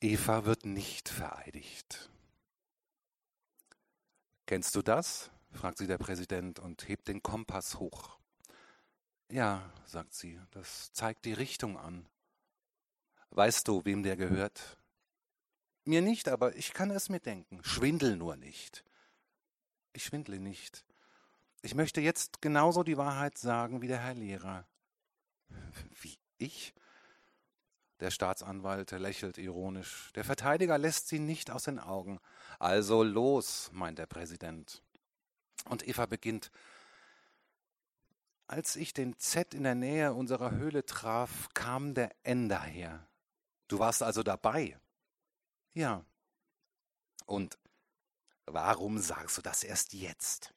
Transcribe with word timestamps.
Eva 0.00 0.44
wird 0.44 0.64
nicht 0.64 1.08
vereidigt. 1.08 2.08
Kennst 4.46 4.74
du 4.74 4.82
das? 4.82 5.30
fragt 5.50 5.78
sie 5.78 5.86
der 5.86 5.98
Präsident 5.98 6.58
und 6.60 6.88
hebt 6.88 7.08
den 7.08 7.22
Kompass 7.22 7.78
hoch. 7.78 8.18
Ja, 9.30 9.72
sagt 9.86 10.14
sie, 10.14 10.40
das 10.52 10.92
zeigt 10.92 11.24
die 11.24 11.32
Richtung 11.32 11.76
an. 11.76 12.06
Weißt 13.30 13.66
du, 13.66 13.84
wem 13.84 14.02
der 14.02 14.16
gehört? 14.16 14.78
Mir 15.84 16.00
nicht, 16.00 16.28
aber 16.28 16.54
ich 16.54 16.72
kann 16.72 16.90
es 16.90 17.08
mir 17.08 17.20
denken. 17.20 17.62
Schwindel 17.64 18.16
nur 18.16 18.36
nicht. 18.36 18.84
Ich 19.92 20.04
schwindle 20.04 20.38
nicht. 20.38 20.84
Ich 21.62 21.74
möchte 21.74 22.00
jetzt 22.00 22.40
genauso 22.40 22.84
die 22.84 22.96
Wahrheit 22.96 23.36
sagen 23.36 23.82
wie 23.82 23.88
der 23.88 23.98
Herr 23.98 24.14
Lehrer. 24.14 24.66
Wie 26.00 26.16
ich? 26.38 26.72
Der 28.00 28.10
Staatsanwalt 28.10 28.92
lächelt 28.92 29.38
ironisch. 29.38 30.10
Der 30.14 30.24
Verteidiger 30.24 30.78
lässt 30.78 31.08
sie 31.08 31.18
nicht 31.18 31.50
aus 31.50 31.64
den 31.64 31.80
Augen. 31.80 32.20
Also 32.58 33.02
los, 33.02 33.70
meint 33.72 33.98
der 33.98 34.06
Präsident. 34.06 34.82
Und 35.64 35.86
Eva 35.86 36.06
beginnt. 36.06 36.50
Als 38.46 38.76
ich 38.76 38.94
den 38.94 39.18
Z 39.18 39.52
in 39.52 39.64
der 39.64 39.74
Nähe 39.74 40.14
unserer 40.14 40.52
Höhle 40.52 40.86
traf, 40.86 41.48
kam 41.54 41.94
der 41.94 42.14
N 42.22 42.48
daher. 42.48 43.06
Du 43.66 43.78
warst 43.78 44.02
also 44.02 44.22
dabei? 44.22 44.78
Ja. 45.74 46.04
Und 47.26 47.58
warum 48.46 48.98
sagst 49.00 49.36
du 49.36 49.42
das 49.42 49.64
erst 49.64 49.92
jetzt? 49.92 50.54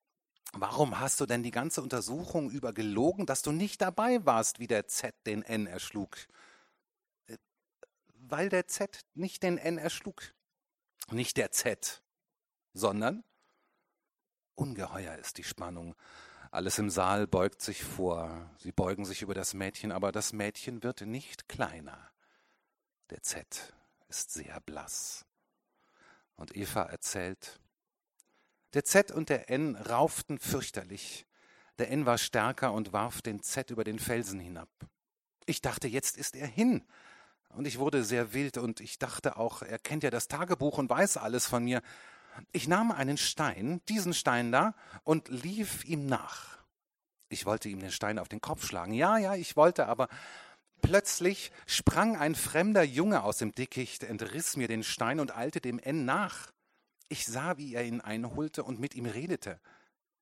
Warum 0.54 1.00
hast 1.00 1.20
du 1.20 1.26
denn 1.26 1.44
die 1.44 1.52
ganze 1.52 1.82
Untersuchung 1.82 2.52
über 2.52 2.72
gelogen, 2.72 3.26
dass 3.26 3.42
du 3.42 3.52
nicht 3.52 3.82
dabei 3.82 4.26
warst, 4.26 4.60
wie 4.60 4.68
der 4.68 4.88
Z 4.88 5.16
den 5.26 5.44
N 5.44 5.66
erschlug? 5.66 6.16
Weil 8.32 8.48
der 8.48 8.66
Z 8.66 9.02
nicht 9.14 9.44
den 9.44 9.58
N 9.58 9.78
erschlug. 9.78 10.34
Nicht 11.12 11.36
der 11.36 11.52
Z, 11.52 12.02
sondern 12.74 13.26
ungeheuer 14.56 15.18
ist 15.18 15.38
die 15.38 15.44
Spannung. 15.44 15.96
Alles 16.50 16.80
im 16.80 16.90
Saal 16.90 17.28
beugt 17.28 17.62
sich 17.62 17.84
vor. 17.84 18.50
Sie 18.58 18.72
beugen 18.72 19.04
sich 19.04 19.22
über 19.22 19.34
das 19.34 19.54
Mädchen, 19.54 19.92
aber 19.92 20.14
das 20.14 20.32
Mädchen 20.32 20.82
wird 20.82 21.02
nicht 21.02 21.50
kleiner. 21.50 22.10
Der 23.10 23.22
Z 23.22 23.74
ist 24.08 24.32
sehr 24.32 24.62
blass. 24.62 25.26
Und 26.38 26.56
Eva 26.56 26.84
erzählt, 26.84 27.60
der 28.74 28.86
Z 28.86 29.12
und 29.12 29.28
der 29.28 29.50
N 29.50 29.76
rauften 29.76 30.40
fürchterlich. 30.40 31.28
Der 31.80 31.92
N 31.92 32.06
war 32.06 32.18
stärker 32.18 32.72
und 32.72 32.94
warf 32.94 33.22
den 33.22 33.44
Z 33.44 33.72
über 33.72 33.84
den 33.84 34.00
Felsen 34.00 34.40
hinab. 34.40 34.70
Ich 35.46 35.60
dachte, 35.60 35.90
jetzt 35.90 36.16
ist 36.16 36.38
er 36.38 36.48
hin. 36.48 36.88
Und 37.54 37.68
ich 37.68 37.80
wurde 37.80 38.04
sehr 38.04 38.34
wild 38.34 38.58
und 38.58 38.80
ich 38.80 38.98
dachte 38.98 39.38
auch, 39.38 39.62
er 39.62 39.80
kennt 39.80 40.04
ja 40.04 40.10
das 40.10 40.28
Tagebuch 40.28 40.78
und 40.78 40.90
weiß 40.90 41.18
alles 41.18 41.48
von 41.48 41.64
mir. 41.64 41.82
Ich 42.52 42.68
nahm 42.68 42.92
einen 42.92 43.18
Stein, 43.18 43.82
diesen 43.90 44.14
Stein 44.14 44.52
da, 44.52 44.74
und 45.04 45.28
lief 45.28 45.84
ihm 45.86 46.06
nach. 46.06 46.58
Ich 47.30 47.46
wollte 47.46 47.70
ihm 47.70 47.80
den 47.80 47.92
Stein 47.92 48.20
auf 48.20 48.30
den 48.30 48.42
Kopf 48.42 48.66
schlagen. 48.66 48.94
Ja, 48.94 49.18
ja, 49.18 49.36
ich 49.36 49.56
wollte, 49.56 49.88
aber 49.88 50.08
plötzlich 50.82 51.52
sprang 51.66 52.18
ein 52.18 52.36
fremder 52.36 52.84
Junge 52.84 53.24
aus 53.24 53.38
dem 53.38 53.54
Dickicht, 53.54 54.04
entriss 54.04 54.56
mir 54.56 54.68
den 54.68 54.84
Stein 54.84 55.20
und 55.20 55.36
eilte 55.36 55.62
dem 55.62 55.80
N 55.80 56.06
nach. 56.06 56.52
Ich 57.10 57.26
sah, 57.26 57.58
wie 57.58 57.74
er 57.74 57.84
ihn 57.84 58.02
einholte 58.02 58.64
und 58.64 58.80
mit 58.80 58.96
ihm 58.96 59.06
redete. 59.06 59.60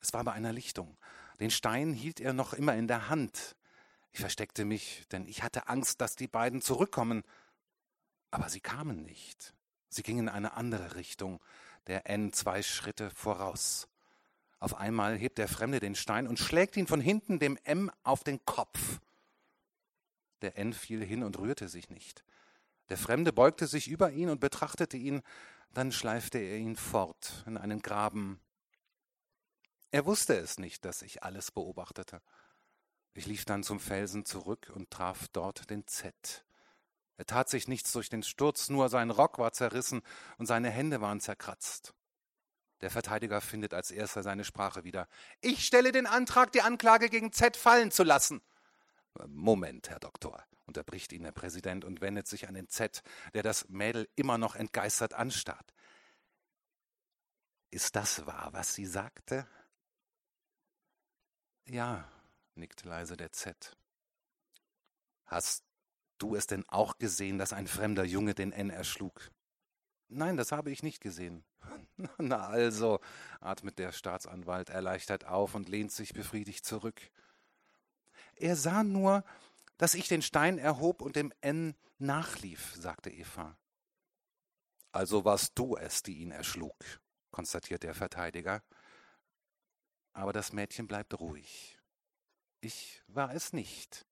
Es 0.02 0.14
war 0.14 0.23
bei 0.23 0.31
einer 0.31 0.53
Lichtung. 0.53 0.97
Den 1.39 1.52
Stein 1.52 1.93
hielt 1.93 2.19
er 2.19 2.33
noch 2.33 2.53
immer 2.53 2.75
in 2.75 2.88
der 2.88 3.09
Hand. 3.09 3.55
Ich 4.11 4.19
versteckte 4.19 4.65
mich, 4.65 5.05
denn 5.11 5.27
ich 5.27 5.43
hatte 5.43 5.67
Angst, 5.67 6.02
dass 6.02 6.15
die 6.15 6.27
beiden 6.27 6.61
zurückkommen. 6.61 7.23
Aber 8.31 8.49
sie 8.49 8.59
kamen 8.59 9.03
nicht. 9.03 9.53
Sie 9.89 10.03
gingen 10.03 10.27
in 10.27 10.29
eine 10.29 10.53
andere 10.53 10.95
Richtung, 10.95 11.41
der 11.88 12.09
N 12.09 12.33
zwei 12.33 12.61
Schritte 12.61 13.09
voraus. 13.09 13.87
Auf 14.59 14.75
einmal 14.75 15.17
hebt 15.17 15.37
der 15.37 15.48
Fremde 15.48 15.80
den 15.80 15.95
Stein 15.95 16.27
und 16.27 16.37
schlägt 16.37 16.75
ihn 16.77 16.87
von 16.87 17.02
hinten 17.02 17.39
dem 17.39 17.58
M 17.64 17.92
auf 18.03 18.23
den 18.23 18.43
Kopf. 18.45 18.99
Der 20.42 20.58
N 20.58 20.73
fiel 20.73 21.03
hin 21.03 21.23
und 21.23 21.39
rührte 21.39 21.67
sich 21.69 21.89
nicht. 21.89 22.23
Der 22.89 22.98
Fremde 22.98 23.31
beugte 23.31 23.67
sich 23.67 23.87
über 23.87 24.11
ihn 24.11 24.30
und 24.30 24.39
betrachtete 24.39 24.98
ihn, 24.98 25.21
dann 25.73 25.92
schleifte 25.92 26.39
er 26.39 26.58
ihn 26.58 26.75
fort 26.75 27.43
in 27.45 27.58
einen 27.58 27.81
Graben. 27.81 28.39
Er 29.92 30.05
wusste 30.05 30.36
es 30.36 30.59
nicht, 30.59 30.86
dass 30.86 31.02
ich 31.02 31.23
alles 31.23 31.52
beobachtete. 31.52 32.21
Ich 33.14 33.25
lief 33.25 33.45
dann 33.45 33.64
zum 33.64 33.80
Felsen 33.80 34.25
zurück 34.25 34.71
und 34.73 34.92
traf 34.92 35.27
dort 35.30 35.70
den 35.70 35.86
Z. 35.87 36.45
Er 37.17 37.25
tat 37.25 37.49
sich 37.49 37.67
nichts 37.67 37.92
durch 37.92 38.09
den 38.09 38.23
Sturz, 38.23 38.70
nur 38.70 38.87
sein 38.89 39.11
Rock 39.11 39.39
war 39.39 39.52
zerrissen 39.52 40.02
und 40.37 40.45
seine 40.45 40.70
Hände 40.70 41.02
waren 41.02 41.19
zerkratzt. 41.19 41.93
Der 42.81 42.89
Verteidiger 42.89 43.42
findet 43.42 43.73
als 43.73 43.92
erster 43.92 44.23
seine 44.23 44.45
Sprache 44.45 44.86
wieder. 44.86 45.08
Ich 45.42 45.65
stelle 45.65 45.92
den 45.92 46.08
Antrag, 46.08 46.53
die 46.53 46.61
Anklage 46.61 47.09
gegen 47.09 47.33
Z 47.33 47.58
fallen 47.58 47.92
zu 47.92 48.03
lassen. 48.03 48.42
Moment, 49.27 49.89
Herr 49.89 49.99
Doktor 49.99 50.45
unterbricht 50.69 51.11
ihn 51.11 51.23
der 51.23 51.31
Präsident 51.31 51.83
und 51.83 51.99
wendet 51.99 52.27
sich 52.27 52.48
an 52.48 52.53
den 52.53 52.69
Z, 52.69 53.02
der 53.33 53.43
das 53.43 53.67
Mädel 53.69 54.08
immer 54.15 54.37
noch 54.37 54.55
entgeistert 54.55 55.14
anstarrt. 55.14 55.73
Ist 57.71 57.95
das 57.95 58.25
wahr, 58.25 58.49
was 58.52 58.75
sie 58.75 58.86
sagte? 58.86 59.48
Ja, 61.65 62.08
nickt 62.59 62.83
leise 62.83 63.17
der 63.17 63.31
Z. 63.31 63.77
Hast 65.25 65.64
du 66.17 66.36
es 66.36 66.47
denn 66.47 66.67
auch 66.67 66.97
gesehen, 66.97 67.37
dass 67.37 67.53
ein 67.53 67.67
fremder 67.67 68.03
Junge 68.03 68.33
den 68.33 68.52
N 68.52 68.70
erschlug? 68.70 69.31
Nein, 70.08 70.37
das 70.37 70.52
habe 70.52 70.71
ich 70.71 70.83
nicht 70.83 71.02
gesehen. 71.02 71.43
Na 72.17 72.48
also, 72.48 72.99
atmet 73.39 73.77
der 73.80 73.92
Staatsanwalt 73.92 74.69
erleichtert 74.69 75.25
auf 75.25 75.55
und 75.55 75.69
lehnt 75.69 75.92
sich 75.92 76.14
befriedigt 76.14 76.65
zurück. 76.65 76.99
Er 78.36 78.55
sah 78.55 78.83
nur, 78.83 79.23
dass 79.77 79.93
ich 79.93 80.08
den 80.08 80.21
Stein 80.21 80.58
erhob 80.58 81.02
und 81.02 81.15
dem 81.15 81.31
N 81.42 81.75
nachlief, 81.99 82.75
sagte 82.75 83.09
Eva. 83.09 83.58
Also 84.92 85.25
warst 85.25 85.58
du 85.58 85.75
es, 85.77 86.02
die 86.02 86.17
ihn 86.17 86.31
erschlug, 86.31 86.75
konstatiert 87.31 87.83
der 87.83 87.93
Verteidiger. 87.93 88.64
Aber 90.14 90.33
das 90.33 90.52
Mädchen 90.53 90.87
bleibt 90.87 91.19
ruhig. 91.19 91.79
Ich 92.61 93.02
war 93.08 93.33
es 93.33 93.53
nicht. 93.53 94.05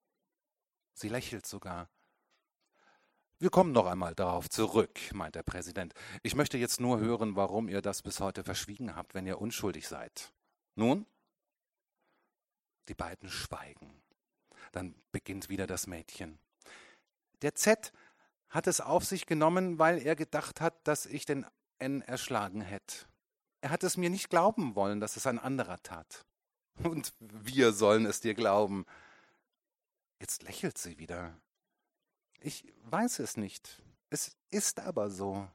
Sie 0.94 1.10
lächelt 1.10 1.46
sogar. 1.46 1.90
Wir 3.40 3.52
kommen 3.52 3.72
noch 3.72 3.86
einmal 3.86 4.16
darauf 4.16 4.50
zurück, 4.50 5.00
meint 5.14 5.36
der 5.36 5.44
Präsident. 5.44 5.94
Ich 6.24 6.34
möchte 6.34 6.58
jetzt 6.58 6.80
nur 6.80 7.00
hören, 7.00 7.36
warum 7.36 7.70
ihr 7.70 7.82
das 7.82 8.02
bis 8.02 8.20
heute 8.20 8.44
verschwiegen 8.44 8.96
habt, 8.96 9.14
wenn 9.14 9.28
ihr 9.28 9.40
unschuldig 9.40 9.88
seid. 9.88 10.34
Nun? 10.76 11.06
Die 12.88 12.96
beiden 12.96 13.30
schweigen. 13.30 14.02
Dann 14.72 14.96
beginnt 15.12 15.50
wieder 15.50 15.68
das 15.68 15.86
Mädchen. 15.86 16.40
Der 17.44 17.54
Z 17.54 17.92
hat 18.50 18.66
es 18.66 18.82
auf 18.82 19.06
sich 19.06 19.28
genommen, 19.28 19.78
weil 19.78 20.00
er 20.00 20.16
gedacht 20.16 20.62
hat, 20.62 20.88
dass 20.88 21.06
ich 21.06 21.26
den 21.26 21.46
N 21.78 22.02
erschlagen 22.02 22.62
hätte. 22.62 23.06
Er 23.62 23.70
hat 23.70 23.84
es 23.84 23.98
mir 23.98 24.10
nicht 24.10 24.30
glauben 24.30 24.76
wollen, 24.76 25.00
dass 25.00 25.16
es 25.16 25.28
ein 25.28 25.38
anderer 25.38 25.78
tat. 25.84 26.26
Und 26.84 27.14
wir 27.20 27.74
sollen 27.74 28.06
es 28.06 28.20
dir 28.20 28.34
glauben. 28.34 28.86
Jetzt 30.20 30.44
lächelt 30.44 30.78
sie 30.78 30.98
wieder. 30.98 31.36
Ich 32.40 32.66
weiß 32.86 33.20
es 33.20 33.38
nicht. 33.38 33.82
Es 34.10 34.38
ist 34.52 34.80
aber 34.80 35.10
so. 35.10 35.48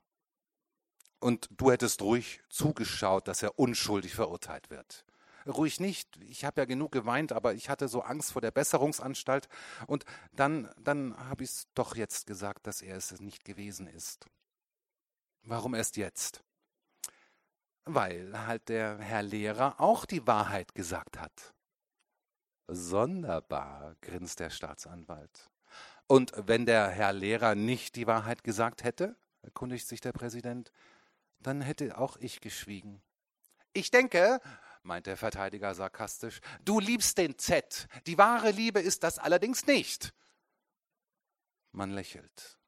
Und 1.20 1.48
du 1.52 1.70
hättest 1.70 2.02
ruhig 2.02 2.40
zugeschaut, 2.48 3.28
dass 3.28 3.42
er 3.42 3.58
unschuldig 3.58 4.14
verurteilt 4.14 4.70
wird 4.70 5.04
ruhig 5.46 5.80
nicht. 5.80 6.16
Ich 6.28 6.44
habe 6.44 6.60
ja 6.60 6.64
genug 6.64 6.92
geweint, 6.92 7.32
aber 7.32 7.54
ich 7.54 7.68
hatte 7.68 7.88
so 7.88 8.02
Angst 8.02 8.32
vor 8.32 8.42
der 8.42 8.50
Besserungsanstalt. 8.50 9.48
Und 9.86 10.04
dann, 10.32 10.70
dann 10.78 11.16
habe 11.28 11.44
ich 11.44 11.50
es 11.50 11.66
doch 11.74 11.96
jetzt 11.96 12.26
gesagt, 12.26 12.66
dass 12.66 12.82
er 12.82 12.96
es 12.96 13.20
nicht 13.20 13.44
gewesen 13.44 13.86
ist. 13.86 14.26
Warum 15.42 15.74
erst 15.74 15.96
jetzt? 15.96 16.42
Weil 17.84 18.46
halt 18.46 18.68
der 18.68 18.98
Herr 18.98 19.22
Lehrer 19.22 19.80
auch 19.80 20.04
die 20.04 20.26
Wahrheit 20.26 20.74
gesagt 20.74 21.18
hat. 21.18 21.54
Sonderbar, 22.68 23.96
grinst 24.00 24.40
der 24.40 24.50
Staatsanwalt. 24.50 25.50
Und 26.06 26.32
wenn 26.36 26.66
der 26.66 26.88
Herr 26.88 27.12
Lehrer 27.12 27.54
nicht 27.54 27.96
die 27.96 28.06
Wahrheit 28.06 28.44
gesagt 28.44 28.84
hätte, 28.84 29.16
erkundigt 29.42 29.88
sich 29.88 30.00
der 30.00 30.12
Präsident, 30.12 30.72
dann 31.40 31.60
hätte 31.60 31.98
auch 31.98 32.16
ich 32.18 32.40
geschwiegen. 32.40 33.02
Ich 33.72 33.90
denke, 33.90 34.40
meint 34.82 35.06
der 35.06 35.16
Verteidiger 35.16 35.74
sarkastisch. 35.74 36.40
Du 36.64 36.80
liebst 36.80 37.18
den 37.18 37.38
Z. 37.38 37.88
Die 38.06 38.18
wahre 38.18 38.50
Liebe 38.50 38.80
ist 38.80 39.02
das 39.02 39.18
allerdings 39.18 39.66
nicht. 39.66 40.12
Man 41.72 41.90
lächelt. 41.90 42.58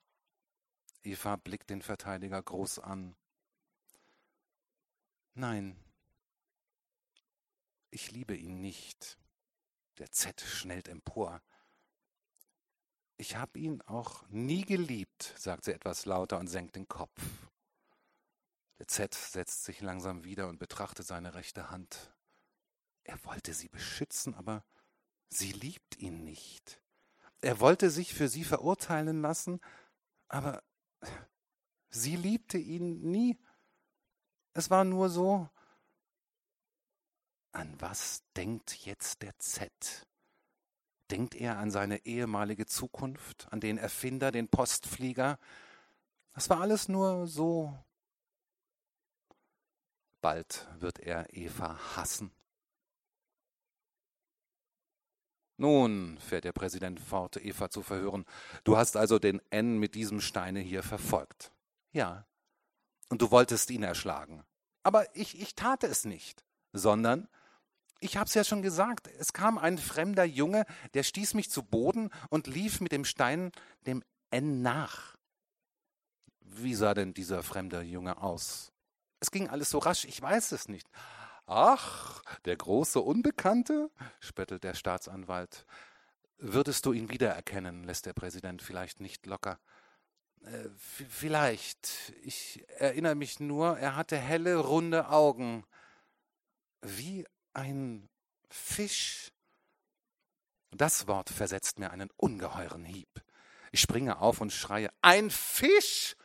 Eva 1.03 1.37
blickt 1.37 1.71
den 1.71 1.83
Verteidiger 1.83 2.43
groß 2.43 2.79
an. 2.79 3.15
Nein, 5.35 5.77
ich 7.91 8.13
liebe 8.13 8.37
ihn 8.37 8.61
nicht. 8.61 9.19
Der 9.99 10.11
Z 10.11 10.41
schnellt 10.41 10.89
empor. 10.89 11.43
ich 13.17 13.37
habe 13.37 13.59
ihn 13.59 13.81
auch 13.83 14.27
nie 14.29 14.65
geliebt, 14.65 15.35
sagt 15.37 15.65
sie 15.65 15.73
etwas 15.73 16.05
lauter 16.05 16.39
und 16.39 16.49
senkt 16.49 16.77
den 16.77 16.89
Kopf. 16.89 17.21
Der 18.79 18.89
Z 18.89 19.15
setzt 19.15 19.65
sich 19.65 19.81
langsam 19.81 20.25
wieder 20.25 20.49
und 20.49 20.59
betrachtet 20.59 21.07
seine 21.07 21.35
rechte 21.35 21.71
Hand. 21.71 22.13
Er 23.05 23.25
wollte 23.25 23.55
sie 23.55 23.69
beschützen, 23.69 24.35
aber 24.35 24.65
sie 25.31 25.53
liebt 25.53 25.97
ihn 25.99 26.25
nicht. 26.25 26.81
Er 27.41 27.61
wollte 27.61 27.91
sich 27.91 28.15
für 28.15 28.29
sie 28.29 28.45
verurteilen 28.45 29.21
lassen, 29.21 29.61
aber 30.29 30.63
sie 31.91 32.17
liebte 32.17 32.59
ihn 32.59 33.01
nie. 33.11 33.39
Es 34.55 34.71
war 34.71 34.85
nur 34.85 35.09
so. 35.09 35.49
An 37.53 37.81
was 37.81 38.23
denkt 38.37 38.87
jetzt 38.87 39.23
der 39.23 39.37
Z? 39.39 40.07
Denkt 41.11 41.35
er 41.35 41.59
an 41.59 41.71
seine 41.71 42.07
ehemalige 42.07 42.67
Zukunft, 42.67 43.47
an 43.51 43.61
den 43.61 43.79
Erfinder, 43.79 44.33
den 44.33 44.49
Postflieger? 44.49 45.39
Das 46.33 46.49
war 46.51 46.61
alles 46.61 46.89
nur 46.89 47.27
so. 47.27 47.77
Bald 50.21 50.67
wird 50.79 51.01
er 51.01 51.33
Eva 51.35 51.77
hassen. 51.97 52.33
Nun, 55.57 56.19
fährt 56.19 56.45
der 56.45 56.53
Präsident 56.53 56.99
fort, 56.99 57.37
Eva 57.37 57.71
zu 57.71 57.83
verhören, 57.83 58.25
du 58.65 58.77
hast 58.77 58.97
also 58.97 59.19
den 59.19 59.41
N 59.51 59.79
mit 59.79 59.95
diesem 59.95 60.21
Steine 60.21 60.61
hier 60.61 60.83
verfolgt. 60.83 61.53
Ja. 61.93 62.27
Und 63.09 63.23
du 63.23 63.31
wolltest 63.31 63.71
ihn 63.71 63.83
erschlagen. 63.83 64.45
Aber 64.83 65.15
ich, 65.17 65.41
ich 65.41 65.55
tate 65.55 65.87
es 65.87 66.05
nicht, 66.05 66.45
sondern 66.73 67.29
ich 68.01 68.17
hab's 68.17 68.35
ja 68.35 68.45
schon 68.45 68.63
gesagt, 68.63 69.09
es 69.19 69.33
kam 69.33 69.57
ein 69.57 69.79
fremder 69.79 70.25
Junge, 70.25 70.67
der 70.93 71.03
stieß 71.03 71.35
mich 71.35 71.51
zu 71.51 71.63
Boden 71.63 72.11
und 72.29 72.47
lief 72.47 72.81
mit 72.81 72.93
dem 72.93 73.05
Stein 73.05 73.51
dem 73.87 74.03
N 74.31 74.63
nach. 74.63 75.17
Wie 76.41 76.75
sah 76.75 76.93
denn 76.93 77.15
dieser 77.15 77.43
fremde 77.43 77.81
Junge 77.81 78.19
aus? 78.19 78.73
Es 79.21 79.31
ging 79.31 79.49
alles 79.49 79.71
so 79.71 79.79
rasch, 79.79 80.05
ich 80.05 80.21
weiß 80.21 80.53
es 80.53 80.69
nicht. 80.69 80.87
Ach, 81.47 82.23
der 82.45 82.57
große 82.57 83.01
Unbekannte? 83.01 83.91
spöttelt 84.21 84.65
der 84.65 84.75
Staatsanwalt. 84.75 85.67
Würdest 86.37 86.85
du 86.85 86.93
ihn 86.93 87.11
wiedererkennen, 87.11 87.85
lässt 87.85 88.07
der 88.07 88.13
Präsident 88.13 88.61
vielleicht 88.61 89.01
nicht 89.01 89.25
locker. 89.27 89.59
Äh, 90.45 90.69
vielleicht. 90.77 92.13
Ich 92.23 92.65
erinnere 92.79 93.15
mich 93.15 93.41
nur, 93.41 93.79
er 93.79 93.97
hatte 93.97 94.17
helle, 94.17 94.57
runde 94.57 95.09
Augen. 95.09 95.65
Wie 96.83 97.27
ein 97.55 98.09
Fisch. 98.51 99.33
Das 100.71 101.07
Wort 101.07 101.31
versetzt 101.31 101.79
mir 101.79 101.91
einen 101.91 102.11
ungeheuren 102.17 102.85
Hieb. 102.85 103.23
Ich 103.73 103.81
springe 103.81 104.19
auf 104.19 104.41
und 104.41 104.53
schreie, 104.53 104.91
ein 105.03 105.31
Fisch! 105.31 106.17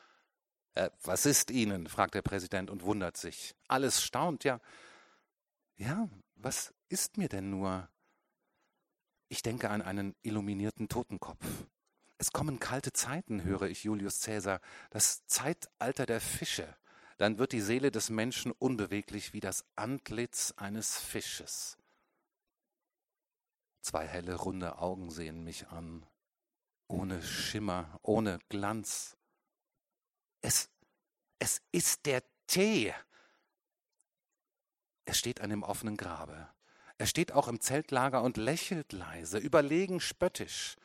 Äh, 0.75 0.89
was 1.03 1.25
ist 1.25 1.49
Ihnen? 1.49 1.87
fragt 1.87 2.13
der 2.13 2.21
Präsident 2.21 2.69
und 2.69 2.83
wundert 2.83 3.17
sich. 3.17 3.55
Alles 3.67 4.03
staunt, 4.03 4.43
ja. 4.43 4.59
Ja, 5.77 6.09
was 6.35 6.73
ist 6.89 7.17
mir 7.17 7.29
denn 7.29 7.49
nur? 7.49 7.89
Ich 9.29 9.41
denke 9.43 9.69
an 9.69 9.81
einen 9.81 10.15
illuminierten 10.23 10.89
Totenkopf. 10.89 11.45
Es 12.19 12.31
kommen 12.31 12.59
kalte 12.59 12.93
Zeiten, 12.93 13.43
höre 13.43 13.63
ich 13.63 13.83
Julius 13.83 14.19
Cäsar, 14.19 14.61
das 14.91 15.25
Zeitalter 15.25 16.05
der 16.05 16.21
Fische 16.21 16.75
dann 17.19 17.37
wird 17.37 17.51
die 17.51 17.61
Seele 17.61 17.91
des 17.91 18.09
Menschen 18.09 18.53
unbeweglich 18.53 19.33
wie 19.33 19.41
das 19.41 19.65
Antlitz 19.75 20.53
eines 20.55 20.97
Fisches. 20.97 21.77
Zwei 23.81 24.07
helle, 24.07 24.35
runde 24.35 24.77
Augen 24.77 25.11
sehen 25.11 25.43
mich 25.43 25.67
an, 25.67 26.05
ohne 26.87 27.21
Schimmer, 27.21 27.99
ohne 28.03 28.39
Glanz. 28.47 29.17
Es, 30.41 30.69
es 31.39 31.61
ist 31.73 32.05
der 32.05 32.23
Tee. 32.47 32.93
Er 35.03 35.13
steht 35.13 35.41
an 35.41 35.49
dem 35.49 35.63
offenen 35.63 35.97
Grabe. 35.97 36.47
Er 36.97 37.05
steht 37.05 37.33
auch 37.33 37.49
im 37.49 37.59
Zeltlager 37.59 38.23
und 38.23 38.37
lächelt 38.37 38.93
leise, 38.93 39.39
überlegen 39.39 39.99
spöttisch. 39.99 40.77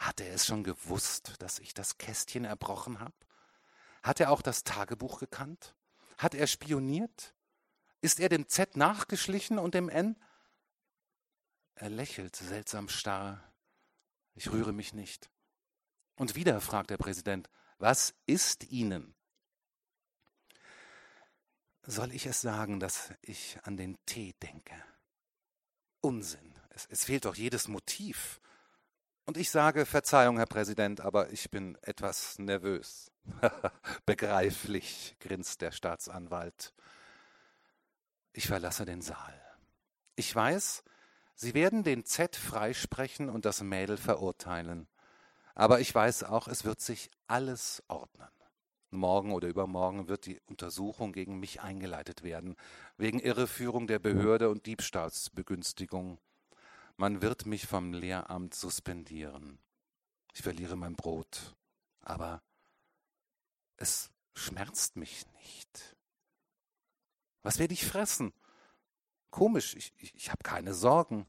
Hat 0.00 0.18
er 0.22 0.32
es 0.32 0.46
schon 0.46 0.64
gewusst, 0.64 1.34
dass 1.40 1.58
ich 1.58 1.74
das 1.74 1.98
Kästchen 1.98 2.46
erbrochen 2.46 3.00
habe? 3.00 3.14
Hat 4.02 4.18
er 4.18 4.30
auch 4.30 4.40
das 4.40 4.64
Tagebuch 4.64 5.20
gekannt? 5.20 5.74
Hat 6.16 6.34
er 6.34 6.46
spioniert? 6.46 7.34
Ist 8.00 8.18
er 8.18 8.30
dem 8.30 8.48
Z 8.48 8.78
nachgeschlichen 8.78 9.58
und 9.58 9.74
dem 9.74 9.90
N? 9.90 10.16
Er 11.74 11.90
lächelt 11.90 12.34
seltsam 12.34 12.88
starr. 12.88 13.44
Ich 14.34 14.50
rühre 14.50 14.72
mich 14.72 14.94
nicht. 14.94 15.30
Und 16.14 16.34
wieder 16.34 16.62
fragt 16.62 16.88
der 16.88 16.96
Präsident, 16.96 17.50
was 17.78 18.14
ist 18.24 18.64
Ihnen? 18.70 19.14
Soll 21.82 22.12
ich 22.12 22.24
es 22.24 22.40
sagen, 22.40 22.80
dass 22.80 23.12
ich 23.20 23.58
an 23.64 23.76
den 23.76 23.98
Tee 24.06 24.32
denke? 24.42 24.82
Unsinn. 26.00 26.58
Es, 26.70 26.86
es 26.86 27.04
fehlt 27.04 27.26
doch 27.26 27.34
jedes 27.34 27.68
Motiv. 27.68 28.40
Und 29.30 29.36
ich 29.36 29.50
sage 29.50 29.86
Verzeihung, 29.86 30.38
Herr 30.38 30.46
Präsident, 30.46 31.00
aber 31.00 31.30
ich 31.30 31.52
bin 31.52 31.78
etwas 31.82 32.40
nervös. 32.40 33.12
Begreiflich, 34.04 35.14
grinst 35.20 35.60
der 35.60 35.70
Staatsanwalt. 35.70 36.74
Ich 38.32 38.48
verlasse 38.48 38.84
den 38.84 39.02
Saal. 39.02 39.40
Ich 40.16 40.34
weiß, 40.34 40.82
Sie 41.36 41.54
werden 41.54 41.84
den 41.84 42.04
Z 42.04 42.34
freisprechen 42.34 43.30
und 43.30 43.44
das 43.44 43.62
Mädel 43.62 43.98
verurteilen. 43.98 44.88
Aber 45.54 45.78
ich 45.78 45.94
weiß 45.94 46.24
auch, 46.24 46.48
es 46.48 46.64
wird 46.64 46.80
sich 46.80 47.08
alles 47.28 47.84
ordnen. 47.86 48.32
Morgen 48.90 49.30
oder 49.30 49.46
übermorgen 49.46 50.08
wird 50.08 50.26
die 50.26 50.40
Untersuchung 50.46 51.12
gegen 51.12 51.38
mich 51.38 51.60
eingeleitet 51.60 52.24
werden, 52.24 52.56
wegen 52.96 53.20
Irreführung 53.20 53.86
der 53.86 54.00
Behörde 54.00 54.50
und 54.50 54.66
Diebstahlsbegünstigung. 54.66 56.18
Man 57.00 57.22
wird 57.22 57.46
mich 57.46 57.66
vom 57.66 57.94
Lehramt 57.94 58.54
suspendieren. 58.54 59.58
Ich 60.34 60.42
verliere 60.42 60.76
mein 60.76 60.96
Brot. 60.96 61.56
Aber 62.02 62.42
es 63.78 64.10
schmerzt 64.34 64.96
mich 64.96 65.24
nicht. 65.32 65.96
Was 67.40 67.58
werde 67.58 67.72
ich 67.72 67.86
fressen? 67.86 68.34
Komisch, 69.30 69.76
ich, 69.76 69.94
ich, 69.96 70.14
ich 70.14 70.28
habe 70.28 70.42
keine 70.42 70.74
Sorgen. 70.74 71.26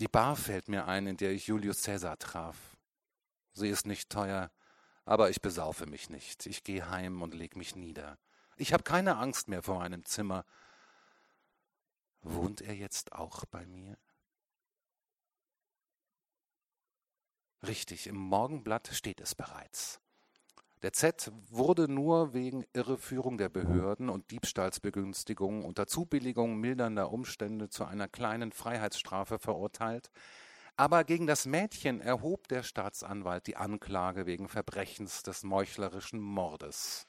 Die 0.00 0.08
Bar 0.08 0.34
fällt 0.34 0.66
mir 0.66 0.88
ein, 0.88 1.06
in 1.06 1.16
der 1.16 1.30
ich 1.30 1.46
Julius 1.46 1.82
Caesar 1.82 2.18
traf. 2.18 2.76
Sie 3.52 3.68
ist 3.68 3.86
nicht 3.86 4.10
teuer, 4.10 4.50
aber 5.04 5.30
ich 5.30 5.40
besaufe 5.40 5.86
mich 5.86 6.10
nicht. 6.10 6.46
Ich 6.46 6.64
gehe 6.64 6.90
heim 6.90 7.22
und 7.22 7.34
leg 7.34 7.54
mich 7.54 7.76
nieder. 7.76 8.18
Ich 8.56 8.72
habe 8.72 8.82
keine 8.82 9.16
Angst 9.16 9.46
mehr 9.46 9.62
vor 9.62 9.78
meinem 9.78 10.04
Zimmer. 10.04 10.44
Wohnt 12.22 12.62
er 12.62 12.74
jetzt 12.74 13.12
auch 13.12 13.44
bei 13.44 13.64
mir? 13.64 13.96
Richtig, 17.66 18.06
im 18.06 18.16
Morgenblatt 18.16 18.88
steht 18.92 19.20
es 19.20 19.34
bereits. 19.34 20.00
Der 20.82 20.94
Z 20.94 21.30
wurde 21.50 21.88
nur 21.92 22.32
wegen 22.32 22.64
Irreführung 22.72 23.36
der 23.36 23.50
Behörden 23.50 24.08
und 24.08 24.30
Diebstahlsbegünstigung 24.30 25.64
unter 25.66 25.86
Zubilligung 25.86 26.56
mildernder 26.56 27.12
Umstände 27.12 27.68
zu 27.68 27.84
einer 27.84 28.08
kleinen 28.08 28.50
Freiheitsstrafe 28.50 29.38
verurteilt, 29.38 30.10
aber 30.76 31.04
gegen 31.04 31.26
das 31.26 31.44
Mädchen 31.44 32.00
erhob 32.00 32.48
der 32.48 32.62
Staatsanwalt 32.62 33.46
die 33.46 33.56
Anklage 33.56 34.24
wegen 34.24 34.48
Verbrechens 34.48 35.22
des 35.22 35.42
meuchlerischen 35.42 36.18
Mordes. 36.18 37.06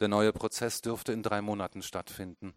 Der 0.00 0.08
neue 0.08 0.32
Prozess 0.32 0.80
dürfte 0.80 1.12
in 1.12 1.22
drei 1.22 1.40
Monaten 1.40 1.82
stattfinden. 1.82 2.54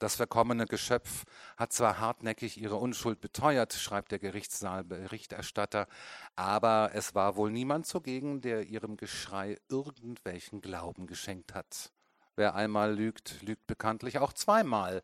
Das 0.00 0.16
verkommene 0.16 0.66
Geschöpf 0.66 1.24
hat 1.56 1.72
zwar 1.72 2.00
hartnäckig 2.00 2.60
ihre 2.60 2.76
Unschuld 2.76 3.20
beteuert, 3.20 3.72
schreibt 3.72 4.10
der 4.10 4.18
Gerichtssaalberichterstatter, 4.18 5.86
aber 6.34 6.90
es 6.94 7.14
war 7.14 7.36
wohl 7.36 7.52
niemand 7.52 7.86
zugegen, 7.86 8.40
der 8.40 8.64
ihrem 8.64 8.96
Geschrei 8.96 9.56
irgendwelchen 9.68 10.60
Glauben 10.60 11.06
geschenkt 11.06 11.54
hat. 11.54 11.92
Wer 12.34 12.56
einmal 12.56 12.92
lügt, 12.92 13.42
lügt 13.42 13.66
bekanntlich 13.68 14.18
auch 14.18 14.32
zweimal. 14.32 15.02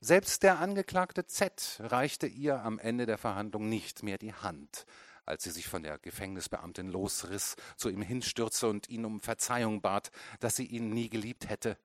Selbst 0.00 0.42
der 0.42 0.58
Angeklagte 0.58 1.26
Z 1.26 1.78
reichte 1.80 2.26
ihr 2.26 2.62
am 2.62 2.78
Ende 2.78 3.06
der 3.06 3.18
Verhandlung 3.18 3.68
nicht 3.70 4.02
mehr 4.02 4.18
die 4.18 4.34
Hand, 4.34 4.84
als 5.24 5.44
sie 5.44 5.50
sich 5.50 5.66
von 5.66 5.82
der 5.82 5.98
Gefängnisbeamtin 5.98 6.88
losriss, 6.88 7.56
zu 7.76 7.88
ihm 7.88 8.02
hinstürzte 8.02 8.68
und 8.68 8.90
ihn 8.90 9.06
um 9.06 9.20
Verzeihung 9.20 9.80
bat, 9.80 10.10
dass 10.40 10.56
sie 10.56 10.66
ihn 10.66 10.90
nie 10.90 11.08
geliebt 11.08 11.48
hätte. 11.48 11.78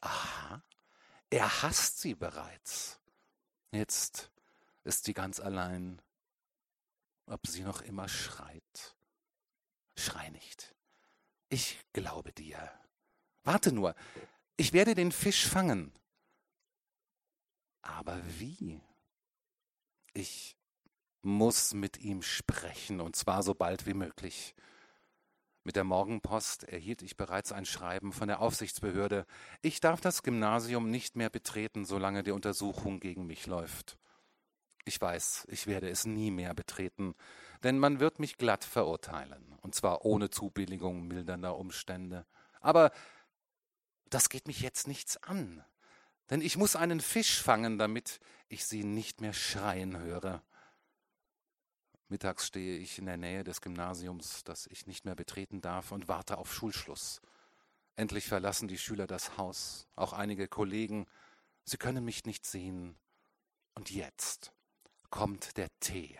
Aha, 0.00 0.62
er 1.30 1.62
hasst 1.62 2.00
sie 2.00 2.14
bereits. 2.14 3.00
Jetzt 3.72 4.30
ist 4.84 5.04
sie 5.04 5.14
ganz 5.14 5.40
allein. 5.40 6.02
Ob 7.26 7.46
sie 7.46 7.62
noch 7.62 7.82
immer 7.82 8.08
schreit? 8.08 8.96
Schrei 9.96 10.28
nicht. 10.30 10.74
Ich 11.48 11.78
glaube 11.92 12.32
dir. 12.32 12.70
Warte 13.44 13.72
nur, 13.72 13.94
ich 14.56 14.72
werde 14.72 14.94
den 14.94 15.12
Fisch 15.12 15.46
fangen. 15.46 15.92
Aber 17.82 18.20
wie? 18.38 18.80
Ich 20.12 20.56
muss 21.22 21.72
mit 21.74 21.98
ihm 21.98 22.22
sprechen, 22.22 23.00
und 23.00 23.14
zwar 23.16 23.42
so 23.42 23.54
bald 23.54 23.86
wie 23.86 23.94
möglich. 23.94 24.54
Mit 25.62 25.76
der 25.76 25.84
Morgenpost 25.84 26.64
erhielt 26.64 27.02
ich 27.02 27.16
bereits 27.16 27.52
ein 27.52 27.66
Schreiben 27.66 28.12
von 28.12 28.28
der 28.28 28.40
Aufsichtsbehörde. 28.40 29.26
Ich 29.60 29.80
darf 29.80 30.00
das 30.00 30.22
Gymnasium 30.22 30.90
nicht 30.90 31.16
mehr 31.16 31.28
betreten, 31.28 31.84
solange 31.84 32.22
die 32.22 32.30
Untersuchung 32.30 32.98
gegen 32.98 33.26
mich 33.26 33.46
läuft. 33.46 33.98
Ich 34.86 34.98
weiß, 34.98 35.46
ich 35.50 35.66
werde 35.66 35.90
es 35.90 36.06
nie 36.06 36.30
mehr 36.30 36.54
betreten, 36.54 37.14
denn 37.62 37.78
man 37.78 38.00
wird 38.00 38.18
mich 38.18 38.38
glatt 38.38 38.64
verurteilen, 38.64 39.54
und 39.60 39.74
zwar 39.74 40.06
ohne 40.06 40.30
Zubilligung 40.30 41.06
mildernder 41.06 41.56
Umstände. 41.56 42.26
Aber 42.60 42.90
das 44.08 44.30
geht 44.30 44.46
mich 44.46 44.60
jetzt 44.60 44.88
nichts 44.88 45.22
an, 45.22 45.62
denn 46.30 46.40
ich 46.40 46.56
muss 46.56 46.74
einen 46.74 47.00
Fisch 47.00 47.42
fangen, 47.42 47.78
damit 47.78 48.18
ich 48.48 48.64
sie 48.64 48.82
nicht 48.82 49.20
mehr 49.20 49.34
schreien 49.34 49.98
höre. 49.98 50.42
Mittags 52.10 52.46
stehe 52.46 52.78
ich 52.78 52.98
in 52.98 53.06
der 53.06 53.16
Nähe 53.16 53.44
des 53.44 53.60
Gymnasiums, 53.60 54.42
das 54.44 54.66
ich 54.66 54.86
nicht 54.86 55.04
mehr 55.04 55.14
betreten 55.14 55.60
darf, 55.60 55.92
und 55.92 56.08
warte 56.08 56.38
auf 56.38 56.52
Schulschluss. 56.52 57.20
Endlich 57.96 58.26
verlassen 58.26 58.66
die 58.66 58.78
Schüler 58.78 59.06
das 59.06 59.36
Haus, 59.36 59.86
auch 59.94 60.12
einige 60.12 60.48
Kollegen. 60.48 61.06
Sie 61.64 61.76
können 61.76 62.04
mich 62.04 62.24
nicht 62.24 62.46
sehen. 62.46 62.98
Und 63.74 63.90
jetzt 63.90 64.52
kommt 65.10 65.56
der 65.56 65.68
Tee. 65.78 66.18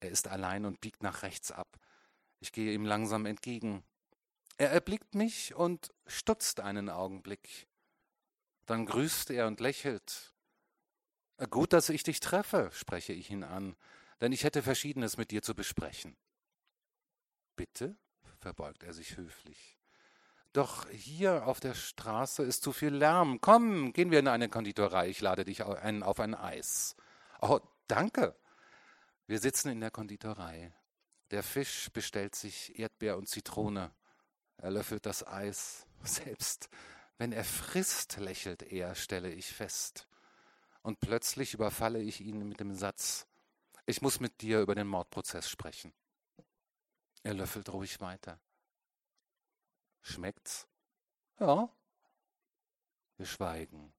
Er 0.00 0.10
ist 0.10 0.28
allein 0.28 0.64
und 0.64 0.80
biegt 0.80 1.02
nach 1.02 1.22
rechts 1.22 1.50
ab. 1.52 1.78
Ich 2.40 2.52
gehe 2.52 2.72
ihm 2.72 2.84
langsam 2.84 3.26
entgegen. 3.26 3.84
Er 4.56 4.70
erblickt 4.70 5.14
mich 5.14 5.54
und 5.54 5.92
stutzt 6.06 6.60
einen 6.60 6.88
Augenblick. 6.88 7.68
Dann 8.64 8.86
grüßt 8.86 9.30
er 9.30 9.46
und 9.46 9.60
lächelt. 9.60 10.34
Gut, 11.50 11.74
dass 11.74 11.90
ich 11.90 12.02
dich 12.02 12.20
treffe, 12.20 12.70
spreche 12.72 13.12
ich 13.12 13.30
ihn 13.30 13.44
an 13.44 13.76
denn 14.20 14.32
ich 14.32 14.44
hätte 14.44 14.62
Verschiedenes 14.62 15.16
mit 15.16 15.30
dir 15.30 15.42
zu 15.42 15.54
besprechen. 15.54 16.16
Bitte? 17.56 17.96
verbeugt 18.38 18.82
er 18.84 18.92
sich 18.92 19.16
höflich. 19.16 19.78
Doch 20.52 20.88
hier 20.90 21.46
auf 21.46 21.58
der 21.58 21.74
Straße 21.74 22.42
ist 22.42 22.62
zu 22.62 22.72
viel 22.72 22.94
Lärm. 22.94 23.40
Komm, 23.40 23.92
gehen 23.92 24.10
wir 24.10 24.20
in 24.20 24.28
eine 24.28 24.48
Konditorei, 24.48 25.08
ich 25.08 25.20
lade 25.20 25.44
dich 25.44 25.62
auf 25.62 26.20
ein, 26.20 26.34
Eis. 26.34 26.96
Oh, 27.40 27.60
danke. 27.88 28.36
Wir 29.26 29.38
sitzen 29.38 29.68
in 29.68 29.80
der 29.80 29.90
Konditorei. 29.90 30.72
Der 31.30 31.42
Fisch 31.42 31.90
bestellt 31.92 32.34
sich 32.36 32.78
Erdbeer 32.78 33.16
und 33.16 33.28
Zitrone. 33.28 33.92
Er 34.58 34.70
löffelt 34.70 35.04
das 35.06 35.26
Eis. 35.26 35.86
Selbst 36.04 36.68
wenn 37.18 37.32
er 37.32 37.44
frisst, 37.44 38.18
lächelt 38.18 38.62
er, 38.62 38.94
stelle 38.94 39.30
ich 39.30 39.46
fest. 39.46 40.06
Und 40.82 41.00
plötzlich 41.00 41.54
überfalle 41.54 42.00
ich 42.00 42.20
ihn 42.20 42.48
mit 42.48 42.60
dem 42.60 42.74
Satz, 42.74 43.26
ich 43.86 44.02
muss 44.02 44.20
mit 44.20 44.40
dir 44.42 44.60
über 44.60 44.74
den 44.74 44.88
Mordprozess 44.88 45.48
sprechen. 45.48 45.94
Er 47.22 47.34
löffelt 47.34 47.72
ruhig 47.72 48.00
weiter. 48.00 48.40
Schmeckt's? 50.02 50.68
Ja. 51.40 51.68
Wir 53.16 53.26
schweigen. 53.26 53.92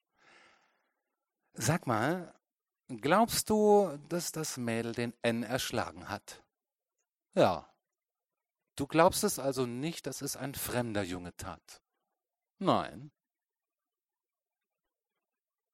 Sag 1.53 1.87
mal, 1.87 2.33
glaubst 2.87 3.49
du, 3.49 3.97
dass 4.09 4.31
das 4.31 4.57
Mädel 4.57 4.93
den 4.93 5.13
N 5.23 5.43
erschlagen 5.43 6.07
hat? 6.07 6.43
Ja. 7.33 7.67
Du 8.75 8.85
glaubst 8.85 9.23
es 9.23 9.39
also 9.39 9.65
nicht, 9.65 10.05
dass 10.05 10.21
es 10.21 10.37
ein 10.37 10.53
fremder 10.53 11.03
Junge 11.03 11.35
tat? 11.35 11.81
Nein. 12.59 13.11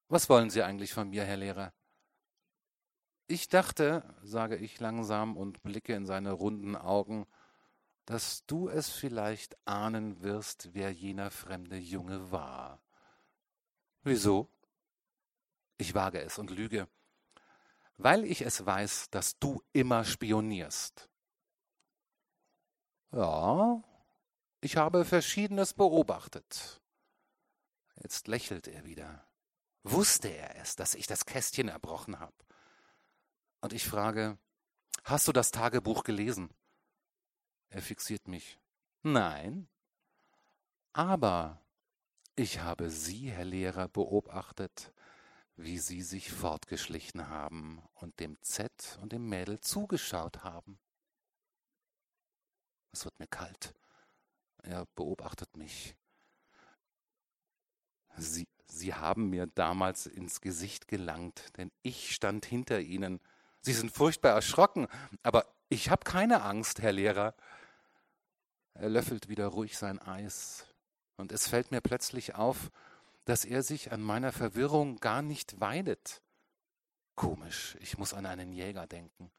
Was 0.08 0.30
wollen 0.30 0.50
Sie 0.50 0.64
eigentlich 0.64 0.94
von 0.94 1.10
mir, 1.10 1.26
Herr 1.26 1.38
Lehrer? 1.38 1.74
Ich 3.28 3.48
dachte, 3.48 4.04
sage 4.22 4.58
ich 4.58 4.80
langsam 4.80 5.38
und 5.38 5.64
blicke 5.64 5.94
in 5.94 6.06
seine 6.06 6.34
runden 6.34 6.76
Augen, 6.76 7.26
dass 8.06 8.46
du 8.46 8.68
es 8.68 8.90
vielleicht 8.90 9.58
ahnen 9.66 10.22
wirst, 10.22 10.74
wer 10.74 10.92
jener 10.92 11.32
fremde 11.32 11.78
Junge 11.78 12.32
war. 12.32 12.82
Wieso? 14.04 14.50
Ich 15.78 15.96
wage 15.96 16.22
es 16.22 16.38
und 16.38 16.52
lüge, 16.52 16.88
weil 17.98 18.26
ich 18.26 18.42
es 18.42 18.66
weiß, 18.66 19.10
dass 19.10 19.40
du 19.40 19.64
immer 19.72 20.04
spionierst. 20.04 21.10
Ja, 23.12 23.82
ich 24.60 24.78
habe 24.78 25.06
Verschiedenes 25.06 25.74
beobachtet. 25.74 26.82
Jetzt 28.02 28.28
lächelt 28.28 28.68
er 28.68 28.86
wieder. 28.86 29.26
Wusste 29.84 30.30
er 30.30 30.56
es, 30.58 30.76
dass 30.76 30.96
ich 30.96 31.08
das 31.08 31.26
Kästchen 31.26 31.70
erbrochen 31.70 32.20
habe? 32.20 32.34
Und 33.64 33.72
ich 33.72 33.88
frage, 33.88 34.38
hast 35.06 35.26
du 35.30 35.32
das 35.32 35.52
Tagebuch 35.52 36.04
gelesen? 36.04 36.54
Er 37.70 37.82
fixiert 37.82 38.28
mich. 38.28 38.60
Nein. 39.04 39.70
Aber 40.92 41.62
ich 42.36 42.60
habe 42.60 42.90
Sie, 42.90 43.32
Herr 43.32 43.46
Lehrer, 43.46 43.88
beobachtet, 43.88 44.92
wie 45.56 45.80
Sie 45.80 46.02
sich 46.02 46.30
fortgeschlichen 46.30 47.30
haben 47.30 47.82
und 47.94 48.20
dem 48.20 48.38
Z 48.42 49.00
und 49.02 49.14
dem 49.14 49.30
Mädel 49.30 49.62
zugeschaut 49.62 50.44
haben. 50.44 50.78
Es 52.92 53.06
wird 53.06 53.18
mir 53.18 53.28
kalt. 53.28 53.74
Er 54.58 54.88
beobachtet 54.94 55.56
mich. 55.56 55.96
Sie, 58.18 58.50
Sie 58.68 58.94
haben 58.94 59.30
mir 59.30 59.48
damals 59.48 60.06
ins 60.06 60.42
Gesicht 60.42 60.90
gelangt, 60.90 61.58
denn 61.58 61.72
ich 61.82 62.14
stand 62.14 62.46
hinter 62.46 62.82
Ihnen 62.82 63.22
Sie 63.64 63.72
sind 63.74 63.92
furchtbar 63.92 64.34
erschrocken, 64.34 64.88
aber 65.24 65.46
ich 65.70 65.90
habe 65.90 66.04
keine 66.04 66.44
Angst, 66.44 66.82
Herr 66.82 66.92
Lehrer. 66.92 67.34
Er 68.74 68.90
löffelt 68.90 69.30
wieder 69.30 69.48
ruhig 69.48 69.78
sein 69.78 70.00
Eis, 70.00 70.66
und 71.16 71.32
es 71.32 71.48
fällt 71.48 71.72
mir 71.72 71.80
plötzlich 71.80 72.36
auf, 72.36 72.72
dass 73.24 73.46
er 73.46 73.64
sich 73.64 73.94
an 73.94 74.02
meiner 74.02 74.34
Verwirrung 74.34 74.98
gar 74.98 75.22
nicht 75.22 75.62
weidet. 75.62 76.22
Komisch, 77.16 77.78
ich 77.80 77.98
muss 77.98 78.14
an 78.14 78.26
einen 78.26 78.52
Jäger 78.52 78.86
denken. 78.86 79.32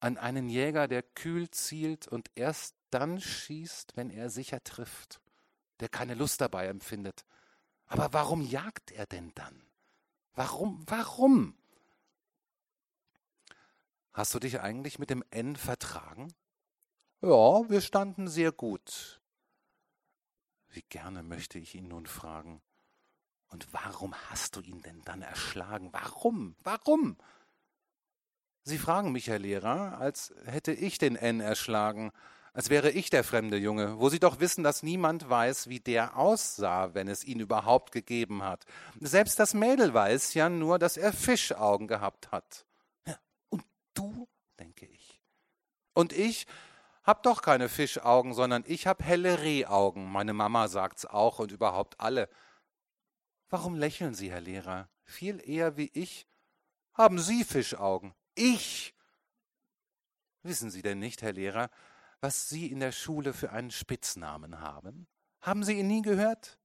An 0.00 0.18
einen 0.18 0.48
Jäger, 0.48 0.88
der 0.88 1.04
kühl 1.04 1.48
zielt 1.50 2.08
und 2.08 2.30
erst 2.34 2.74
dann 2.90 3.20
schießt, 3.20 3.96
wenn 3.96 4.10
er 4.10 4.28
sicher 4.28 4.64
trifft, 4.64 5.20
der 5.78 5.88
keine 5.88 6.14
Lust 6.14 6.40
dabei 6.40 6.66
empfindet. 6.66 7.24
Aber 7.86 8.12
warum 8.12 8.42
jagt 8.42 8.90
er 8.90 9.06
denn 9.06 9.30
dann? 9.36 9.62
Warum, 10.34 10.82
warum? 10.88 11.56
Hast 14.16 14.32
du 14.32 14.38
dich 14.38 14.62
eigentlich 14.62 14.98
mit 14.98 15.10
dem 15.10 15.22
N 15.28 15.56
vertragen? 15.56 16.32
Ja, 17.20 17.68
wir 17.68 17.82
standen 17.82 18.28
sehr 18.28 18.50
gut. 18.50 19.20
Wie 20.70 20.80
gerne 20.88 21.22
möchte 21.22 21.58
ich 21.58 21.74
ihn 21.74 21.88
nun 21.88 22.06
fragen. 22.06 22.62
Und 23.48 23.70
warum 23.74 24.14
hast 24.30 24.56
du 24.56 24.62
ihn 24.62 24.80
denn 24.80 25.02
dann 25.04 25.20
erschlagen? 25.20 25.90
Warum? 25.92 26.56
Warum? 26.64 27.18
Sie 28.62 28.78
fragen 28.78 29.12
mich, 29.12 29.26
Herr 29.26 29.38
Lehrer, 29.38 29.98
als 29.98 30.34
hätte 30.46 30.72
ich 30.72 30.96
den 30.96 31.16
N 31.16 31.40
erschlagen, 31.40 32.10
als 32.54 32.70
wäre 32.70 32.90
ich 32.90 33.10
der 33.10 33.22
fremde 33.22 33.58
Junge, 33.58 34.00
wo 34.00 34.08
Sie 34.08 34.18
doch 34.18 34.40
wissen, 34.40 34.64
dass 34.64 34.82
niemand 34.82 35.28
weiß, 35.28 35.68
wie 35.68 35.80
der 35.80 36.16
aussah, 36.16 36.94
wenn 36.94 37.08
es 37.08 37.22
ihn 37.22 37.38
überhaupt 37.38 37.92
gegeben 37.92 38.42
hat. 38.42 38.64
Selbst 38.98 39.38
das 39.38 39.52
Mädel 39.52 39.92
weiß 39.92 40.32
ja 40.32 40.48
nur, 40.48 40.78
dass 40.78 40.96
er 40.96 41.12
Fischaugen 41.12 41.86
gehabt 41.86 42.32
hat 42.32 42.65
du, 43.98 44.28
denke 44.58 44.86
ich. 44.86 45.22
Und 45.92 46.12
ich 46.12 46.46
hab 47.02 47.22
doch 47.22 47.42
keine 47.42 47.68
Fischaugen, 47.68 48.34
sondern 48.34 48.64
ich 48.66 48.86
hab 48.86 49.02
helle 49.02 49.40
Rehaugen. 49.40 50.10
Meine 50.10 50.32
Mama 50.32 50.68
sagt's 50.68 51.06
auch 51.06 51.38
und 51.38 51.52
überhaupt 51.52 52.00
alle. 52.00 52.28
Warum 53.48 53.76
lächeln 53.76 54.14
Sie, 54.14 54.30
Herr 54.30 54.40
Lehrer? 54.40 54.88
Viel 55.04 55.40
eher 55.48 55.76
wie 55.76 55.90
ich. 55.94 56.26
Haben 56.94 57.18
Sie 57.18 57.44
Fischaugen? 57.44 58.14
Ich? 58.34 58.94
Wissen 60.42 60.70
Sie 60.70 60.82
denn 60.82 60.98
nicht, 60.98 61.22
Herr 61.22 61.32
Lehrer, 61.32 61.70
was 62.20 62.48
Sie 62.48 62.66
in 62.66 62.80
der 62.80 62.92
Schule 62.92 63.32
für 63.32 63.50
einen 63.52 63.70
Spitznamen 63.70 64.60
haben? 64.60 65.06
Haben 65.40 65.62
Sie 65.62 65.78
ihn 65.78 65.86
nie 65.86 66.02
gehört? 66.02 66.58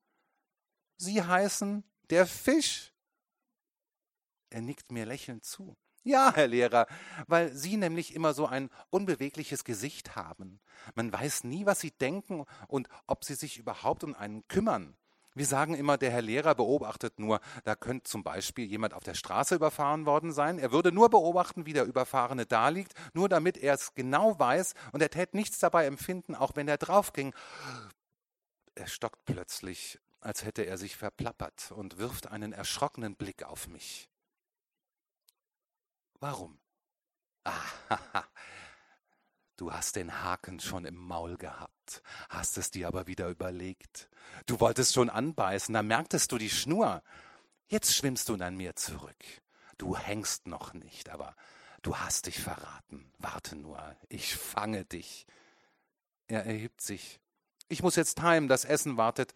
Sie 0.98 1.22
heißen 1.22 1.84
der 2.10 2.26
Fisch. 2.26 2.94
Er 4.50 4.62
nickt 4.62 4.92
mir 4.92 5.06
lächelnd 5.06 5.46
zu. 5.46 5.78
Ja, 6.04 6.32
Herr 6.36 6.48
Lehrer, 6.48 6.88
weil 7.28 7.54
Sie 7.54 7.78
nämlich 7.78 8.16
immer 8.16 8.34
so 8.34 8.48
ein 8.48 8.70
unbewegliches 8.90 9.64
Gesicht 9.64 10.16
haben. 10.16 10.60
Man 10.96 11.12
weiß 11.14 11.44
nie, 11.44 11.66
was 11.66 11.80
Sie 11.80 11.92
denken 11.92 12.46
und 12.68 12.88
ob 13.08 13.24
Sie 13.24 13.36
sich 13.36 13.58
überhaupt 13.58 14.04
um 14.04 14.16
einen 14.16 14.48
kümmern. 14.48 14.96
Wir 15.34 15.46
sagen 15.46 15.76
immer, 15.76 15.98
der 15.98 16.12
Herr 16.12 16.22
Lehrer 16.22 16.56
beobachtet 16.56 17.18
nur. 17.18 17.40
Da 17.64 17.76
könnte 17.76 18.10
zum 18.10 18.22
Beispiel 18.22 18.66
jemand 18.66 18.94
auf 18.94 19.04
der 19.04 19.14
Straße 19.14 19.56
überfahren 19.56 20.06
worden 20.06 20.34
sein. 20.34 20.60
Er 20.60 20.74
würde 20.74 20.92
nur 20.92 21.10
beobachten, 21.10 21.66
wie 21.66 21.72
der 21.72 21.86
Überfahrene 21.86 22.46
da 22.46 22.68
liegt, 22.68 22.94
nur 23.14 23.30
damit 23.30 23.58
er 23.58 23.76
es 23.76 23.94
genau 23.94 24.38
weiß 24.38 24.74
und 24.92 25.02
er 25.02 25.10
täte 25.10 25.38
nichts 25.38 25.60
dabei 25.60 25.86
empfinden, 25.86 26.36
auch 26.36 26.56
wenn 26.56 26.68
er 26.68 26.78
draufging. 26.78 27.34
Er 28.76 28.88
stockt 28.88 29.24
plötzlich, 29.26 30.00
als 30.20 30.44
hätte 30.44 30.64
er 30.64 30.78
sich 30.78 30.98
verplappert 30.98 31.72
und 31.72 31.98
wirft 31.98 32.28
einen 32.28 32.52
erschrockenen 32.52 33.16
Blick 33.16 33.44
auf 33.44 33.70
mich. 33.70 34.11
Warum? 36.22 36.60
Ah, 37.44 38.24
du 39.58 39.74
hast 39.74 39.96
den 39.96 40.22
Haken 40.24 40.60
schon 40.60 40.86
im 40.86 40.96
Maul 40.96 41.36
gehabt, 41.36 42.04
hast 42.30 42.60
es 42.60 42.70
dir 42.70 42.88
aber 42.88 43.08
wieder 43.08 43.28
überlegt. 43.28 44.08
Du 44.46 44.60
wolltest 44.60 44.94
schon 44.94 45.10
anbeißen, 45.10 45.74
da 45.74 45.82
merktest 45.82 46.32
du 46.32 46.38
die 46.38 46.52
Schnur. 46.52 47.02
Jetzt 47.70 47.96
schwimmst 47.96 48.30
du 48.30 48.36
an 48.36 48.56
mir 48.56 48.76
zurück. 48.76 49.24
Du 49.80 49.98
hängst 49.98 50.46
noch 50.46 50.74
nicht, 50.74 51.10
aber 51.10 51.36
du 51.82 51.98
hast 51.98 52.28
dich 52.28 52.40
verraten. 52.40 53.12
Warte 53.18 53.56
nur, 53.56 53.98
ich 54.08 54.36
fange 54.36 54.86
dich. 54.86 55.26
Er 56.28 56.46
erhebt 56.46 56.82
sich. 56.82 57.20
Ich 57.68 57.82
muss 57.82 57.96
jetzt 57.96 58.22
heim, 58.22 58.48
das 58.48 58.64
Essen 58.64 58.96
wartet, 58.96 59.34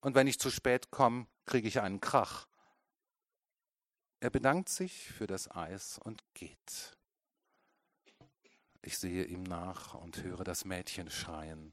und 0.00 0.14
wenn 0.14 0.28
ich 0.28 0.38
zu 0.38 0.50
spät 0.50 0.92
komme, 0.92 1.26
kriege 1.46 1.66
ich 1.66 1.80
einen 1.80 2.00
Krach. 2.00 2.47
Er 4.20 4.30
bedankt 4.30 4.68
sich 4.68 5.12
für 5.12 5.28
das 5.28 5.48
Eis 5.50 5.98
und 5.98 6.22
geht. 6.34 6.96
Ich 8.82 8.98
sehe 8.98 9.24
ihm 9.24 9.44
nach 9.44 9.94
und 9.94 10.22
höre 10.22 10.42
das 10.42 10.64
Mädchen 10.64 11.08
schreien. 11.08 11.72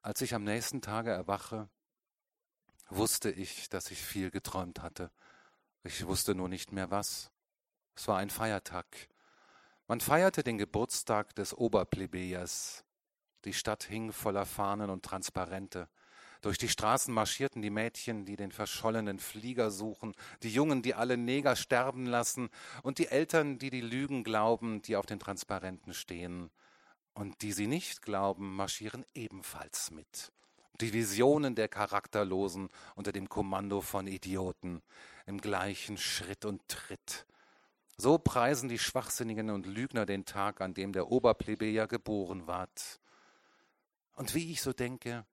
Als 0.00 0.20
ich 0.22 0.34
am 0.34 0.44
nächsten 0.44 0.80
Tage 0.80 1.10
erwache, 1.10 1.68
wusste 2.88 3.30
ich, 3.30 3.68
dass 3.68 3.90
ich 3.90 4.02
viel 4.02 4.30
geträumt 4.30 4.80
hatte. 4.80 5.10
Ich 5.82 6.06
wusste 6.06 6.34
nur 6.34 6.48
nicht 6.48 6.72
mehr 6.72 6.90
was. 6.90 7.30
Es 7.94 8.08
war 8.08 8.18
ein 8.18 8.30
Feiertag. 8.30 8.86
Man 9.86 10.00
feierte 10.00 10.42
den 10.42 10.56
Geburtstag 10.56 11.34
des 11.34 11.52
Oberplebejers. 11.52 12.84
Die 13.44 13.52
Stadt 13.52 13.84
hing 13.84 14.12
voller 14.12 14.46
Fahnen 14.46 14.88
und 14.88 15.04
Transparente. 15.04 15.88
Durch 16.44 16.58
die 16.58 16.68
Straßen 16.68 17.14
marschierten 17.14 17.62
die 17.62 17.70
Mädchen, 17.70 18.26
die 18.26 18.36
den 18.36 18.52
verschollenen 18.52 19.18
Flieger 19.18 19.70
suchen, 19.70 20.12
die 20.42 20.50
Jungen, 20.50 20.82
die 20.82 20.92
alle 20.92 21.16
Neger 21.16 21.56
sterben 21.56 22.04
lassen, 22.04 22.50
und 22.82 22.98
die 22.98 23.08
Eltern, 23.08 23.56
die 23.58 23.70
die 23.70 23.80
Lügen 23.80 24.24
glauben, 24.24 24.82
die 24.82 24.96
auf 24.96 25.06
den 25.06 25.18
Transparenten 25.18 25.94
stehen. 25.94 26.50
Und 27.14 27.40
die 27.40 27.52
sie 27.52 27.66
nicht 27.66 28.02
glauben, 28.02 28.54
marschieren 28.56 29.06
ebenfalls 29.14 29.90
mit. 29.90 30.32
Die 30.82 30.92
Visionen 30.92 31.54
der 31.54 31.68
Charakterlosen 31.68 32.68
unter 32.94 33.12
dem 33.12 33.30
Kommando 33.30 33.80
von 33.80 34.06
Idioten, 34.06 34.82
im 35.24 35.40
gleichen 35.40 35.96
Schritt 35.96 36.44
und 36.44 36.60
Tritt. 36.68 37.24
So 37.96 38.18
preisen 38.18 38.68
die 38.68 38.78
Schwachsinnigen 38.78 39.48
und 39.48 39.64
Lügner 39.64 40.04
den 40.04 40.26
Tag, 40.26 40.60
an 40.60 40.74
dem 40.74 40.92
der 40.92 41.10
Oberplebejer 41.10 41.86
geboren 41.86 42.46
ward. 42.46 43.00
Und 44.14 44.34
wie 44.34 44.52
ich 44.52 44.60
so 44.60 44.74
denke, 44.74 45.24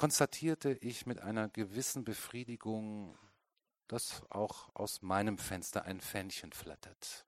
konstatierte 0.00 0.72
ich 0.80 1.04
mit 1.04 1.20
einer 1.20 1.50
gewissen 1.50 2.04
Befriedigung, 2.04 3.18
dass 3.86 4.22
auch 4.30 4.74
aus 4.74 5.02
meinem 5.02 5.36
Fenster 5.36 5.84
ein 5.84 6.00
Fähnchen 6.00 6.52
flattert. 6.52 7.26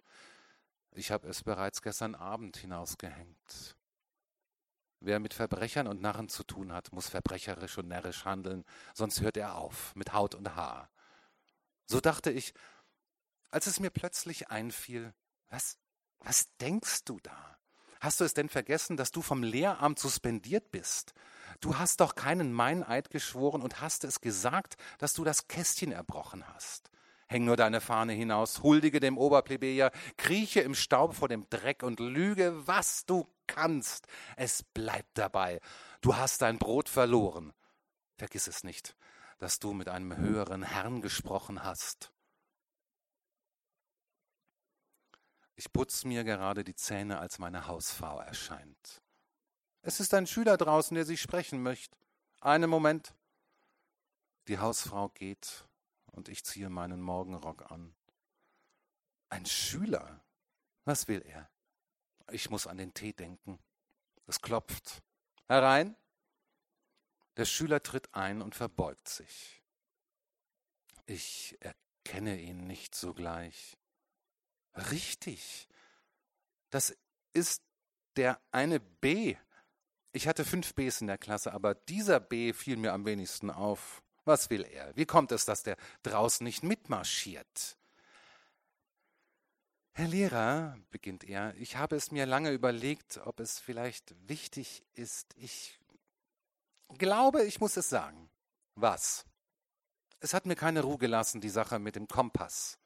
Ich 0.92 1.10
habe 1.10 1.28
es 1.28 1.42
bereits 1.42 1.82
gestern 1.82 2.14
Abend 2.14 2.56
hinausgehängt. 2.56 3.76
Wer 5.00 5.20
mit 5.20 5.34
Verbrechern 5.34 5.86
und 5.86 6.00
Narren 6.00 6.30
zu 6.30 6.44
tun 6.44 6.72
hat, 6.72 6.94
muss 6.94 7.10
verbrecherisch 7.10 7.76
und 7.76 7.88
närrisch 7.88 8.24
handeln, 8.24 8.64
sonst 8.94 9.20
hört 9.20 9.36
er 9.36 9.56
auf 9.56 9.94
mit 9.94 10.14
Haut 10.14 10.34
und 10.34 10.56
Haar. 10.56 10.88
So 11.84 12.00
dachte 12.00 12.30
ich, 12.30 12.54
als 13.50 13.66
es 13.66 13.80
mir 13.80 13.90
plötzlich 13.90 14.48
einfiel, 14.48 15.12
was, 15.50 15.76
was 16.20 16.56
denkst 16.56 17.04
du 17.04 17.20
da? 17.20 17.58
Hast 18.00 18.20
du 18.20 18.24
es 18.24 18.32
denn 18.32 18.48
vergessen, 18.48 18.96
dass 18.96 19.10
du 19.10 19.20
vom 19.20 19.42
Lehramt 19.42 19.98
suspendiert 19.98 20.70
bist? 20.70 21.12
Du 21.60 21.78
hast 21.78 22.00
doch 22.00 22.14
keinen 22.14 22.52
Meineid 22.52 23.10
geschworen 23.10 23.62
und 23.62 23.80
hast 23.80 24.04
es 24.04 24.20
gesagt, 24.20 24.76
dass 24.98 25.14
du 25.14 25.24
das 25.24 25.48
Kästchen 25.48 25.92
erbrochen 25.92 26.46
hast. 26.54 26.90
Häng 27.28 27.44
nur 27.44 27.56
deine 27.56 27.80
Fahne 27.80 28.12
hinaus, 28.12 28.62
huldige 28.62 29.00
dem 29.00 29.16
Oberplebejer, 29.16 29.90
krieche 30.18 30.60
im 30.60 30.74
Staub 30.74 31.14
vor 31.14 31.28
dem 31.28 31.48
Dreck 31.48 31.82
und 31.82 31.98
lüge, 31.98 32.66
was 32.66 33.06
du 33.06 33.26
kannst. 33.46 34.06
Es 34.36 34.62
bleibt 34.62 35.16
dabei. 35.16 35.60
Du 36.02 36.16
hast 36.16 36.42
dein 36.42 36.58
Brot 36.58 36.88
verloren. 36.88 37.52
Vergiss 38.18 38.48
es 38.48 38.64
nicht, 38.64 38.96
dass 39.38 39.58
du 39.58 39.72
mit 39.72 39.88
einem 39.88 40.16
höheren 40.16 40.62
Herrn 40.62 41.00
gesprochen 41.00 41.64
hast. 41.64 42.12
Ich 45.54 45.72
putz 45.72 46.04
mir 46.04 46.24
gerade 46.24 46.64
die 46.64 46.74
Zähne, 46.74 47.18
als 47.18 47.38
meine 47.38 47.66
Hausfrau 47.66 48.20
erscheint. 48.20 49.00
Es 49.82 49.98
ist 49.98 50.14
ein 50.14 50.28
Schüler 50.28 50.56
draußen, 50.56 50.94
der 50.94 51.04
Sie 51.04 51.16
sprechen 51.16 51.62
möchte. 51.62 51.98
Einen 52.40 52.70
Moment. 52.70 53.14
Die 54.46 54.58
Hausfrau 54.58 55.08
geht 55.08 55.66
und 56.12 56.28
ich 56.28 56.44
ziehe 56.44 56.70
meinen 56.70 57.00
Morgenrock 57.00 57.70
an. 57.70 57.94
Ein 59.28 59.44
Schüler? 59.44 60.22
Was 60.84 61.08
will 61.08 61.22
er? 61.22 61.50
Ich 62.30 62.48
muss 62.48 62.66
an 62.66 62.76
den 62.76 62.94
Tee 62.94 63.12
denken. 63.12 63.58
Es 64.26 64.40
klopft. 64.40 65.02
Herein. 65.48 65.96
Der 67.36 67.44
Schüler 67.44 67.82
tritt 67.82 68.14
ein 68.14 68.40
und 68.40 68.54
verbeugt 68.54 69.08
sich. 69.08 69.62
Ich 71.06 71.56
erkenne 71.60 72.38
ihn 72.38 72.66
nicht 72.66 72.94
sogleich. 72.94 73.76
Richtig. 74.74 75.68
Das 76.70 76.96
ist 77.32 77.62
der 78.16 78.40
eine 78.50 78.78
B. 78.78 79.36
Ich 80.12 80.28
hatte 80.28 80.44
fünf 80.44 80.74
Bs 80.74 81.00
in 81.00 81.06
der 81.06 81.18
Klasse, 81.18 81.52
aber 81.52 81.74
dieser 81.74 82.20
B 82.20 82.52
fiel 82.52 82.76
mir 82.76 82.92
am 82.92 83.06
wenigsten 83.06 83.50
auf. 83.50 84.02
Was 84.24 84.50
will 84.50 84.64
er? 84.64 84.94
Wie 84.94 85.06
kommt 85.06 85.32
es, 85.32 85.46
dass 85.46 85.62
der 85.62 85.76
draußen 86.02 86.44
nicht 86.44 86.62
mitmarschiert? 86.62 87.78
Herr 89.94 90.08
Lehrer, 90.08 90.78
beginnt 90.90 91.24
er, 91.24 91.54
ich 91.56 91.76
habe 91.76 91.96
es 91.96 92.12
mir 92.12 92.24
lange 92.24 92.50
überlegt, 92.50 93.18
ob 93.24 93.40
es 93.40 93.58
vielleicht 93.58 94.14
wichtig 94.28 94.84
ist. 94.94 95.34
Ich 95.36 95.78
glaube, 96.96 97.44
ich 97.44 97.60
muss 97.60 97.76
es 97.76 97.88
sagen. 97.88 98.30
Was? 98.74 99.26
Es 100.20 100.34
hat 100.34 100.46
mir 100.46 100.56
keine 100.56 100.82
Ruhe 100.82 100.98
gelassen, 100.98 101.40
die 101.40 101.50
Sache 101.50 101.78
mit 101.78 101.96
dem 101.96 102.08
Kompass. 102.08 102.78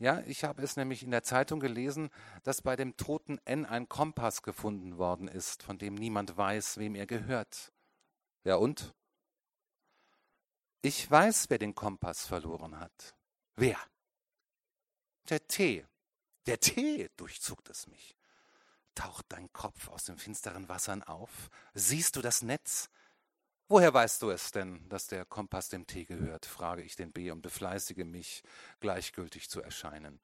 Ja, 0.00 0.20
ich 0.26 0.44
habe 0.44 0.62
es 0.62 0.76
nämlich 0.76 1.02
in 1.02 1.10
der 1.10 1.24
Zeitung 1.24 1.58
gelesen, 1.58 2.10
dass 2.44 2.62
bei 2.62 2.76
dem 2.76 2.96
toten 2.96 3.38
N 3.44 3.66
ein 3.66 3.88
Kompass 3.88 4.42
gefunden 4.42 4.96
worden 4.96 5.26
ist, 5.26 5.64
von 5.64 5.76
dem 5.76 5.94
niemand 5.94 6.36
weiß, 6.36 6.78
wem 6.78 6.94
er 6.94 7.06
gehört. 7.06 7.72
Ja 8.44 8.56
und? 8.56 8.94
Ich 10.82 11.10
weiß, 11.10 11.50
wer 11.50 11.58
den 11.58 11.74
Kompass 11.74 12.26
verloren 12.26 12.78
hat. 12.78 13.16
Wer? 13.56 13.76
Der 15.28 15.44
Tee. 15.48 15.84
Der 16.46 16.60
Tee, 16.60 17.10
durchzuckt 17.16 17.68
es 17.68 17.88
mich. 17.88 18.16
Taucht 18.94 19.26
dein 19.30 19.52
Kopf 19.52 19.88
aus 19.88 20.04
den 20.04 20.16
finsteren 20.16 20.68
Wassern 20.68 21.02
auf? 21.02 21.50
Siehst 21.74 22.14
du 22.14 22.22
das 22.22 22.42
Netz? 22.42 22.88
Woher 23.70 23.92
weißt 23.92 24.22
du 24.22 24.30
es 24.30 24.50
denn, 24.50 24.88
dass 24.88 25.08
der 25.08 25.26
Kompass 25.26 25.68
dem 25.68 25.86
Tee 25.86 26.06
gehört? 26.06 26.46
frage 26.46 26.82
ich 26.82 26.96
den 26.96 27.12
B 27.12 27.30
und 27.30 27.42
befleißige 27.42 28.04
mich, 28.04 28.42
gleichgültig 28.80 29.50
zu 29.50 29.60
erscheinen. 29.60 30.20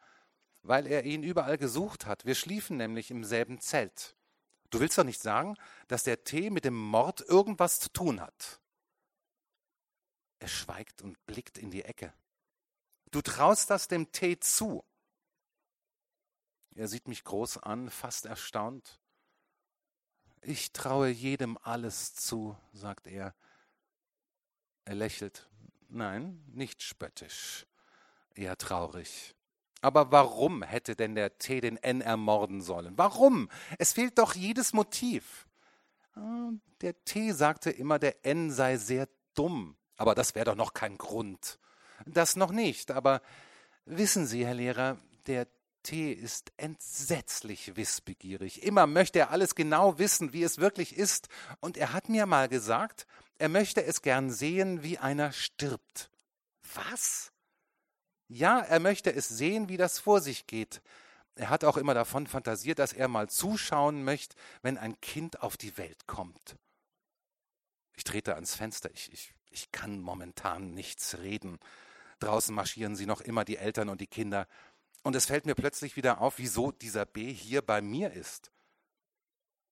Weil 0.62 0.86
er 0.86 1.04
ihn 1.04 1.22
überall 1.22 1.58
gesucht 1.58 2.06
hat. 2.06 2.24
Wir 2.24 2.34
schliefen 2.34 2.78
nämlich 2.78 3.10
im 3.10 3.22
selben 3.22 3.60
Zelt. 3.60 4.16
Du 4.70 4.80
willst 4.80 4.96
doch 4.96 5.04
nicht 5.04 5.20
sagen, 5.20 5.56
dass 5.88 6.04
der 6.04 6.24
Tee 6.24 6.48
mit 6.48 6.64
dem 6.64 6.74
Mord 6.74 7.20
irgendwas 7.20 7.80
zu 7.80 7.90
tun 7.90 8.22
hat. 8.22 8.62
Er 10.38 10.48
schweigt 10.48 11.02
und 11.02 11.24
blickt 11.26 11.58
in 11.58 11.70
die 11.70 11.84
Ecke. 11.84 12.14
Du 13.10 13.20
traust 13.20 13.68
das 13.68 13.88
dem 13.88 14.10
Tee 14.10 14.40
zu. 14.40 14.84
Er 16.74 16.88
sieht 16.88 17.08
mich 17.08 17.24
groß 17.24 17.58
an, 17.58 17.90
fast 17.90 18.24
erstaunt. 18.24 18.98
Ich 20.46 20.72
traue 20.72 21.08
jedem 21.08 21.58
alles 21.62 22.14
zu, 22.14 22.54
sagt 22.74 23.06
er. 23.06 23.34
Er 24.84 24.94
lächelt. 24.94 25.48
Nein, 25.88 26.42
nicht 26.52 26.82
spöttisch, 26.82 27.66
eher 28.34 28.58
traurig. 28.58 29.34
Aber 29.80 30.12
warum 30.12 30.62
hätte 30.62 30.96
denn 30.96 31.14
der 31.14 31.38
T 31.38 31.60
den 31.60 31.76
N 31.78 32.00
ermorden 32.00 32.60
sollen? 32.60 32.98
Warum? 32.98 33.48
Es 33.78 33.92
fehlt 33.92 34.18
doch 34.18 34.34
jedes 34.34 34.72
Motiv. 34.72 35.46
Ah, 36.14 36.50
der 36.80 37.04
T 37.04 37.32
sagte 37.32 37.70
immer, 37.70 37.98
der 37.98 38.26
N 38.26 38.50
sei 38.50 38.76
sehr 38.76 39.08
dumm. 39.34 39.76
Aber 39.96 40.14
das 40.14 40.34
wäre 40.34 40.46
doch 40.46 40.56
noch 40.56 40.74
kein 40.74 40.98
Grund. 40.98 41.58
Das 42.06 42.36
noch 42.36 42.50
nicht. 42.50 42.90
Aber 42.90 43.22
wissen 43.86 44.26
Sie, 44.26 44.44
Herr 44.44 44.54
Lehrer, 44.54 44.98
der 45.26 45.46
T 45.84 46.12
ist 46.12 46.52
entsetzlich 46.56 47.76
wissbegierig. 47.76 48.64
Immer 48.64 48.88
möchte 48.88 49.20
er 49.20 49.30
alles 49.30 49.54
genau 49.54 49.98
wissen, 49.98 50.32
wie 50.32 50.42
es 50.42 50.58
wirklich 50.58 50.96
ist. 50.96 51.28
Und 51.60 51.76
er 51.76 51.92
hat 51.92 52.08
mir 52.08 52.26
mal 52.26 52.48
gesagt, 52.48 53.06
er 53.38 53.48
möchte 53.48 53.84
es 53.84 54.02
gern 54.02 54.30
sehen, 54.30 54.82
wie 54.82 54.98
einer 54.98 55.30
stirbt. 55.30 56.10
Was? 56.74 57.30
Ja, 58.26 58.58
er 58.58 58.80
möchte 58.80 59.14
es 59.14 59.28
sehen, 59.28 59.68
wie 59.68 59.76
das 59.76 60.00
vor 60.00 60.20
sich 60.20 60.46
geht. 60.46 60.82
Er 61.36 61.50
hat 61.50 61.64
auch 61.64 61.76
immer 61.76 61.94
davon 61.94 62.26
fantasiert, 62.26 62.78
dass 62.78 62.92
er 62.92 63.08
mal 63.08 63.28
zuschauen 63.28 64.04
möchte, 64.04 64.36
wenn 64.62 64.78
ein 64.78 65.00
Kind 65.00 65.42
auf 65.42 65.56
die 65.56 65.76
Welt 65.76 66.06
kommt. 66.06 66.56
Ich 67.96 68.04
trete 68.04 68.34
ans 68.34 68.54
Fenster. 68.54 68.90
Ich, 68.92 69.12
ich, 69.12 69.34
ich 69.50 69.72
kann 69.72 70.00
momentan 70.00 70.72
nichts 70.74 71.18
reden. 71.18 71.58
Draußen 72.20 72.54
marschieren 72.54 72.96
sie 72.96 73.06
noch 73.06 73.20
immer, 73.20 73.44
die 73.44 73.56
Eltern 73.56 73.88
und 73.88 74.00
die 74.00 74.06
Kinder. 74.06 74.46
Und 75.04 75.14
es 75.14 75.26
fällt 75.26 75.44
mir 75.44 75.54
plötzlich 75.54 75.96
wieder 75.96 76.22
auf, 76.22 76.38
wieso 76.38 76.72
dieser 76.72 77.04
B 77.04 77.32
hier 77.32 77.60
bei 77.60 77.82
mir 77.82 78.12
ist. 78.12 78.50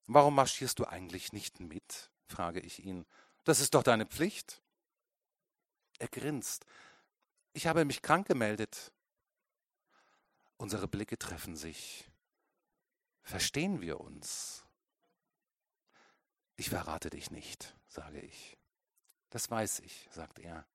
Warum 0.06 0.34
marschierst 0.34 0.78
du 0.78 0.84
eigentlich 0.84 1.32
nicht 1.32 1.58
mit? 1.58 2.10
frage 2.28 2.60
ich 2.60 2.84
ihn. 2.84 3.06
Das 3.44 3.58
ist 3.58 3.74
doch 3.74 3.82
deine 3.82 4.04
Pflicht. 4.06 4.62
Er 5.98 6.08
grinst. 6.08 6.66
Ich 7.54 7.66
habe 7.66 7.86
mich 7.86 8.02
krank 8.02 8.26
gemeldet. 8.28 8.92
Unsere 10.58 10.86
Blicke 10.86 11.18
treffen 11.18 11.56
sich. 11.56 12.10
Verstehen 13.22 13.80
wir 13.80 14.00
uns? 14.00 14.66
Ich 16.56 16.68
verrate 16.68 17.08
dich 17.08 17.30
nicht, 17.30 17.74
sage 17.88 18.20
ich. 18.20 18.58
Das 19.30 19.50
weiß 19.50 19.80
ich, 19.80 20.08
sagt 20.12 20.40
er. 20.40 20.66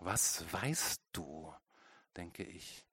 Was 0.00 0.52
weißt 0.52 1.02
du? 1.12 1.54
denke 2.16 2.42
ich. 2.42 2.84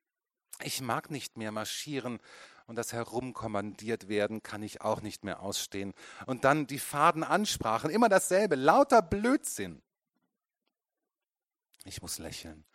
Ich 0.63 0.81
mag 0.81 1.11
nicht 1.11 1.37
mehr 1.37 1.51
marschieren 1.51 2.19
und 2.65 2.75
das 2.75 2.93
Herumkommandiert 2.93 4.09
werden 4.09 4.43
kann 4.43 4.63
ich 4.63 4.81
auch 4.81 5.01
nicht 5.01 5.23
mehr 5.23 5.41
ausstehen. 5.41 5.93
Und 6.25 6.43
dann 6.43 6.67
die 6.67 6.79
faden 6.79 7.23
Ansprachen, 7.23 7.89
immer 7.89 8.09
dasselbe, 8.09 8.55
lauter 8.55 9.01
Blödsinn. 9.01 9.81
Ich 11.85 12.01
muss 12.01 12.17
lächeln. 12.17 12.65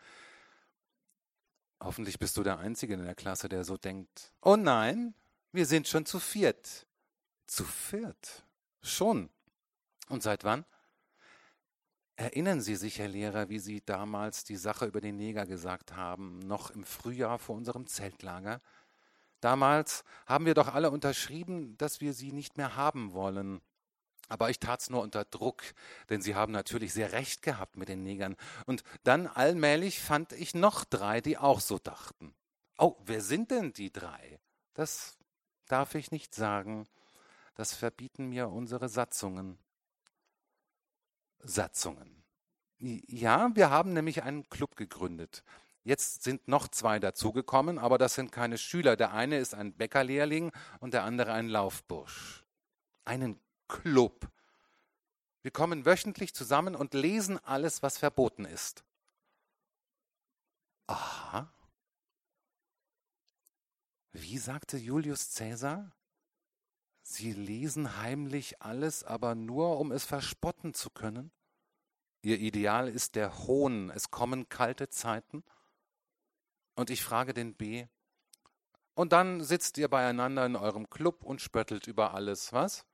Hoffentlich 1.81 2.19
bist 2.19 2.37
du 2.37 2.43
der 2.43 2.59
Einzige 2.59 2.95
in 2.95 3.05
der 3.05 3.15
Klasse, 3.15 3.49
der 3.49 3.65
so 3.65 3.77
denkt. 3.77 4.33
Oh 4.41 4.57
nein, 4.57 5.15
wir 5.51 5.67
sind 5.67 5.89
schon 5.89 6.07
zu 6.07 6.21
viert. 6.21 6.87
Zu 7.47 7.65
viert? 7.65 8.47
Schon. 8.83 9.29
Und 10.09 10.23
seit 10.23 10.45
wann? 10.45 10.65
Erinnern 12.17 12.61
Sie 12.61 12.77
sich, 12.77 12.99
Herr 12.99 13.09
Lehrer, 13.09 13.49
wie 13.49 13.59
Sie 13.59 13.81
damals 13.85 14.45
die 14.45 14.57
Sache 14.57 14.87
über 14.87 15.01
den 15.01 15.17
Neger 15.17 15.47
gesagt 15.47 15.97
haben, 15.97 16.41
noch 16.41 16.71
im 16.71 16.85
Frühjahr 16.85 17.39
vor 17.39 17.57
unserem 17.57 17.87
Zeltlager? 17.87 18.61
Damals 19.41 20.05
haben 20.27 20.47
wir 20.47 20.55
doch 20.55 20.73
alle 20.73 20.91
unterschrieben, 20.91 21.77
dass 21.77 22.01
wir 22.01 22.13
sie 22.13 22.31
nicht 22.31 22.57
mehr 22.59 22.77
haben 22.77 23.13
wollen. 23.13 23.61
Aber 24.29 24.51
ich 24.51 24.61
tat's 24.61 24.89
nur 24.89 25.03
unter 25.03 25.25
Druck, 25.25 25.63
denn 26.09 26.23
sie 26.23 26.37
haben 26.37 26.53
natürlich 26.53 26.93
sehr 26.93 27.13
recht 27.13 27.43
gehabt 27.43 27.77
mit 27.77 27.89
den 27.89 28.05
Negern. 28.05 28.37
Und 28.67 28.85
dann 29.03 29.27
allmählich 29.27 30.01
fand 30.01 30.33
ich 30.33 30.55
noch 30.55 30.85
drei, 30.85 31.21
die 31.21 31.39
auch 31.39 31.61
so 31.61 31.79
dachten. 31.79 32.35
Oh, 32.79 32.97
wer 33.05 33.21
sind 33.21 33.51
denn 33.51 33.73
die 33.73 33.93
drei? 33.93 34.39
Das 34.75 35.19
darf 35.67 35.97
ich 35.97 36.13
nicht 36.13 36.35
sagen. 36.35 36.87
Das 37.57 37.75
verbieten 37.75 38.29
mir 38.29 38.49
unsere 38.49 38.89
Satzungen. 38.89 39.59
Satzungen. 41.43 42.23
Ja, 42.79 43.51
wir 43.55 43.71
haben 43.71 43.93
nämlich 43.93 44.23
einen 44.23 44.49
Club 44.49 44.77
gegründet. 44.77 45.45
Jetzt 45.85 46.23
sind 46.23 46.47
noch 46.49 46.69
zwei 46.69 46.99
dazugekommen, 46.99 47.79
aber 47.79 47.99
das 47.99 48.15
sind 48.15 48.31
keine 48.33 48.59
Schüler. 48.59 48.97
Der 48.97 49.13
eine 49.13 49.39
ist 49.39 49.55
ein 49.55 49.73
Bäckerlehrling 49.73 50.53
und 50.81 50.95
der 50.95 51.05
andere 51.05 51.33
ein 51.33 51.49
Laufbursch. 51.49 52.45
Einen 53.05 53.41
Club. 53.69 54.29
Wir 55.43 55.51
kommen 55.51 55.85
wöchentlich 55.85 56.35
zusammen 56.35 56.77
und 56.77 56.95
lesen 56.95 57.39
alles, 57.45 57.83
was 57.83 57.99
verboten 57.99 58.45
ist. 58.45 58.85
Aha. 60.87 61.53
Wie 64.13 64.39
sagte 64.39 64.77
Julius 64.77 65.31
Cäsar? 65.31 65.91
Sie 67.13 67.33
lesen 67.33 67.99
heimlich 67.99 68.63
alles, 68.63 69.05
aber 69.05 69.35
nur, 69.35 69.79
um 69.79 69.93
es 69.93 70.05
verspotten 70.05 70.73
zu 70.73 70.89
können? 70.89 71.31
Ihr 72.23 72.39
Ideal 72.39 72.89
ist 72.89 73.17
der 73.17 73.47
Hohn, 73.47 73.91
es 73.91 74.11
kommen 74.11 74.49
kalte 74.49 74.89
Zeiten? 74.89 75.45
Und 76.75 76.89
ich 76.89 77.05
frage 77.05 77.35
den 77.35 77.55
B. 77.55 77.87
Und 78.95 79.13
dann 79.13 79.43
sitzt 79.43 79.77
ihr 79.77 79.89
beieinander 79.89 80.47
in 80.47 80.57
eurem 80.57 80.89
Club 80.89 81.23
und 81.23 81.43
spöttelt 81.43 81.87
über 81.87 82.15
alles, 82.15 82.53
was? 82.55 82.87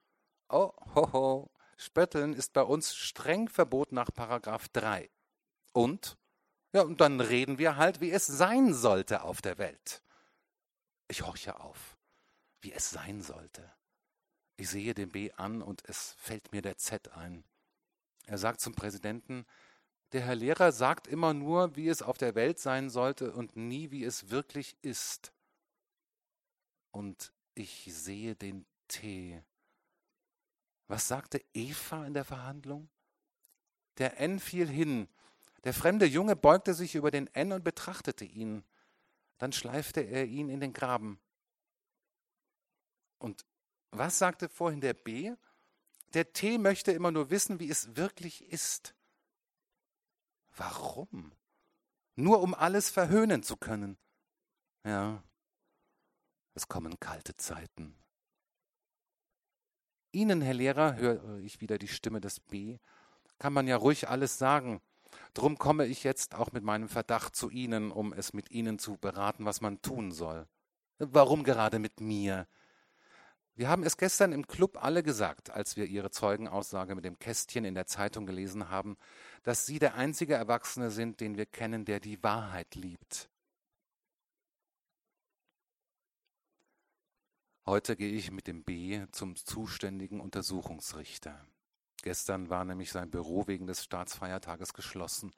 Oh, 0.49 0.73
hoho, 0.95 1.49
Spötteln 1.77 2.33
ist 2.33 2.51
bei 2.51 2.63
uns 2.63 2.93
streng 2.93 3.47
verboten 3.47 3.95
nach 3.95 4.13
Paragraph 4.13 4.67
3. 4.67 5.09
Und? 5.71 6.17
Ja, 6.73 6.81
und 6.81 6.99
dann 6.99 7.21
reden 7.21 7.57
wir 7.57 7.77
halt, 7.77 8.01
wie 8.01 8.11
es 8.11 8.27
sein 8.27 8.73
sollte 8.73 9.21
auf 9.21 9.41
der 9.41 9.57
Welt. 9.57 10.03
Ich 11.07 11.21
horche 11.21 11.57
auf, 11.61 11.97
wie 12.59 12.73
es 12.73 12.89
sein 12.89 13.21
sollte. 13.21 13.78
Ich 14.59 14.67
sehe 14.67 14.93
den 14.93 15.09
B 15.09 15.31
an 15.31 15.61
und 15.61 15.87
es 15.87 16.15
fällt 16.17 16.51
mir 16.51 16.61
der 16.61 16.77
Z 16.77 17.13
ein. 17.13 17.45
Er 18.25 18.37
sagt 18.37 18.59
zum 18.59 18.75
Präsidenten, 18.75 19.45
der 20.11 20.19
Herr 20.19 20.35
Lehrer 20.35 20.73
sagt 20.73 21.07
immer 21.07 21.33
nur, 21.33 21.77
wie 21.77 21.87
es 21.87 22.01
auf 22.01 22.17
der 22.17 22.35
Welt 22.35 22.59
sein 22.59 22.89
sollte 22.89 23.31
und 23.31 23.55
nie, 23.55 23.89
wie 23.89 24.03
es 24.03 24.31
wirklich 24.31 24.75
ist. 24.81 25.31
Und 26.91 27.31
ich 27.55 27.87
sehe 27.89 28.35
den 28.35 28.65
T. 28.89 29.41
Was 30.87 31.07
sagte 31.07 31.41
Eva 31.53 32.05
in 32.05 32.13
der 32.13 32.25
Verhandlung? 32.25 32.89
Der 33.97 34.19
N 34.19 34.41
fiel 34.41 34.67
hin. 34.67 35.07
Der 35.63 35.73
fremde 35.73 36.05
Junge 36.05 36.35
beugte 36.35 36.73
sich 36.73 36.95
über 36.95 37.11
den 37.11 37.27
N 37.27 37.53
und 37.53 37.63
betrachtete 37.63 38.25
ihn. 38.25 38.65
Dann 39.37 39.53
schleifte 39.53 40.01
er 40.01 40.25
ihn 40.25 40.49
in 40.49 40.59
den 40.59 40.73
Graben. 40.73 41.17
Und 43.19 43.45
was 43.91 44.17
sagte 44.17 44.49
vorhin 44.49 44.81
der 44.81 44.93
B? 44.93 45.33
Der 46.13 46.33
T 46.33 46.57
möchte 46.57 46.91
immer 46.91 47.11
nur 47.11 47.29
wissen, 47.29 47.59
wie 47.59 47.69
es 47.69 47.95
wirklich 47.95 48.43
ist. 48.51 48.95
Warum? 50.55 51.31
Nur 52.15 52.41
um 52.41 52.53
alles 52.53 52.89
verhöhnen 52.89 53.43
zu 53.43 53.57
können. 53.57 53.97
Ja, 54.83 55.23
es 56.59 56.67
kommen 56.67 56.99
kalte 56.99 57.37
Zeiten. 57.37 57.95
Ihnen, 60.11 60.41
Herr 60.41 60.55
Lehrer, 60.55 60.95
höre 60.95 61.37
ich 61.39 61.61
wieder 61.61 61.77
die 61.77 61.87
Stimme 61.87 62.19
des 62.19 62.39
B, 62.39 62.79
kann 63.37 63.53
man 63.53 63.67
ja 63.67 63.77
ruhig 63.77 64.09
alles 64.09 64.37
sagen. 64.37 64.81
Drum 65.33 65.57
komme 65.57 65.85
ich 65.85 66.03
jetzt 66.03 66.35
auch 66.35 66.51
mit 66.51 66.63
meinem 66.63 66.89
Verdacht 66.89 67.35
zu 67.35 67.49
Ihnen, 67.49 67.91
um 67.91 68.11
es 68.11 68.33
mit 68.33 68.51
Ihnen 68.51 68.77
zu 68.77 68.97
beraten, 68.97 69.45
was 69.45 69.61
man 69.61 69.81
tun 69.81 70.11
soll. 70.11 70.47
Warum 70.97 71.43
gerade 71.43 71.79
mit 71.79 72.01
mir? 72.01 72.47
Wir 73.59 73.67
haben 73.67 73.83
es 73.83 73.97
gestern 73.97 74.31
im 74.31 74.47
Club 74.47 74.81
alle 74.81 75.03
gesagt, 75.03 75.49
als 75.49 75.75
wir 75.75 75.83
Ihre 75.85 76.11
Zeugenaussage 76.11 76.95
mit 76.95 77.03
dem 77.03 77.19
Kästchen 77.19 77.65
in 77.65 77.73
der 77.75 77.87
Zeitung 77.87 78.25
gelesen 78.25 78.69
haben, 78.69 78.95
dass 79.43 79.65
Sie 79.65 79.79
der 79.79 79.95
einzige 79.95 80.35
Erwachsene 80.35 80.91
sind, 80.91 81.19
den 81.19 81.35
wir 81.35 81.45
kennen, 81.45 81.83
der 81.83 81.99
die 81.99 82.23
Wahrheit 82.23 82.75
liebt. 82.75 83.29
Heute 87.65 87.97
gehe 87.97 88.13
ich 88.13 88.31
mit 88.31 88.47
dem 88.47 88.63
B 88.63 89.05
zum 89.11 89.35
zuständigen 89.35 90.21
Untersuchungsrichter. 90.21 91.45
Gestern 92.01 92.49
war 92.49 92.63
nämlich 92.63 92.93
sein 92.93 93.11
Büro 93.11 93.45
wegen 93.47 93.67
des 93.67 93.83
Staatsfeiertages 93.83 94.73
geschlossen. 94.73 95.33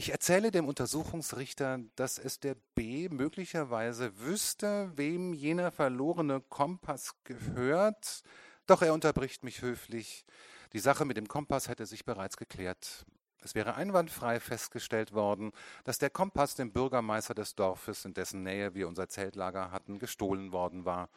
Ich 0.00 0.12
erzähle 0.12 0.52
dem 0.52 0.68
Untersuchungsrichter, 0.68 1.80
dass 1.96 2.18
es 2.18 2.38
der 2.38 2.54
B 2.76 3.08
möglicherweise 3.08 4.16
wüsste, 4.20 4.92
wem 4.94 5.34
jener 5.34 5.72
verlorene 5.72 6.40
Kompass 6.40 7.16
gehört, 7.24 8.22
doch 8.68 8.82
er 8.82 8.94
unterbricht 8.94 9.42
mich 9.42 9.60
höflich. 9.60 10.24
Die 10.72 10.78
Sache 10.78 11.04
mit 11.04 11.16
dem 11.16 11.26
Kompass 11.26 11.66
hätte 11.66 11.84
sich 11.84 12.04
bereits 12.04 12.36
geklärt. 12.36 13.06
Es 13.40 13.56
wäre 13.56 13.74
einwandfrei 13.74 14.38
festgestellt 14.38 15.14
worden, 15.14 15.50
dass 15.82 15.98
der 15.98 16.10
Kompass 16.10 16.54
dem 16.54 16.72
Bürgermeister 16.72 17.34
des 17.34 17.56
Dorfes, 17.56 18.04
in 18.04 18.14
dessen 18.14 18.44
Nähe 18.44 18.74
wir 18.74 18.86
unser 18.86 19.08
Zeltlager 19.08 19.72
hatten, 19.72 19.98
gestohlen 19.98 20.52
worden 20.52 20.84
war. 20.84 21.10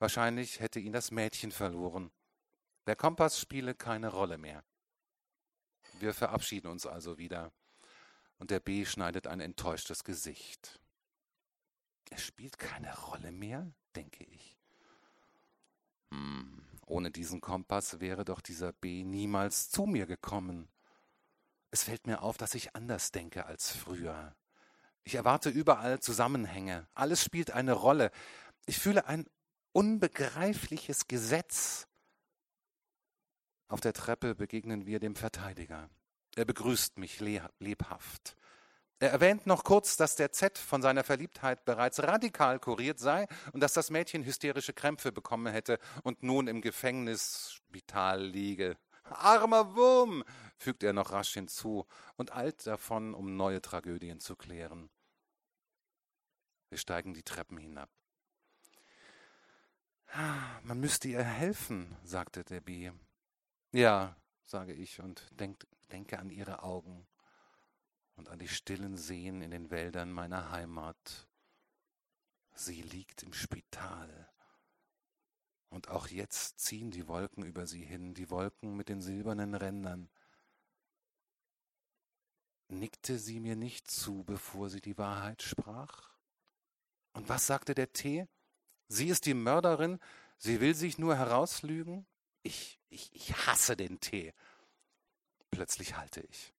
Wahrscheinlich 0.00 0.58
hätte 0.58 0.80
ihn 0.80 0.92
das 0.92 1.12
Mädchen 1.12 1.52
verloren. 1.52 2.10
Der 2.88 2.96
Kompass 2.96 3.38
spiele 3.38 3.76
keine 3.76 4.08
Rolle 4.08 4.38
mehr. 4.38 4.64
Wir 6.00 6.12
verabschieden 6.12 6.66
uns 6.66 6.84
also 6.84 7.16
wieder 7.16 7.52
und 8.38 8.50
der 8.50 8.60
B 8.60 8.84
schneidet 8.84 9.26
ein 9.26 9.40
enttäuschtes 9.40 10.04
Gesicht. 10.04 10.80
Es 12.10 12.22
spielt 12.22 12.58
keine 12.58 12.96
Rolle 12.96 13.32
mehr, 13.32 13.72
denke 13.96 14.24
ich. 14.24 14.56
Hm, 16.10 16.62
ohne 16.86 17.10
diesen 17.10 17.40
Kompass 17.40 18.00
wäre 18.00 18.24
doch 18.24 18.40
dieser 18.40 18.72
B 18.72 19.04
niemals 19.04 19.70
zu 19.70 19.86
mir 19.86 20.06
gekommen. 20.06 20.68
Es 21.70 21.84
fällt 21.84 22.06
mir 22.06 22.22
auf, 22.22 22.36
dass 22.36 22.54
ich 22.54 22.76
anders 22.76 23.10
denke 23.10 23.46
als 23.46 23.74
früher. 23.74 24.36
Ich 25.02 25.16
erwarte 25.16 25.50
überall 25.50 26.00
Zusammenhänge. 26.00 26.86
Alles 26.94 27.22
spielt 27.22 27.50
eine 27.50 27.72
Rolle. 27.72 28.10
Ich 28.66 28.78
fühle 28.78 29.06
ein 29.06 29.26
unbegreifliches 29.72 31.08
Gesetz. 31.08 31.88
Auf 33.68 33.80
der 33.80 33.92
Treppe 33.92 34.34
begegnen 34.34 34.86
wir 34.86 35.00
dem 35.00 35.16
Verteidiger. 35.16 35.90
Er 36.36 36.44
begrüßt 36.44 36.98
mich 36.98 37.20
lebhaft. 37.20 38.36
Er 39.00 39.10
erwähnt 39.10 39.46
noch 39.46 39.64
kurz, 39.64 39.96
dass 39.96 40.16
der 40.16 40.32
Z 40.32 40.56
von 40.56 40.80
seiner 40.80 41.04
Verliebtheit 41.04 41.64
bereits 41.64 42.02
radikal 42.02 42.58
kuriert 42.58 42.98
sei 42.98 43.26
und 43.52 43.60
dass 43.60 43.72
das 43.72 43.90
Mädchen 43.90 44.24
hysterische 44.24 44.72
Krämpfe 44.72 45.12
bekommen 45.12 45.52
hätte 45.52 45.78
und 46.02 46.22
nun 46.22 46.46
im 46.48 46.60
Gefängnisspital 46.60 48.22
liege. 48.22 48.76
Armer 49.04 49.74
Wurm, 49.74 50.24
fügt 50.56 50.82
er 50.82 50.92
noch 50.92 51.12
rasch 51.12 51.34
hinzu 51.34 51.86
und 52.16 52.34
eilt 52.34 52.66
davon, 52.66 53.14
um 53.14 53.36
neue 53.36 53.60
Tragödien 53.60 54.20
zu 54.20 54.36
klären. 54.36 54.88
Wir 56.70 56.78
steigen 56.78 57.12
die 57.12 57.22
Treppen 57.22 57.58
hinab. 57.58 57.90
Man 60.62 60.80
müsste 60.80 61.08
ihr 61.08 61.22
helfen, 61.22 61.96
sagte 62.04 62.44
der 62.44 62.60
B. 62.60 62.90
Ja, 63.72 64.16
sage 64.44 64.72
ich 64.72 65.00
und 65.00 65.28
denk, 65.32 65.66
denke 65.92 66.18
an 66.18 66.30
ihre 66.30 66.62
Augen 66.62 67.06
und 68.16 68.28
an 68.28 68.38
die 68.38 68.48
stillen 68.48 68.96
Seen 68.96 69.42
in 69.42 69.50
den 69.50 69.70
Wäldern 69.70 70.12
meiner 70.12 70.50
Heimat. 70.50 71.28
Sie 72.54 72.82
liegt 72.82 73.22
im 73.22 73.32
Spital. 73.32 74.30
Und 75.68 75.88
auch 75.88 76.06
jetzt 76.06 76.60
ziehen 76.60 76.92
die 76.92 77.08
Wolken 77.08 77.44
über 77.44 77.66
sie 77.66 77.84
hin, 77.84 78.14
die 78.14 78.30
Wolken 78.30 78.76
mit 78.76 78.88
den 78.88 79.00
silbernen 79.00 79.54
Rändern. 79.54 80.08
Nickte 82.68 83.18
sie 83.18 83.40
mir 83.40 83.56
nicht 83.56 83.90
zu, 83.90 84.22
bevor 84.24 84.70
sie 84.70 84.80
die 84.80 84.96
Wahrheit 84.96 85.42
sprach? 85.42 86.14
Und 87.12 87.28
was 87.28 87.46
sagte 87.46 87.74
der 87.74 87.92
Tee? 87.92 88.28
Sie 88.88 89.08
ist 89.08 89.26
die 89.26 89.34
Mörderin, 89.34 89.98
sie 90.36 90.60
will 90.60 90.74
sich 90.74 90.98
nur 90.98 91.16
herauslügen? 91.16 92.06
Ich, 92.42 92.78
ich, 92.88 93.14
ich 93.14 93.34
hasse 93.46 93.76
den 93.76 93.98
Tee. 93.98 94.32
Plötzlich 95.54 95.96
halte 95.96 96.20
ich. 96.20 96.52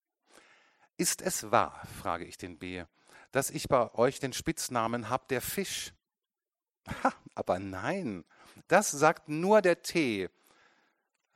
Ist 0.96 1.20
es 1.20 1.50
wahr, 1.50 1.86
frage 2.00 2.24
ich 2.24 2.38
den 2.38 2.58
B., 2.58 2.84
dass 3.30 3.50
ich 3.50 3.68
bei 3.68 3.92
euch 3.94 4.20
den 4.20 4.32
Spitznamen 4.32 5.10
hab, 5.10 5.28
der 5.28 5.42
Fisch? 5.42 5.92
Ha, 7.02 7.12
aber 7.34 7.58
nein, 7.58 8.24
das 8.68 8.90
sagt 8.90 9.28
nur 9.28 9.60
der 9.60 9.82
Tee. 9.82 10.30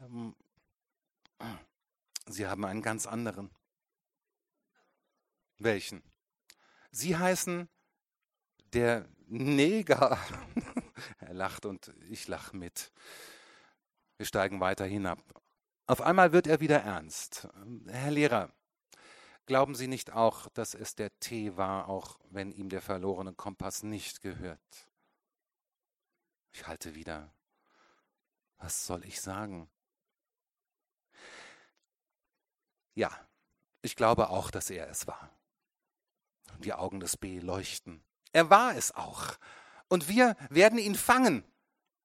Ähm, 0.01 0.35
Sie 2.27 2.47
haben 2.47 2.65
einen 2.65 2.81
ganz 2.81 3.07
anderen. 3.07 3.51
Welchen? 5.59 6.03
Sie 6.91 7.17
heißen 7.17 7.69
der 8.73 9.07
Neger. 9.27 10.19
er 11.19 11.35
lacht 11.35 11.67
und 11.67 11.93
ich 12.09 12.29
lach 12.29 12.53
mit. 12.53 12.93
Wir 14.17 14.27
steigen 14.27 14.61
weiter 14.61 14.87
hinab. 14.87 15.40
Auf 15.91 16.03
einmal 16.03 16.31
wird 16.31 16.47
er 16.47 16.61
wieder 16.61 16.83
ernst. 16.83 17.49
Herr 17.89 18.13
Lehrer, 18.13 18.53
glauben 19.47 19.75
Sie 19.75 19.89
nicht 19.89 20.13
auch, 20.13 20.49
dass 20.51 20.75
es 20.75 20.95
der 20.95 21.11
Tee 21.19 21.57
war, 21.57 21.89
auch 21.89 22.21
wenn 22.31 22.53
ihm 22.53 22.69
der 22.69 22.81
verlorene 22.81 23.33
Kompass 23.33 23.83
nicht 23.83 24.21
gehört? 24.21 24.89
Ich 26.53 26.69
halte 26.69 26.95
wieder. 26.95 27.35
Was 28.59 28.87
soll 28.87 29.05
ich 29.05 29.21
sagen? 29.21 29.69
Ja, 32.95 33.11
ich 33.83 33.97
glaube 33.97 34.31
auch, 34.31 34.53
dass 34.53 34.71
er 34.71 34.89
es 34.89 35.09
war. 35.09 35.29
Die 36.59 36.73
Augen 36.73 37.01
des 37.01 37.17
B 37.17 37.41
leuchten. 37.41 38.05
Er 38.31 38.49
war 38.49 38.77
es 38.77 38.95
auch. 38.95 39.39
Und 39.89 40.07
wir 40.07 40.37
werden 40.51 40.79
ihn 40.79 40.95
fangen. 40.95 41.43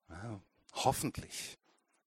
Ja, 0.10 0.41
hoffentlich. 0.74 1.60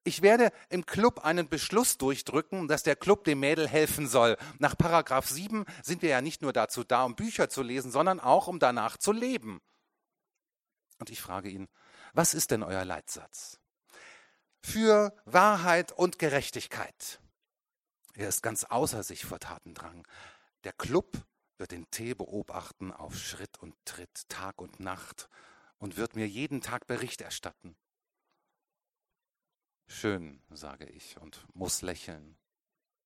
Ich 0.09 0.23
werde 0.23 0.53
im 0.71 0.87
Club 0.87 1.27
einen 1.27 1.51
Beschluss 1.51 1.99
durchdrücken, 1.99 2.66
dass 2.66 2.83
der 2.83 2.97
Club 2.97 3.25
dem 3.25 3.40
Mädel 3.40 3.68
helfen 3.68 4.09
soll. 4.09 4.38
Nach 4.59 4.75
Paragraph 4.75 5.29
7 5.29 5.66
sind 5.83 6.01
wir 6.01 6.09
ja 6.09 6.23
nicht 6.23 6.40
nur 6.40 6.55
dazu 6.55 6.83
da, 6.83 7.05
um 7.05 7.14
Bücher 7.14 7.51
zu 7.51 7.61
lesen, 7.61 7.90
sondern 7.90 8.18
auch, 8.18 8.47
um 8.47 8.59
danach 8.59 8.97
zu 8.97 9.12
leben. 9.12 9.61
Und 10.99 11.11
ich 11.11 11.21
frage 11.21 11.51
ihn, 11.51 11.68
was 12.14 12.33
ist 12.33 12.53
denn 12.53 12.62
euer 12.62 12.87
Leitsatz? 12.87 13.61
Für 14.62 15.14
Wahrheit 15.27 15.92
und 15.92 16.18
Gerechtigkeit. 16.18 17.21
Er 18.14 18.31
ist 18.31 18.42
ganz 18.42 18.64
außer 18.64 19.03
sich 19.03 19.27
vor 19.27 19.40
Tatendrang. 19.40 20.09
Der 20.64 20.73
Club 20.73 21.18
wird 21.59 21.73
den 21.73 21.90
Tee 21.90 22.14
beobachten 22.14 22.92
auf 22.92 23.14
Schritt 23.14 23.59
und 23.59 23.75
Tritt, 23.85 24.27
Tag 24.31 24.62
und 24.62 24.81
Nacht 24.81 25.29
und 25.77 25.99
wird 25.99 26.16
mir 26.16 26.27
jeden 26.27 26.62
Tag 26.62 26.87
Bericht 26.87 27.21
erstatten. 27.21 27.77
Schön, 29.90 30.42
sage 30.51 30.87
ich 30.87 31.18
und 31.18 31.46
muss 31.55 31.83
lächeln. 31.83 32.37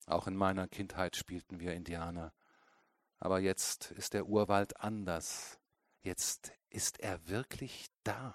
Auch 0.07 0.27
in 0.27 0.37
meiner 0.37 0.67
Kindheit 0.67 1.17
spielten 1.17 1.61
wir 1.61 1.75
Indianer. 1.75 2.35
Aber 3.19 3.39
jetzt 3.39 3.93
ist 3.93 4.15
der 4.15 4.27
Urwald 4.27 4.81
anders. 4.81 5.61
Jetzt 6.03 6.53
ist 6.71 6.99
er 6.99 7.29
wirklich 7.29 7.87
da. 8.03 8.35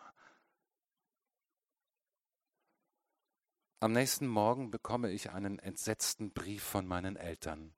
Am 3.81 3.91
nächsten 3.91 4.27
Morgen 4.27 4.71
bekomme 4.71 5.11
ich 5.11 5.29
einen 5.31 5.59
entsetzten 5.59 6.31
Brief 6.31 6.63
von 6.63 6.87
meinen 6.87 7.17
Eltern. 7.17 7.75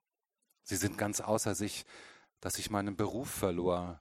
Sie 0.62 0.76
sind 0.76 0.96
ganz 0.96 1.20
außer 1.20 1.56
sich, 1.56 1.84
dass 2.40 2.58
ich 2.58 2.70
meinen 2.70 2.96
Beruf 2.96 3.28
verlor, 3.28 4.00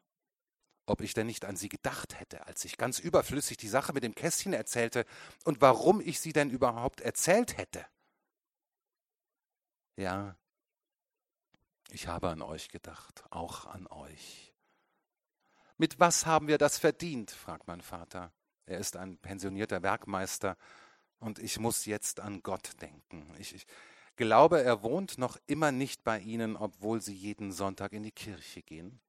ob 0.89 1.01
ich 1.01 1.13
denn 1.13 1.27
nicht 1.27 1.45
an 1.45 1.55
sie 1.55 1.69
gedacht 1.69 2.19
hätte, 2.19 2.45
als 2.47 2.65
ich 2.65 2.77
ganz 2.77 2.99
überflüssig 2.99 3.57
die 3.57 3.67
Sache 3.67 3.93
mit 3.93 4.03
dem 4.03 4.15
Kästchen 4.15 4.53
erzählte 4.53 5.05
und 5.43 5.61
warum 5.61 6.01
ich 6.01 6.19
sie 6.19 6.33
denn 6.33 6.49
überhaupt 6.49 7.01
erzählt 7.01 7.57
hätte. 7.57 7.85
Ja, 9.95 10.35
ich 11.91 12.07
habe 12.07 12.29
an 12.29 12.41
euch 12.41 12.69
gedacht, 12.69 13.23
auch 13.31 13.65
an 13.65 13.87
euch. 13.87 14.53
Mit 15.77 15.99
was 15.99 16.25
haben 16.25 16.47
wir 16.47 16.57
das 16.57 16.77
verdient? 16.77 17.31
fragt 17.31 17.67
mein 17.67 17.81
Vater. 17.81 18.31
Er 18.65 18.79
ist 18.79 18.97
ein 18.97 19.17
pensionierter 19.17 19.81
Werkmeister 19.81 20.57
und 21.19 21.39
ich 21.39 21.59
muss 21.59 21.85
jetzt 21.85 22.19
an 22.19 22.43
Gott 22.43 22.81
denken. 22.81 23.33
Ich, 23.39 23.55
ich 23.55 23.65
glaube, 24.15 24.61
er 24.61 24.83
wohnt 24.83 25.17
noch 25.17 25.37
immer 25.47 25.71
nicht 25.71 26.03
bei 26.03 26.19
Ihnen, 26.19 26.55
obwohl 26.55 27.01
Sie 27.01 27.15
jeden 27.15 27.51
Sonntag 27.51 27.93
in 27.93 28.03
die 28.03 28.11
Kirche 28.11 28.61
gehen. 28.61 29.01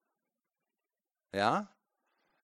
Ja, 1.33 1.69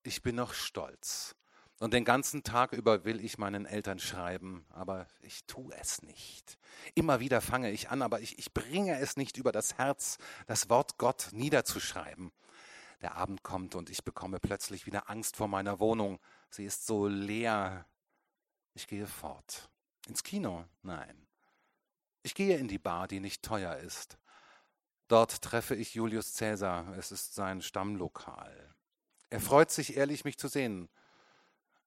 ich 0.02 0.22
bin 0.22 0.36
noch 0.36 0.54
stolz. 0.54 1.34
Und 1.78 1.92
den 1.92 2.04
ganzen 2.06 2.42
Tag 2.42 2.72
über 2.72 3.04
will 3.04 3.22
ich 3.22 3.36
meinen 3.36 3.66
Eltern 3.66 3.98
schreiben, 3.98 4.64
aber 4.70 5.06
ich 5.20 5.44
tue 5.44 5.74
es 5.76 6.02
nicht. 6.02 6.56
Immer 6.94 7.20
wieder 7.20 7.42
fange 7.42 7.70
ich 7.70 7.90
an, 7.90 8.00
aber 8.00 8.20
ich, 8.20 8.38
ich 8.38 8.54
bringe 8.54 8.98
es 8.98 9.16
nicht 9.18 9.36
über 9.36 9.52
das 9.52 9.76
Herz, 9.76 10.16
das 10.46 10.70
Wort 10.70 10.96
Gott 10.96 11.28
niederzuschreiben. 11.32 12.32
Der 13.02 13.16
Abend 13.16 13.42
kommt 13.42 13.74
und 13.74 13.90
ich 13.90 14.04
bekomme 14.04 14.40
plötzlich 14.40 14.86
wieder 14.86 15.10
Angst 15.10 15.36
vor 15.36 15.48
meiner 15.48 15.78
Wohnung. 15.80 16.18
Sie 16.48 16.64
ist 16.64 16.86
so 16.86 17.08
leer. 17.08 17.84
Ich 18.72 18.86
gehe 18.86 19.06
fort. 19.06 19.68
Ins 20.08 20.22
Kino? 20.22 20.64
Nein. 20.82 21.26
Ich 22.22 22.34
gehe 22.34 22.56
in 22.56 22.68
die 22.68 22.78
Bar, 22.78 23.06
die 23.06 23.20
nicht 23.20 23.42
teuer 23.42 23.76
ist. 23.76 24.18
Dort 25.08 25.42
treffe 25.42 25.74
ich 25.74 25.94
Julius 25.94 26.32
Cäsar. 26.32 26.96
Es 26.96 27.12
ist 27.12 27.34
sein 27.34 27.60
Stammlokal. 27.60 28.75
Er 29.30 29.40
freut 29.40 29.70
sich 29.70 29.96
ehrlich, 29.96 30.24
mich 30.24 30.38
zu 30.38 30.48
sehen. 30.48 30.88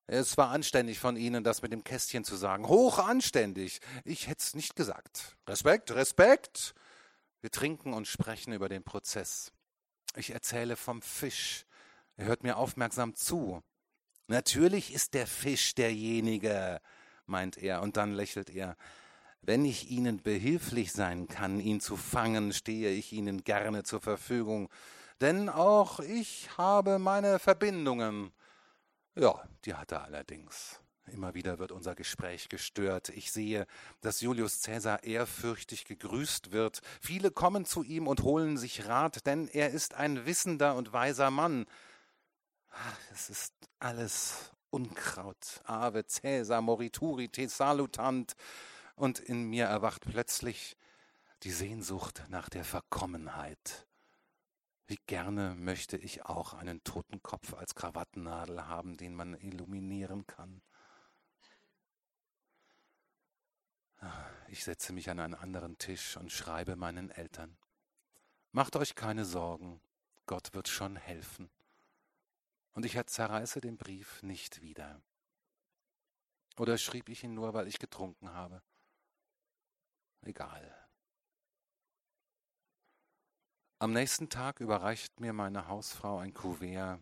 Es 0.07 0.37
war 0.37 0.49
anständig 0.49 0.99
von 0.99 1.15
Ihnen, 1.15 1.43
das 1.43 1.61
mit 1.61 1.71
dem 1.71 1.83
Kästchen 1.83 2.23
zu 2.23 2.35
sagen. 2.35 2.67
Hoch 2.67 2.97
anständig. 2.97 3.79
Ich 4.03 4.27
hätte 4.27 4.41
es 4.41 4.55
nicht 4.55 4.75
gesagt. 4.75 5.37
Respekt, 5.47 5.91
Respekt. 5.91 6.73
Wir 7.41 7.51
trinken 7.51 7.93
und 7.93 8.07
sprechen 8.07 8.51
über 8.51 8.69
den 8.69 8.83
Prozess. 8.83 9.53
Ich 10.15 10.31
erzähle 10.31 10.75
vom 10.75 11.01
Fisch. 11.01 11.65
Er 12.17 12.25
hört 12.25 12.43
mir 12.43 12.57
aufmerksam 12.57 13.15
zu. 13.15 13.61
Natürlich 14.27 14.93
ist 14.93 15.13
der 15.13 15.27
Fisch 15.27 15.75
derjenige, 15.75 16.81
meint 17.25 17.57
er, 17.57 17.81
und 17.81 17.95
dann 17.95 18.13
lächelt 18.13 18.49
er. 18.49 18.75
Wenn 19.41 19.63
ich 19.63 19.89
Ihnen 19.89 20.21
behilflich 20.21 20.91
sein 20.91 21.27
kann, 21.27 21.59
ihn 21.59 21.79
zu 21.79 21.95
fangen, 21.95 22.51
stehe 22.51 22.89
ich 22.89 23.13
Ihnen 23.13 23.43
gerne 23.43 23.83
zur 23.83 24.01
Verfügung 24.01 24.69
denn 25.21 25.49
auch 25.49 25.99
ich 25.99 26.49
habe 26.57 26.99
meine 26.99 27.39
Verbindungen. 27.39 28.31
Ja, 29.15 29.43
die 29.65 29.73
hat 29.73 29.91
er 29.91 30.03
allerdings. 30.03 30.79
Immer 31.11 31.33
wieder 31.33 31.59
wird 31.59 31.71
unser 31.71 31.95
Gespräch 31.95 32.49
gestört. 32.49 33.09
Ich 33.09 33.31
sehe, 33.31 33.65
dass 34.01 34.21
Julius 34.21 34.61
Cäsar 34.61 35.03
ehrfürchtig 35.03 35.85
gegrüßt 35.85 36.51
wird. 36.51 36.81
Viele 37.01 37.31
kommen 37.31 37.65
zu 37.65 37.83
ihm 37.83 38.07
und 38.07 38.23
holen 38.23 38.57
sich 38.57 38.85
Rat, 38.87 39.25
denn 39.25 39.47
er 39.47 39.71
ist 39.71 39.95
ein 39.95 40.25
wissender 40.25 40.75
und 40.75 40.93
weiser 40.93 41.31
Mann. 41.31 41.65
Es 43.11 43.29
ist 43.29 43.53
alles 43.79 44.51
Unkraut. 44.69 45.61
Ave 45.63 46.05
Cäsar 46.05 46.61
morituri 46.61 47.29
te 47.29 47.49
salutant. 47.49 48.35
Und 48.95 49.19
in 49.19 49.49
mir 49.49 49.65
erwacht 49.65 50.05
plötzlich 50.09 50.77
die 51.43 51.51
Sehnsucht 51.51 52.23
nach 52.29 52.49
der 52.49 52.65
Verkommenheit. 52.65 53.87
Wie 54.89 54.97
gerne 55.05 55.53
möchte 55.53 55.97
ich 55.97 56.25
auch 56.25 56.55
einen 56.55 56.83
toten 56.83 57.21
Kopf 57.21 57.53
als 57.53 57.75
Krawattennadel 57.75 58.65
haben, 58.65 58.97
den 58.97 59.13
man 59.13 59.35
illuminieren 59.35 60.25
kann. 60.25 60.63
Ich 64.47 64.63
setze 64.63 64.91
mich 64.91 65.11
an 65.11 65.19
einen 65.19 65.35
anderen 65.35 65.77
Tisch 65.77 66.17
und 66.17 66.31
schreibe 66.31 66.75
meinen 66.75 67.11
Eltern. 67.11 67.55
Macht 68.51 68.75
euch 68.77 68.95
keine 68.95 69.25
Sorgen, 69.25 69.79
Gott 70.25 70.55
wird 70.55 70.67
schon 70.67 70.95
helfen. 70.95 71.51
Und 72.73 72.83
ich 72.83 72.99
zerreiße 72.99 73.61
den 73.61 73.77
Brief 73.77 74.23
nicht 74.23 74.63
wieder. 74.63 75.03
Oder 76.57 76.79
schrieb 76.79 77.09
ich 77.09 77.23
ihn 77.23 77.35
nur, 77.35 77.53
weil 77.53 77.67
ich 77.67 77.77
getrunken 77.77 78.33
habe? 78.33 78.63
Egal. 80.23 80.78
Am 83.81 83.93
nächsten 83.93 84.27
Tag 84.27 84.59
überreicht 84.59 85.21
mir 85.21 85.31
meine 85.31 85.69
Hausfrau 85.69 86.17
ein 86.17 86.33
Kuvert. 86.33 86.99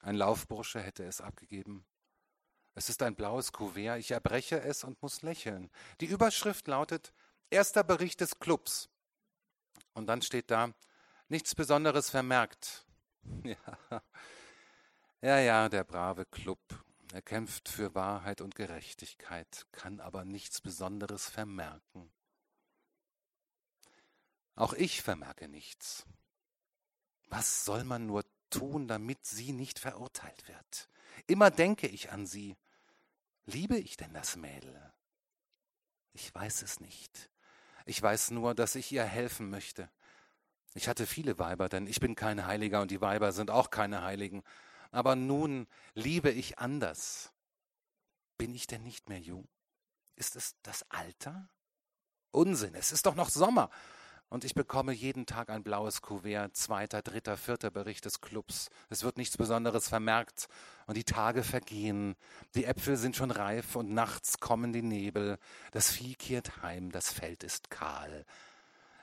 Ein 0.00 0.16
Laufbursche 0.16 0.80
hätte 0.80 1.04
es 1.04 1.20
abgegeben. 1.20 1.86
Es 2.74 2.88
ist 2.88 3.04
ein 3.04 3.14
blaues 3.14 3.52
Kuvert. 3.52 4.00
Ich 4.00 4.10
erbreche 4.10 4.60
es 4.60 4.82
und 4.82 5.00
muss 5.00 5.22
lächeln. 5.22 5.70
Die 6.00 6.06
Überschrift 6.06 6.66
lautet 6.66 7.12
Erster 7.50 7.84
Bericht 7.84 8.20
des 8.20 8.40
Clubs. 8.40 8.88
Und 9.94 10.08
dann 10.08 10.22
steht 10.22 10.50
da, 10.50 10.74
nichts 11.28 11.54
Besonderes 11.54 12.10
vermerkt. 12.10 12.84
Ja, 13.44 14.02
ja, 15.20 15.38
ja 15.38 15.68
der 15.68 15.84
brave 15.84 16.24
Club. 16.24 16.58
Er 17.12 17.22
kämpft 17.22 17.68
für 17.68 17.94
Wahrheit 17.94 18.40
und 18.40 18.56
Gerechtigkeit, 18.56 19.68
kann 19.70 20.00
aber 20.00 20.24
nichts 20.24 20.60
Besonderes 20.60 21.28
vermerken. 21.28 22.10
Auch 24.54 24.72
ich 24.74 25.02
vermerke 25.02 25.48
nichts. 25.48 26.04
Was 27.28 27.64
soll 27.64 27.84
man 27.84 28.06
nur 28.06 28.24
tun, 28.50 28.86
damit 28.88 29.24
sie 29.24 29.52
nicht 29.52 29.78
verurteilt 29.78 30.46
wird? 30.48 30.90
Immer 31.26 31.50
denke 31.50 31.86
ich 31.86 32.12
an 32.12 32.26
sie. 32.26 32.56
Liebe 33.46 33.78
ich 33.78 33.96
denn 33.96 34.12
das 34.12 34.36
Mädel? 34.36 34.92
Ich 36.12 36.34
weiß 36.34 36.62
es 36.62 36.80
nicht. 36.80 37.30
Ich 37.86 38.00
weiß 38.00 38.30
nur, 38.30 38.54
dass 38.54 38.74
ich 38.74 38.92
ihr 38.92 39.04
helfen 39.04 39.50
möchte. 39.50 39.90
Ich 40.74 40.88
hatte 40.88 41.06
viele 41.06 41.38
Weiber, 41.38 41.68
denn 41.68 41.86
ich 41.86 42.00
bin 42.00 42.14
kein 42.14 42.46
Heiliger 42.46 42.80
und 42.80 42.90
die 42.90 43.00
Weiber 43.00 43.32
sind 43.32 43.50
auch 43.50 43.70
keine 43.70 44.02
Heiligen. 44.02 44.42
Aber 44.90 45.16
nun 45.16 45.66
liebe 45.94 46.30
ich 46.30 46.58
anders. 46.58 47.32
Bin 48.38 48.54
ich 48.54 48.66
denn 48.66 48.82
nicht 48.82 49.08
mehr 49.08 49.20
jung? 49.20 49.48
Ist 50.16 50.36
es 50.36 50.56
das 50.62 50.84
Alter? 50.90 51.48
Unsinn, 52.30 52.74
es 52.74 52.92
ist 52.92 53.06
doch 53.06 53.14
noch 53.14 53.28
Sommer. 53.28 53.70
Und 54.32 54.44
ich 54.44 54.54
bekomme 54.54 54.94
jeden 54.94 55.26
Tag 55.26 55.50
ein 55.50 55.62
blaues 55.62 56.00
Kuvert, 56.00 56.56
zweiter, 56.56 57.02
dritter, 57.02 57.36
vierter 57.36 57.70
Bericht 57.70 58.06
des 58.06 58.22
Clubs. 58.22 58.70
Es 58.88 59.04
wird 59.04 59.18
nichts 59.18 59.36
Besonderes 59.36 59.90
vermerkt 59.90 60.48
und 60.86 60.96
die 60.96 61.04
Tage 61.04 61.42
vergehen. 61.42 62.16
Die 62.54 62.64
Äpfel 62.64 62.96
sind 62.96 63.14
schon 63.14 63.30
reif 63.30 63.76
und 63.76 63.90
nachts 63.92 64.38
kommen 64.38 64.72
die 64.72 64.80
Nebel. 64.80 65.38
Das 65.72 65.90
Vieh 65.90 66.14
kehrt 66.14 66.62
heim, 66.62 66.90
das 66.92 67.12
Feld 67.12 67.44
ist 67.44 67.68
kahl. 67.68 68.24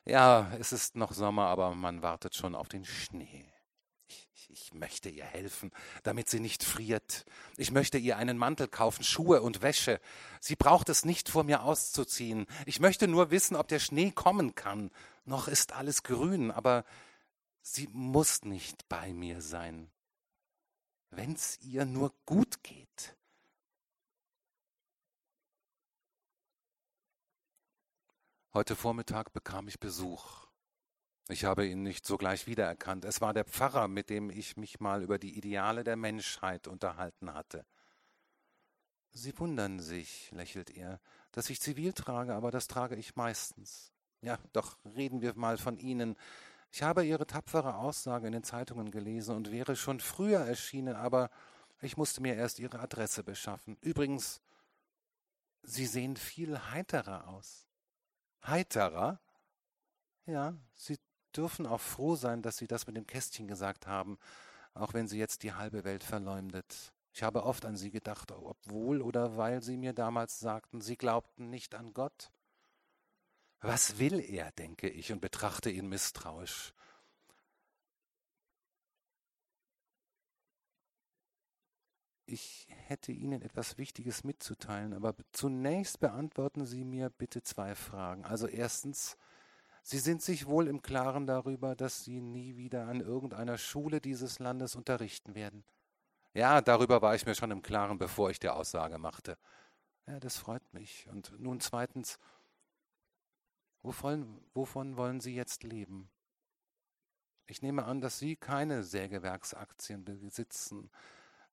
Ja, 0.04 0.52
es 0.60 0.72
ist 0.72 0.96
noch 0.96 1.12
Sommer, 1.12 1.46
aber 1.46 1.76
man 1.76 2.02
wartet 2.02 2.34
schon 2.34 2.56
auf 2.56 2.68
den 2.68 2.84
Schnee. 2.84 3.46
Ich 4.52 4.74
möchte 4.74 5.10
ihr 5.10 5.26
helfen, 5.26 5.72
damit 6.02 6.28
sie 6.28 6.40
nicht 6.40 6.64
friert. 6.64 7.26
Ich 7.56 7.72
möchte 7.72 8.00
ihr 8.00 8.18
einen 8.18 8.38
Mantel 8.38 8.68
kaufen, 8.68 9.04
Schuhe 9.04 9.44
und 9.44 9.62
Wäsche. 9.62 10.02
Sie 10.40 10.56
braucht 10.56 10.90
es 10.90 11.06
nicht 11.06 11.30
vor 11.30 11.44
mir 11.44 11.62
auszuziehen. 11.62 12.48
Ich 12.66 12.80
möchte 12.80 13.08
nur 13.08 13.30
wissen, 13.30 13.56
ob 13.56 13.68
der 13.68 13.78
Schnee 13.78 14.10
kommen 14.10 14.56
kann. 14.56 14.90
Noch 15.30 15.48
ist 15.48 15.74
alles 15.74 16.02
grün, 16.02 16.50
aber 16.50 16.84
sie 17.62 17.88
muss 17.92 18.42
nicht 18.46 18.90
bei 18.90 19.14
mir 19.14 19.42
sein. 19.42 19.92
Wenn's 21.12 21.60
ihr 21.60 21.86
nur 21.86 22.16
gut 22.26 22.64
geht. 22.64 23.16
Heute 28.56 28.76
Vormittag 28.76 29.32
bekam 29.32 29.68
ich 29.68 29.80
Besuch. 29.80 30.48
Ich 31.28 31.46
habe 31.46 31.68
ihn 31.68 31.84
nicht 31.84 32.08
sogleich 32.08 32.48
wiedererkannt. 32.48 33.06
Es 33.06 33.22
war 33.22 33.36
der 33.36 33.46
Pfarrer, 33.46 33.88
mit 33.88 34.10
dem 34.10 34.32
ich 34.32 34.58
mich 34.58 34.80
mal 34.80 35.04
über 35.04 35.20
die 35.20 35.38
Ideale 35.38 35.84
der 35.84 35.96
Menschheit 35.96 36.68
unterhalten 36.68 37.36
hatte. 37.36 37.68
Sie 39.12 39.38
wundern 39.38 39.80
sich, 39.80 40.32
lächelt 40.32 40.72
er, 40.72 41.00
dass 41.32 41.52
ich 41.52 41.62
zivil 41.62 41.94
trage, 41.94 42.34
aber 42.34 42.50
das 42.50 42.68
trage 42.68 42.96
ich 42.96 43.16
meistens. 43.16 43.94
Ja, 44.22 44.38
doch 44.54 44.78
reden 44.96 45.22
wir 45.22 45.34
mal 45.36 45.58
von 45.58 45.78
Ihnen. 45.78 46.16
Ich 46.72 46.84
habe 46.84 47.06
Ihre 47.06 47.26
tapfere 47.26 47.76
Aussage 47.76 48.28
in 48.28 48.34
den 48.34 48.44
Zeitungen 48.44 48.92
gelesen 48.92 49.36
und 49.36 49.52
wäre 49.52 49.76
schon 49.76 50.00
früher 50.00 50.42
erschienen, 50.42 50.96
aber 50.96 51.30
ich 51.82 51.98
musste 51.98 52.22
mir 52.22 52.36
erst 52.36 52.60
Ihre 52.60 52.80
Adresse 52.80 53.24
beschaffen. 53.24 53.78
Übrigens, 53.82 54.42
Sie 55.64 55.86
sehen 55.86 56.16
viel 56.16 56.58
heiterer 56.72 57.28
aus. 57.28 57.66
Heiterer? 58.46 59.20
Ja, 60.26 60.54
Sie 60.76 60.98
dürfen 61.36 61.66
auch 61.66 61.82
froh 61.82 62.16
sein, 62.16 62.42
dass 62.42 62.58
Sie 62.58 62.68
das 62.68 62.88
mit 62.88 62.98
dem 62.98 63.08
Kästchen 63.08 63.48
gesagt 63.48 63.88
haben, 63.88 64.18
auch 64.74 64.94
wenn 64.94 65.08
Sie 65.08 65.18
jetzt 65.18 65.44
die 65.44 65.54
halbe 65.54 65.84
Welt 65.84 66.04
verleumdet. 66.04 66.94
Ich 67.14 67.24
habe 67.24 67.44
oft 67.44 67.66
an 67.66 67.76
Sie 67.76 67.92
gedacht, 67.92 68.32
obwohl 68.32 69.02
oder 69.02 69.38
weil 69.38 69.64
Sie 69.64 69.78
mir 69.78 69.94
damals 69.94 70.40
sagten, 70.40 70.82
Sie 70.82 70.98
glaubten 70.98 71.50
nicht 71.50 71.74
an 71.76 71.94
Gott. 71.94 72.32
Was 73.62 74.00
will 74.00 74.20
er, 74.20 74.52
denke 74.52 74.90
ich, 74.90 75.12
und 75.12 75.20
betrachte 75.20 75.70
ihn 75.70 75.90
misstrauisch. 75.90 76.74
Ich 82.26 82.68
hätte 82.70 83.12
Ihnen 83.12 83.42
etwas 83.42 83.80
Wichtiges 83.80 84.24
mitzuteilen, 84.24 84.94
aber 84.94 85.16
zunächst 85.32 86.00
beantworten 86.00 86.66
Sie 86.66 86.86
mir 86.86 87.10
bitte 87.10 87.42
zwei 87.42 87.74
Fragen. 87.74 88.24
Also 88.24 88.48
erstens, 88.48 89.18
Sie 89.82 89.98
sind 89.98 90.22
sich 90.22 90.46
wohl 90.46 90.68
im 90.68 90.84
Klaren 90.84 91.26
darüber, 91.26 91.76
dass 91.76 92.04
Sie 92.04 92.22
nie 92.22 92.56
wieder 92.56 92.88
an 92.88 93.02
irgendeiner 93.02 93.58
Schule 93.58 94.00
dieses 94.00 94.38
Landes 94.38 94.76
unterrichten 94.76 95.34
werden. 95.34 95.64
Ja, 96.34 96.62
darüber 96.62 97.02
war 97.02 97.16
ich 97.16 97.26
mir 97.26 97.34
schon 97.34 97.50
im 97.50 97.64
Klaren, 97.64 97.98
bevor 97.98 98.30
ich 98.30 98.40
die 98.40 98.50
Aussage 98.50 99.00
machte. 99.00 99.38
Ja, 100.06 100.20
das 100.20 100.38
freut 100.38 100.74
mich. 100.74 101.08
Und 101.10 101.34
nun 101.40 101.60
zweitens, 101.60 102.20
wovon, 103.82 104.42
wovon 104.54 104.98
wollen 104.98 105.20
Sie 105.20 105.36
jetzt 105.36 105.64
leben? 105.64 106.10
Ich 107.48 107.62
nehme 107.62 107.86
an, 107.86 108.02
dass 108.02 108.20
Sie 108.20 108.36
keine 108.36 108.84
Sägewerksaktien 108.84 110.06
besitzen, 110.06 110.92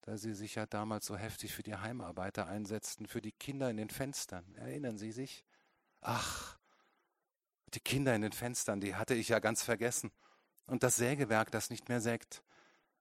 da 0.02 0.16
Sie 0.16 0.34
sich 0.34 0.56
ja 0.56 0.66
damals 0.66 1.06
so 1.06 1.16
heftig 1.16 1.54
für 1.54 1.62
die 1.62 1.76
Heimarbeiter 1.76 2.46
einsetzten, 2.46 3.06
für 3.06 3.22
die 3.22 3.32
Kinder 3.32 3.70
in 3.70 3.78
den 3.78 3.90
Fenstern. 3.90 4.54
Erinnern 4.56 4.98
Sie 4.98 5.12
sich? 5.12 5.44
Ach, 6.02 6.58
die 7.74 7.80
Kinder 7.80 8.14
in 8.14 8.22
den 8.22 8.32
Fenstern, 8.32 8.80
die 8.80 8.94
hatte 8.94 9.14
ich 9.14 9.28
ja 9.28 9.38
ganz 9.38 9.62
vergessen. 9.62 10.12
Und 10.66 10.82
das 10.82 10.96
Sägewerk, 10.96 11.50
das 11.50 11.70
nicht 11.70 11.88
mehr 11.88 12.00
sägt. 12.00 12.42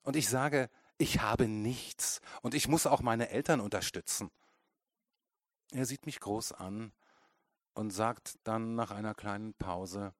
Und 0.04 0.16
ich 0.16 0.30
sage, 0.30 0.70
ich 0.98 1.20
habe 1.20 1.48
nichts 1.48 2.22
und 2.42 2.54
ich 2.54 2.68
muss 2.68 2.88
auch 2.88 3.02
meine 3.02 3.30
Eltern 3.30 3.60
unterstützen. 3.60 4.32
Er 5.72 5.86
sieht 5.86 6.06
mich 6.06 6.20
groß 6.20 6.54
an 6.54 6.94
und 7.76 7.92
sagt 7.92 8.40
dann 8.44 8.76
nach 8.76 8.92
einer 8.92 9.14
kleinen 9.14 9.54
Pause, 9.54 10.14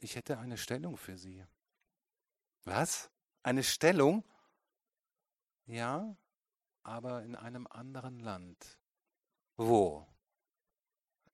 ich 0.00 0.16
hätte 0.16 0.38
eine 0.38 0.58
Stellung 0.58 0.96
für 0.96 1.16
Sie. 1.16 1.44
Was? 2.64 3.10
Eine 3.42 3.62
Stellung? 3.62 4.24
Ja, 5.66 6.16
aber 6.82 7.22
in 7.22 7.36
einem 7.36 7.66
anderen 7.66 8.18
Land. 8.18 8.78
Wo? 9.56 10.06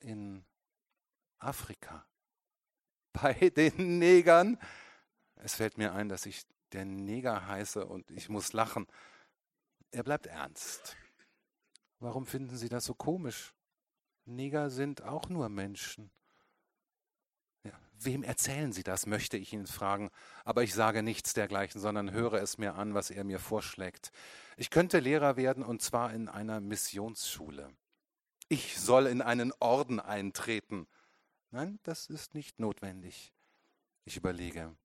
In 0.00 0.44
Afrika. 1.38 2.06
Bei 3.12 3.32
den 3.34 3.98
Negern. 3.98 4.58
Es 5.36 5.54
fällt 5.54 5.78
mir 5.78 5.92
ein, 5.92 6.08
dass 6.08 6.26
ich 6.26 6.44
der 6.72 6.84
Neger 6.84 7.46
heiße 7.46 7.86
und 7.86 8.10
ich 8.10 8.28
muss 8.28 8.52
lachen. 8.52 8.86
Er 9.90 10.02
bleibt 10.04 10.26
ernst. 10.26 10.96
Warum 11.98 12.26
finden 12.26 12.56
Sie 12.56 12.68
das 12.68 12.84
so 12.84 12.94
komisch? 12.94 13.52
Neger 14.24 14.70
sind 14.70 15.02
auch 15.02 15.28
nur 15.28 15.48
Menschen. 15.48 16.10
Ja, 17.64 17.72
wem 17.98 18.22
erzählen 18.22 18.72
Sie 18.72 18.82
das, 18.82 19.06
möchte 19.06 19.36
ich 19.36 19.52
ihn 19.52 19.66
fragen, 19.66 20.10
aber 20.44 20.62
ich 20.62 20.74
sage 20.74 21.02
nichts 21.02 21.34
dergleichen, 21.34 21.80
sondern 21.80 22.12
höre 22.12 22.34
es 22.34 22.58
mir 22.58 22.74
an, 22.74 22.94
was 22.94 23.10
er 23.10 23.24
mir 23.24 23.38
vorschlägt. 23.38 24.12
Ich 24.56 24.70
könnte 24.70 25.00
Lehrer 25.00 25.36
werden 25.36 25.62
und 25.62 25.82
zwar 25.82 26.12
in 26.12 26.28
einer 26.28 26.60
Missionsschule. 26.60 27.70
Ich 28.48 28.78
soll 28.78 29.06
in 29.06 29.22
einen 29.22 29.52
Orden 29.60 30.00
eintreten. 30.00 30.86
Nein, 31.50 31.78
das 31.82 32.06
ist 32.06 32.34
nicht 32.34 32.58
notwendig. 32.58 33.32
Ich 34.04 34.16
überlege. 34.16 34.76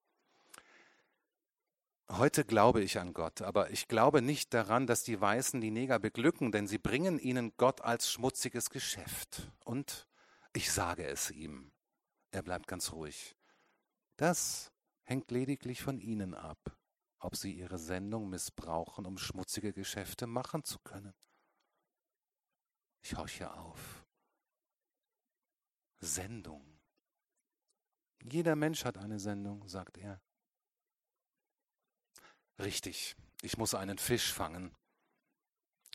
Heute 2.10 2.46
glaube 2.46 2.84
ich 2.84 3.00
an 3.00 3.14
Gott, 3.14 3.42
aber 3.42 3.72
ich 3.72 3.88
glaube 3.88 4.22
nicht 4.22 4.54
daran, 4.54 4.86
dass 4.86 5.04
die 5.04 5.20
Weißen 5.20 5.60
die 5.60 5.72
Neger 5.72 5.98
beglücken, 5.98 6.52
denn 6.52 6.68
sie 6.68 6.78
bringen 6.78 7.18
ihnen 7.18 7.52
Gott 7.58 7.82
als 7.82 8.12
schmutziges 8.12 8.70
Geschäft. 8.70 9.52
Und 9.64 10.08
ich 10.54 10.72
sage 10.72 11.08
es 11.08 11.32
ihm. 11.32 11.72
Er 12.30 12.44
bleibt 12.44 12.68
ganz 12.68 12.92
ruhig. 12.92 13.36
Das 14.18 14.72
hängt 15.04 15.32
lediglich 15.32 15.82
von 15.82 16.00
ihnen 16.00 16.36
ab, 16.36 16.78
ob 17.20 17.36
sie 17.36 17.54
ihre 17.54 17.80
Sendung 17.80 18.30
missbrauchen, 18.30 19.06
um 19.06 19.18
schmutzige 19.18 19.74
Geschäfte 19.74 20.28
machen 20.28 20.64
zu 20.64 20.78
können. 20.80 21.14
Ich 23.02 23.16
horche 23.16 23.52
auf. 23.52 24.06
Sendung. 26.00 26.80
Jeder 28.24 28.56
Mensch 28.56 28.86
hat 28.86 28.98
eine 28.98 29.20
Sendung, 29.20 29.68
sagt 29.68 29.98
er. 29.98 30.22
Richtig, 32.60 33.16
ich 33.42 33.58
muss 33.58 33.76
einen 33.76 33.98
Fisch 33.98 34.32
fangen. 34.32 34.74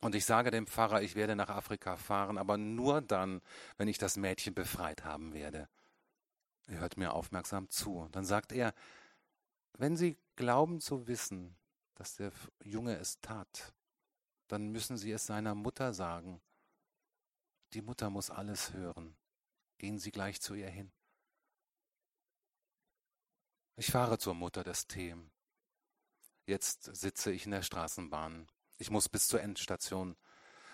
Und 0.02 0.14
ich 0.14 0.24
sage 0.24 0.50
dem 0.50 0.66
Pfarrer, 0.66 1.02
ich 1.02 1.14
werde 1.14 1.36
nach 1.36 1.50
Afrika 1.50 1.96
fahren, 1.96 2.38
aber 2.38 2.56
nur 2.56 3.02
dann, 3.02 3.42
wenn 3.76 3.88
ich 3.88 3.98
das 3.98 4.16
Mädchen 4.16 4.54
befreit 4.54 5.04
haben 5.04 5.34
werde. 5.34 5.68
Er 6.66 6.78
hört 6.80 6.96
mir 6.96 7.12
aufmerksam 7.12 7.68
zu. 7.68 8.08
Dann 8.12 8.24
sagt 8.24 8.52
er, 8.52 8.74
wenn 9.74 9.96
Sie 9.96 10.16
glauben 10.36 10.80
zu 10.80 11.06
wissen, 11.06 11.56
dass 11.94 12.16
der 12.16 12.32
Junge 12.62 12.96
es 12.96 13.20
tat, 13.20 13.74
dann 14.48 14.68
müssen 14.68 14.96
Sie 14.96 15.12
es 15.12 15.26
seiner 15.26 15.54
Mutter 15.54 15.92
sagen. 15.92 16.40
Die 17.74 17.82
Mutter 17.82 18.08
muss 18.10 18.30
alles 18.30 18.72
hören. 18.72 19.16
Gehen 19.78 19.98
Sie 19.98 20.10
gleich 20.10 20.40
zu 20.40 20.54
ihr 20.54 20.68
hin. 20.68 20.90
Ich 23.76 23.90
fahre 23.90 24.18
zur 24.18 24.34
Mutter 24.34 24.64
des 24.64 24.86
T. 24.86 25.14
Jetzt 26.50 26.96
sitze 26.96 27.30
ich 27.30 27.44
in 27.44 27.52
der 27.52 27.62
Straßenbahn. 27.62 28.48
Ich 28.76 28.90
muss 28.90 29.08
bis 29.08 29.28
zur 29.28 29.40
Endstation. 29.40 30.16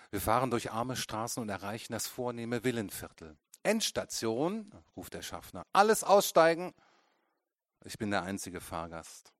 Wir 0.09 0.19
fahren 0.19 0.49
durch 0.49 0.71
arme 0.71 0.95
Straßen 0.95 1.39
und 1.39 1.49
erreichen 1.49 1.93
das 1.93 2.07
vornehme 2.07 2.63
Villenviertel. 2.63 3.37
Endstation, 3.61 4.71
ruft 4.95 5.13
der 5.13 5.21
Schaffner. 5.21 5.67
Alles 5.73 6.03
aussteigen. 6.03 6.73
Ich 7.85 7.99
bin 7.99 8.09
der 8.09 8.23
einzige 8.23 8.59
Fahrgast. 8.59 9.31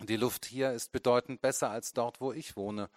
Die 0.00 0.16
Luft 0.16 0.44
hier 0.44 0.72
ist 0.72 0.90
bedeutend 0.90 1.40
besser 1.40 1.70
als 1.70 1.92
dort, 1.92 2.20
wo 2.20 2.32
ich 2.32 2.56
wohne. 2.56 2.90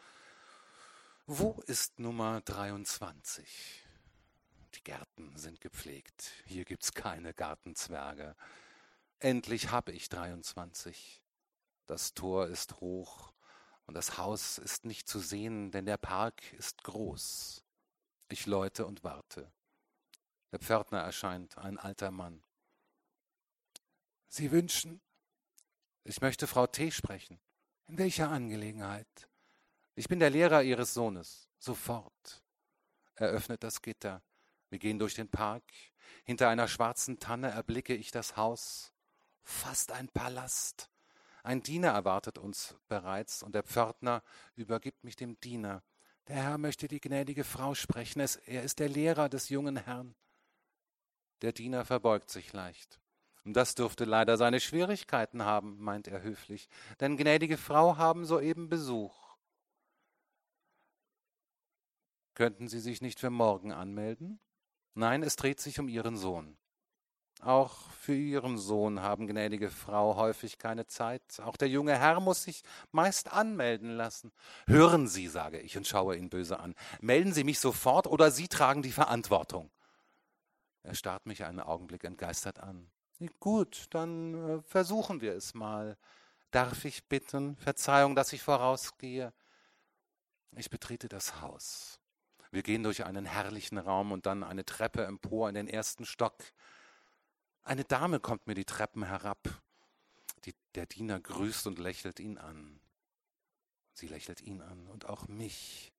Wo 1.28 1.62
ist 1.68 2.00
Nummer 2.00 2.42
23? 2.42 3.86
Die 4.74 4.84
Gärten 4.84 5.38
sind 5.38 5.62
gepflegt. 5.62 6.32
Hier 6.48 6.66
gibt's 6.66 6.96
keine 6.96 7.36
Gartenzwerge. 7.36 8.36
Endlich 9.20 9.70
habe 9.70 9.92
ich 9.92 10.10
23. 10.10 11.23
Das 11.86 12.14
Tor 12.14 12.48
ist 12.48 12.80
hoch 12.80 13.34
und 13.86 13.94
das 13.94 14.18
Haus 14.18 14.58
ist 14.58 14.86
nicht 14.86 15.08
zu 15.08 15.20
sehen, 15.20 15.72
denn 15.72 15.86
der 15.86 15.98
Park 15.98 16.54
ist 16.54 16.84
groß. 16.84 17.64
Ich 18.30 18.46
läute 18.46 18.86
und 18.86 19.04
warte. 19.04 19.52
Der 20.52 20.60
Pförtner 20.60 21.00
erscheint, 21.00 21.58
ein 21.58 21.78
alter 21.78 22.12
Mann. 22.12 22.44
Sie 24.30 24.52
wünschen? 24.52 25.02
Ich 26.04 26.22
möchte 26.22 26.48
Frau 26.48 26.68
T. 26.68 26.92
sprechen. 26.92 27.40
In 27.88 27.98
welcher 27.98 28.30
Angelegenheit? 28.30 29.30
Ich 29.96 30.08
bin 30.08 30.20
der 30.20 30.30
Lehrer 30.30 30.64
Ihres 30.64 30.94
Sohnes. 30.94 31.50
Sofort. 31.60 32.44
Er 33.16 33.30
öffnet 33.30 33.64
das 33.64 33.82
Gitter. 33.82 34.24
Wir 34.70 34.80
gehen 34.80 34.98
durch 34.98 35.14
den 35.14 35.30
Park. 35.30 35.64
Hinter 36.24 36.50
einer 36.50 36.68
schwarzen 36.68 37.20
Tanne 37.20 37.52
erblicke 37.52 37.94
ich 37.94 38.12
das 38.12 38.36
Haus. 38.38 38.92
Fast 39.44 39.92
ein 39.92 40.08
Palast. 40.10 40.90
Ein 41.44 41.62
Diener 41.62 41.90
erwartet 41.90 42.38
uns 42.38 42.76
bereits 42.88 43.44
und 43.44 43.54
der 43.54 43.64
Pförtner 43.64 44.24
übergibt 44.56 45.04
mich 45.04 45.18
dem 45.18 45.38
Diener. 45.42 45.84
Der 46.30 46.38
Herr 46.38 46.58
möchte 46.58 46.88
die 46.88 47.02
gnädige 47.02 47.44
Frau 47.44 47.76
sprechen. 47.76 48.22
er 48.22 48.64
ist 48.64 48.80
der 48.80 48.88
Lehrer 48.88 49.28
des 49.28 49.50
jungen 49.50 49.76
Herrn. 49.76 50.16
Der 51.42 51.52
Diener 51.52 51.84
verbeugt 51.84 52.30
sich 52.30 52.54
leicht. 52.54 53.02
Und 53.44 53.56
das 53.56 53.76
dürfte 53.76 54.06
leider 54.06 54.38
seine 54.38 54.62
Schwierigkeiten 54.62 55.44
haben, 55.44 55.78
meint 55.84 56.08
er 56.08 56.22
höflich, 56.22 56.70
denn 57.02 57.18
gnädige 57.18 57.58
Frau 57.58 57.98
haben 57.98 58.26
soeben 58.26 58.70
Besuch. 58.70 59.36
Könnten 62.36 62.70
Sie 62.70 62.80
sich 62.80 63.02
nicht 63.02 63.20
für 63.20 63.30
morgen 63.30 63.74
anmelden? 63.74 64.40
Nein, 64.94 65.24
es 65.24 65.36
dreht 65.36 65.60
sich 65.60 65.78
um 65.80 65.90
Ihren 65.90 66.16
Sohn. 66.16 66.58
Auch 67.46 67.74
für 67.92 68.16
Ihren 68.16 68.58
Sohn 68.58 69.02
haben 69.02 69.28
gnädige 69.28 69.70
Frau 69.70 70.16
häufig 70.16 70.58
keine 70.58 70.88
Zeit. 70.88 71.22
Auch 71.44 71.58
der 71.58 71.68
junge 71.68 71.98
Herr 71.98 72.20
muss 72.20 72.44
sich 72.44 72.64
meist 72.92 73.32
anmelden 73.32 73.96
lassen. 73.98 74.32
Hören 74.68 75.08
Sie, 75.08 75.28
sage 75.28 75.60
ich 75.60 75.78
und 75.78 75.88
schaue 75.88 76.16
ihn 76.16 76.30
böse 76.30 76.60
an. 76.60 76.76
Melden 77.02 77.34
Sie 77.34 77.44
mich 77.44 77.60
sofort 77.60 78.08
oder 78.08 78.32
Sie 78.32 78.48
tragen 78.48 78.82
die 78.82 78.92
Verantwortung. 78.92 79.72
Er 80.84 80.96
starrt 80.96 81.26
mich 81.26 81.44
einen 81.44 81.60
Augenblick 81.60 82.04
entgeistert 82.04 82.60
an. 82.60 82.90
Gut, 83.40 83.88
dann 83.92 84.34
äh, 84.34 84.62
versuchen 84.64 85.22
wir 85.22 85.34
es 85.34 85.54
mal. 85.54 85.98
Darf 86.52 86.86
ich 86.86 87.08
bitten, 87.08 87.56
Verzeihung, 87.58 88.16
dass 88.16 88.34
ich 88.34 88.42
vorausgehe? 88.42 89.34
Ich 90.56 90.70
betrete 90.70 91.08
das 91.08 91.42
Haus. 91.42 92.00
Wir 92.52 92.62
gehen 92.62 92.84
durch 92.84 93.06
einen 93.06 93.26
herrlichen 93.26 93.78
Raum 93.78 94.12
und 94.12 94.28
dann 94.28 94.44
eine 94.44 94.66
Treppe 94.66 95.06
empor 95.06 95.50
in 95.50 95.56
den 95.56 95.68
ersten 95.68 96.06
Stock. 96.06 96.36
Eine 97.64 97.86
Dame 97.86 98.20
kommt 98.20 98.48
mir 98.48 98.56
die 98.56 98.66
Treppen 98.66 99.04
herab. 99.04 99.62
Die, 100.46 100.54
der 100.76 100.86
Diener 100.86 101.20
grüßt 101.20 101.68
und 101.68 101.80
lächelt 101.80 102.20
ihn 102.20 102.38
an. 102.38 102.82
Sie 103.94 104.08
lächelt 104.08 104.42
ihn 104.42 104.62
an 104.62 104.88
und 104.88 105.06
auch 105.06 105.28
mich. 105.28 105.94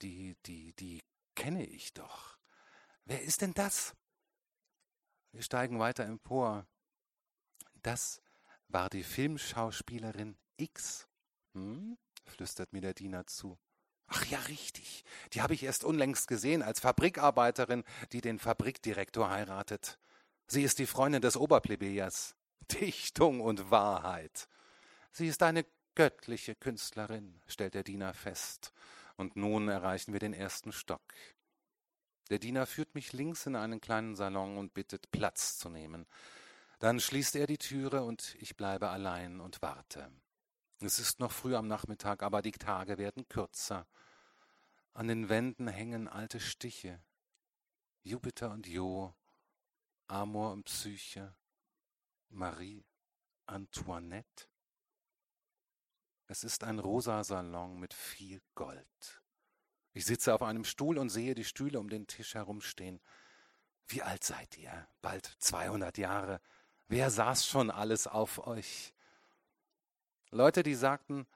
Die, 0.00 0.36
die, 0.46 0.72
die 0.74 1.02
kenne 1.34 1.66
ich 1.66 1.92
doch. 1.92 2.38
Wer 3.04 3.22
ist 3.22 3.42
denn 3.42 3.52
das? 3.54 3.94
Wir 5.32 5.42
steigen 5.42 5.78
weiter 5.78 6.04
empor. 6.04 6.66
Das 7.82 8.22
war 8.68 8.88
die 8.88 9.02
Filmschauspielerin 9.02 10.36
X. 10.56 11.08
Hm? 11.52 11.98
flüstert 12.24 12.72
mir 12.72 12.80
der 12.80 12.94
Diener 12.94 13.26
zu. 13.26 13.58
Ach 14.06 14.24
ja, 14.26 14.38
richtig. 14.40 15.04
Die 15.32 15.42
habe 15.42 15.54
ich 15.54 15.62
erst 15.62 15.84
unlängst 15.84 16.28
gesehen 16.28 16.62
als 16.62 16.80
Fabrikarbeiterin, 16.80 17.84
die 18.12 18.20
den 18.20 18.38
Fabrikdirektor 18.38 19.30
heiratet. 19.30 19.98
Sie 20.52 20.64
ist 20.64 20.78
die 20.78 20.86
Freundin 20.86 21.22
des 21.22 21.38
Oberplebejers. 21.38 22.36
Dichtung 22.72 23.40
und 23.40 23.70
Wahrheit. 23.70 24.48
Sie 25.10 25.26
ist 25.26 25.42
eine 25.42 25.64
göttliche 25.94 26.54
Künstlerin, 26.54 27.40
stellt 27.46 27.72
der 27.72 27.84
Diener 27.84 28.12
fest. 28.12 28.74
Und 29.16 29.34
nun 29.34 29.68
erreichen 29.68 30.12
wir 30.12 30.20
den 30.20 30.34
ersten 30.34 30.70
Stock. 30.70 31.14
Der 32.28 32.38
Diener 32.38 32.66
führt 32.66 32.94
mich 32.94 33.14
links 33.14 33.46
in 33.46 33.56
einen 33.56 33.80
kleinen 33.80 34.14
Salon 34.14 34.58
und 34.58 34.74
bittet, 34.74 35.10
Platz 35.10 35.56
zu 35.56 35.70
nehmen. 35.70 36.04
Dann 36.80 37.00
schließt 37.00 37.34
er 37.36 37.46
die 37.46 37.56
Türe 37.56 38.02
und 38.04 38.36
ich 38.38 38.54
bleibe 38.54 38.90
allein 38.90 39.40
und 39.40 39.62
warte. 39.62 40.12
Es 40.80 40.98
ist 40.98 41.18
noch 41.18 41.32
früh 41.32 41.56
am 41.56 41.66
Nachmittag, 41.66 42.22
aber 42.22 42.42
die 42.42 42.52
Tage 42.52 42.98
werden 42.98 43.26
kürzer. 43.26 43.86
An 44.92 45.08
den 45.08 45.30
Wänden 45.30 45.66
hängen 45.66 46.08
alte 46.08 46.40
Stiche. 46.40 47.00
Jupiter 48.02 48.50
und 48.50 48.66
Jo, 48.66 49.14
Amor 50.12 50.52
und 50.52 50.64
Psyche, 50.64 51.34
Marie 52.28 52.84
Antoinette. 53.46 54.46
Es 56.26 56.44
ist 56.44 56.64
ein 56.64 56.78
rosa 56.78 57.24
Salon 57.24 57.80
mit 57.80 57.94
viel 57.94 58.42
Gold. 58.54 59.22
Ich 59.94 60.04
sitze 60.04 60.34
auf 60.34 60.42
einem 60.42 60.66
Stuhl 60.66 60.98
und 60.98 61.08
sehe 61.08 61.34
die 61.34 61.44
Stühle 61.44 61.80
um 61.80 61.88
den 61.88 62.06
Tisch 62.06 62.34
herumstehen. 62.34 63.00
Wie 63.86 64.02
alt 64.02 64.22
seid 64.22 64.58
ihr? 64.58 64.86
Bald 65.00 65.24
200 65.38 65.96
Jahre. 65.96 66.42
Wer 66.88 67.10
saß 67.10 67.46
schon 67.46 67.70
alles 67.70 68.06
auf 68.06 68.46
euch? 68.46 68.92
Leute, 70.30 70.62
die 70.62 70.74
sagten, 70.74 71.26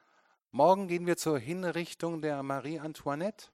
morgen 0.51 0.87
gehen 0.87 1.07
wir 1.07 1.16
zur 1.16 1.39
Hinrichtung 1.39 2.20
der 2.20 2.43
Marie 2.43 2.79
Antoinette. 2.79 3.49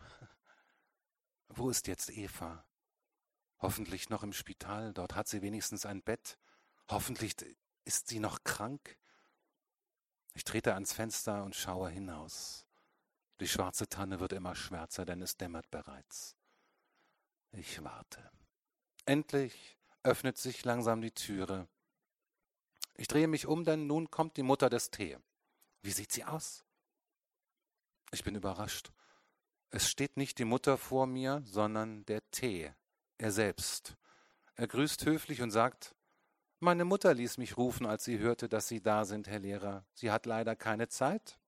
Wo 1.48 1.70
ist 1.70 1.86
jetzt 1.86 2.10
Eva? 2.10 2.64
Hoffentlich 3.62 4.10
noch 4.10 4.24
im 4.24 4.32
Spital, 4.32 4.92
dort 4.92 5.14
hat 5.14 5.28
sie 5.28 5.40
wenigstens 5.40 5.86
ein 5.86 6.02
Bett. 6.02 6.36
Hoffentlich 6.90 7.36
ist 7.84 8.08
sie 8.08 8.18
noch 8.18 8.42
krank. 8.42 8.98
Ich 10.34 10.42
trete 10.42 10.74
ans 10.74 10.92
Fenster 10.92 11.44
und 11.44 11.54
schaue 11.54 11.88
hinaus. 11.88 12.66
Die 13.38 13.46
schwarze 13.46 13.88
Tanne 13.88 14.18
wird 14.18 14.32
immer 14.32 14.56
schwärzer, 14.56 15.04
denn 15.04 15.22
es 15.22 15.36
dämmert 15.36 15.70
bereits. 15.70 16.36
Ich 17.52 17.82
warte. 17.84 18.30
Endlich 19.04 19.78
öffnet 20.02 20.38
sich 20.38 20.64
langsam 20.64 21.00
die 21.00 21.12
Türe. 21.12 21.68
Ich 22.96 23.06
drehe 23.06 23.28
mich 23.28 23.46
um, 23.46 23.64
denn 23.64 23.86
nun 23.86 24.10
kommt 24.10 24.36
die 24.36 24.42
Mutter 24.42 24.70
des 24.70 24.90
Tee. 24.90 25.18
Wie 25.82 25.92
sieht 25.92 26.10
sie 26.10 26.24
aus? 26.24 26.64
Ich 28.10 28.24
bin 28.24 28.34
überrascht. 28.34 28.92
Es 29.70 29.88
steht 29.88 30.16
nicht 30.16 30.38
die 30.38 30.44
Mutter 30.44 30.76
vor 30.78 31.06
mir, 31.06 31.42
sondern 31.44 32.04
der 32.06 32.28
Tee, 32.30 32.72
er 33.22 33.30
selbst. 33.30 33.96
Er 34.56 34.66
grüßt 34.66 35.06
höflich 35.06 35.42
und 35.42 35.50
sagt, 35.50 35.94
meine 36.60 36.84
Mutter 36.84 37.14
ließ 37.14 37.38
mich 37.38 37.56
rufen, 37.56 37.86
als 37.86 38.04
sie 38.04 38.18
hörte, 38.18 38.48
dass 38.48 38.68
Sie 38.68 38.80
da 38.80 39.04
sind, 39.04 39.26
Herr 39.28 39.38
Lehrer. 39.38 39.84
Sie 39.94 40.10
hat 40.10 40.26
leider 40.26 40.54
keine 40.54 40.88
Zeit. 40.88 41.38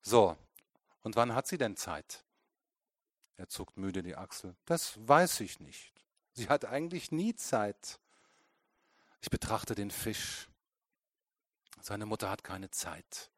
So, 0.00 0.36
und 1.02 1.16
wann 1.16 1.34
hat 1.34 1.46
sie 1.46 1.58
denn 1.58 1.76
Zeit? 1.76 2.24
Er 3.36 3.48
zuckt 3.48 3.76
müde 3.76 4.02
die 4.02 4.16
Achsel. 4.16 4.56
Das 4.66 4.96
weiß 5.06 5.40
ich 5.40 5.60
nicht. 5.60 5.92
Sie 6.32 6.48
hat 6.48 6.64
eigentlich 6.64 7.12
nie 7.12 7.34
Zeit. 7.34 7.98
Ich 9.20 9.30
betrachte 9.30 9.74
den 9.74 9.90
Fisch. 9.90 10.48
Seine 11.80 12.06
Mutter 12.06 12.30
hat 12.30 12.44
keine 12.44 12.70
Zeit. 12.70 13.30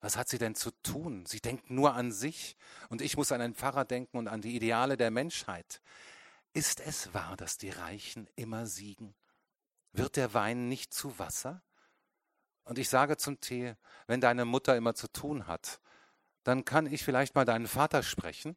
Was 0.00 0.16
hat 0.16 0.28
sie 0.28 0.38
denn 0.38 0.54
zu 0.54 0.70
tun? 0.82 1.26
Sie 1.26 1.40
denkt 1.40 1.70
nur 1.70 1.94
an 1.94 2.10
sich 2.10 2.56
und 2.88 3.02
ich 3.02 3.16
muss 3.16 3.32
an 3.32 3.40
einen 3.40 3.54
Pfarrer 3.54 3.84
denken 3.84 4.16
und 4.16 4.28
an 4.28 4.40
die 4.40 4.56
Ideale 4.56 4.96
der 4.96 5.10
Menschheit. 5.10 5.80
Ist 6.52 6.80
es 6.80 7.14
wahr, 7.14 7.36
dass 7.36 7.58
die 7.58 7.70
Reichen 7.70 8.28
immer 8.34 8.66
siegen? 8.66 9.14
Wird 9.92 10.16
der 10.16 10.34
Wein 10.34 10.68
nicht 10.68 10.92
zu 10.92 11.18
Wasser? 11.18 11.62
Und 12.64 12.78
ich 12.78 12.88
sage 12.88 13.16
zum 13.16 13.40
Tee, 13.40 13.76
wenn 14.06 14.20
deine 14.20 14.44
Mutter 14.44 14.76
immer 14.76 14.94
zu 14.94 15.08
tun 15.08 15.46
hat, 15.46 15.80
dann 16.44 16.64
kann 16.64 16.86
ich 16.86 17.04
vielleicht 17.04 17.34
mal 17.34 17.44
deinen 17.44 17.68
Vater 17.68 18.02
sprechen. 18.02 18.56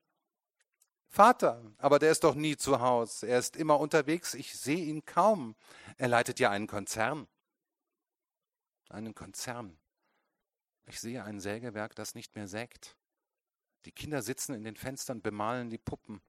Vater, 1.07 1.63
aber 1.77 1.99
der 1.99 2.11
ist 2.11 2.23
doch 2.23 2.33
nie 2.33 2.57
zu 2.57 2.79
Hause. 2.79 3.27
Er 3.27 3.37
ist 3.37 3.55
immer 3.55 3.79
unterwegs. 3.79 4.33
Ich 4.33 4.57
sehe 4.57 4.83
ihn 4.83 5.05
kaum. 5.05 5.55
Er 5.97 6.07
leitet 6.07 6.39
ja 6.39 6.49
einen 6.49 6.65
Konzern. 6.65 7.27
Einen 8.89 9.13
Konzern. 9.13 9.77
Ich 10.85 10.99
sehe 10.99 11.23
ein 11.23 11.39
Sägewerk, 11.39 11.95
das 11.95 12.15
nicht 12.15 12.35
mehr 12.35 12.47
sägt. 12.47 12.97
Die 13.85 13.91
Kinder 13.91 14.21
sitzen 14.21 14.55
in 14.55 14.63
den 14.63 14.75
Fenstern, 14.75 15.21
bemalen 15.21 15.69
die 15.69 15.77
Puppen. 15.77 16.21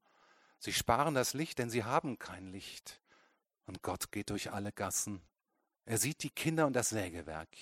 Sie 0.65 0.73
sparen 0.73 1.13
das 1.13 1.35
Licht, 1.35 1.59
denn 1.59 1.69
sie 1.69 1.85
haben 1.85 2.19
kein 2.19 2.47
Licht. 2.47 2.99
Und 3.67 3.83
Gott 3.83 4.11
geht 4.11 4.31
durch 4.31 4.51
alle 4.51 4.73
Gassen. 4.73 5.21
Er 5.85 5.99
sieht 5.99 6.23
die 6.23 6.31
Kinder 6.31 6.67
und 6.67 6.73
das 6.73 6.89
Sägewerk. 6.89 7.55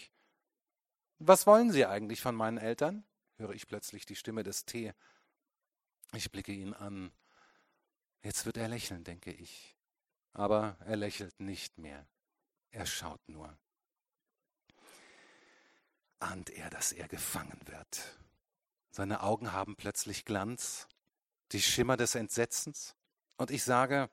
Was 1.19 1.45
wollen 1.49 1.73
Sie 1.73 1.85
eigentlich 1.85 2.21
von 2.21 2.37
meinen 2.37 2.59
Eltern? 2.59 3.05
höre 3.39 3.55
ich 3.55 3.67
plötzlich 3.67 4.07
die 4.07 4.15
Stimme 4.15 4.45
des 4.45 4.67
T. 4.67 4.95
Ich 6.13 6.31
blicke 6.31 6.53
ihn 6.53 6.75
an. 6.75 7.11
Jetzt 8.23 8.47
wird 8.47 8.57
er 8.57 8.69
lächeln, 8.69 9.03
denke 9.03 9.33
ich. 9.33 9.75
Aber 10.33 10.77
er 10.87 10.95
lächelt 10.95 11.41
nicht 11.41 11.79
mehr. 11.79 12.07
Er 12.71 12.87
schaut 12.87 13.29
nur. 13.29 13.59
Ahnt 16.21 16.51
er, 16.51 16.71
dass 16.71 16.93
er 16.93 17.09
gefangen 17.09 17.61
wird? 17.67 18.17
Seine 18.93 19.25
Augen 19.25 19.51
haben 19.51 19.75
plötzlich 19.75 20.25
Glanz, 20.25 20.87
die 21.53 21.63
Schimmer 21.63 21.97
des 21.97 22.15
Entsetzens. 22.15 22.95
Und 23.37 23.51
ich 23.51 23.63
sage, 23.65 24.11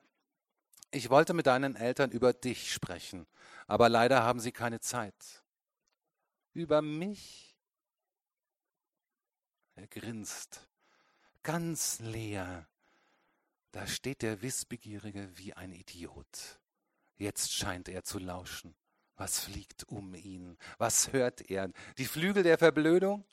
ich 0.92 1.10
wollte 1.10 1.34
mit 1.34 1.48
deinen 1.48 1.76
Eltern 1.76 2.12
über 2.12 2.34
dich 2.34 2.74
sprechen, 2.74 3.28
aber 3.68 3.90
leider 3.90 4.24
haben 4.24 4.40
sie 4.40 4.52
keine 4.52 4.80
Zeit. 4.80 5.44
Über 6.54 6.82
mich? 6.82 7.56
Er 9.76 9.88
grinst, 9.88 10.68
ganz 11.44 12.00
leer. 12.00 12.68
Da 13.72 13.86
steht 13.86 14.24
der 14.24 14.42
Wissbegierige 14.42 15.38
wie 15.38 15.54
ein 15.54 15.74
Idiot. 15.74 16.60
Jetzt 17.18 17.54
scheint 17.54 17.88
er 17.88 18.04
zu 18.04 18.18
lauschen. 18.18 18.76
Was 19.16 19.42
fliegt 19.42 19.84
um 19.84 20.16
ihn? 20.16 20.58
Was 20.78 21.14
hört 21.14 21.50
er? 21.52 21.70
Die 21.98 22.06
Flügel 22.06 22.42
der 22.42 22.58
Verblödung? 22.58 23.26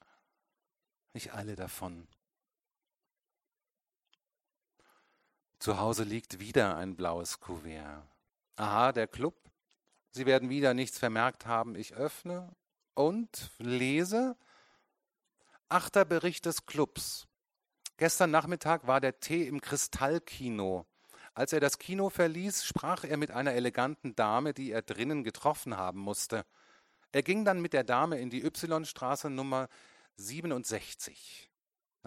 Ich 1.14 1.32
eile 1.32 1.56
davon. 1.56 2.06
Zu 5.66 5.80
Hause 5.80 6.04
liegt 6.04 6.38
wieder 6.38 6.76
ein 6.76 6.94
blaues 6.94 7.40
Kuvert. 7.40 8.06
Aha, 8.54 8.92
der 8.92 9.08
Club. 9.08 9.34
Sie 10.12 10.24
werden 10.24 10.48
wieder 10.48 10.74
nichts 10.74 10.96
vermerkt 10.96 11.44
haben. 11.44 11.74
Ich 11.74 11.94
öffne 11.94 12.54
und 12.94 13.50
lese. 13.58 14.36
Achter 15.68 16.04
Bericht 16.04 16.46
des 16.46 16.66
Clubs. 16.66 17.26
Gestern 17.96 18.30
Nachmittag 18.30 18.86
war 18.86 19.00
der 19.00 19.18
Tee 19.18 19.48
im 19.48 19.60
Kristallkino. 19.60 20.86
Als 21.34 21.52
er 21.52 21.58
das 21.58 21.78
Kino 21.78 22.10
verließ, 22.10 22.64
sprach 22.64 23.02
er 23.02 23.16
mit 23.16 23.32
einer 23.32 23.54
eleganten 23.54 24.14
Dame, 24.14 24.54
die 24.54 24.70
er 24.70 24.82
drinnen 24.82 25.24
getroffen 25.24 25.76
haben 25.76 25.98
musste. 25.98 26.46
Er 27.10 27.24
ging 27.24 27.44
dann 27.44 27.60
mit 27.60 27.72
der 27.72 27.82
Dame 27.82 28.20
in 28.20 28.30
die 28.30 28.44
Y-Straße 28.44 29.30
Nummer 29.30 29.66
67. 30.14 31.50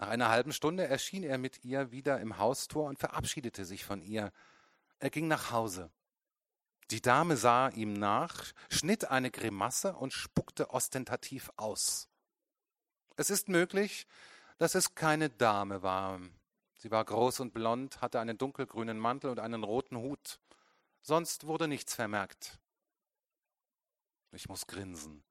Nach 0.00 0.08
einer 0.08 0.30
halben 0.30 0.54
Stunde 0.54 0.86
erschien 0.86 1.24
er 1.24 1.36
mit 1.36 1.62
ihr 1.62 1.90
wieder 1.90 2.20
im 2.20 2.38
Haustor 2.38 2.88
und 2.88 2.98
verabschiedete 2.98 3.66
sich 3.66 3.84
von 3.84 4.00
ihr. 4.00 4.32
Er 4.98 5.10
ging 5.10 5.28
nach 5.28 5.50
Hause. 5.50 5.90
Die 6.90 7.02
Dame 7.02 7.36
sah 7.36 7.68
ihm 7.68 7.92
nach, 7.92 8.46
schnitt 8.70 9.10
eine 9.10 9.30
Grimasse 9.30 9.94
und 9.94 10.14
spuckte 10.14 10.70
ostentativ 10.70 11.50
aus. 11.58 12.08
Es 13.16 13.28
ist 13.28 13.50
möglich, 13.50 14.06
dass 14.56 14.74
es 14.74 14.94
keine 14.94 15.28
Dame 15.28 15.82
war. 15.82 16.18
Sie 16.76 16.90
war 16.90 17.04
groß 17.04 17.40
und 17.40 17.52
blond, 17.52 18.00
hatte 18.00 18.20
einen 18.20 18.38
dunkelgrünen 18.38 18.98
Mantel 18.98 19.28
und 19.28 19.38
einen 19.38 19.64
roten 19.64 19.98
Hut. 19.98 20.40
Sonst 21.02 21.46
wurde 21.46 21.68
nichts 21.68 21.94
vermerkt. 21.94 22.58
Ich 24.32 24.48
muss 24.48 24.66
grinsen. 24.66 25.22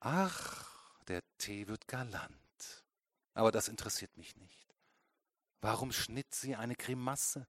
Ach, 0.00 0.64
der 1.06 1.20
Tee 1.36 1.68
wird 1.68 1.86
galant. 1.86 2.39
Aber 3.34 3.52
das 3.52 3.68
interessiert 3.68 4.16
mich 4.16 4.36
nicht. 4.36 4.74
Warum 5.60 5.92
schnitt 5.92 6.34
sie 6.34 6.56
eine 6.56 6.74
Grimasse? 6.74 7.46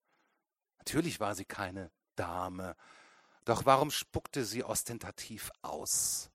Natürlich 0.77 1.19
war 1.19 1.35
sie 1.35 1.45
keine 1.45 1.91
Dame. 2.15 2.75
Doch 3.45 3.65
warum 3.65 3.91
spuckte 3.91 4.45
sie 4.45 4.63
ostentativ 4.63 5.51
aus? 5.61 6.29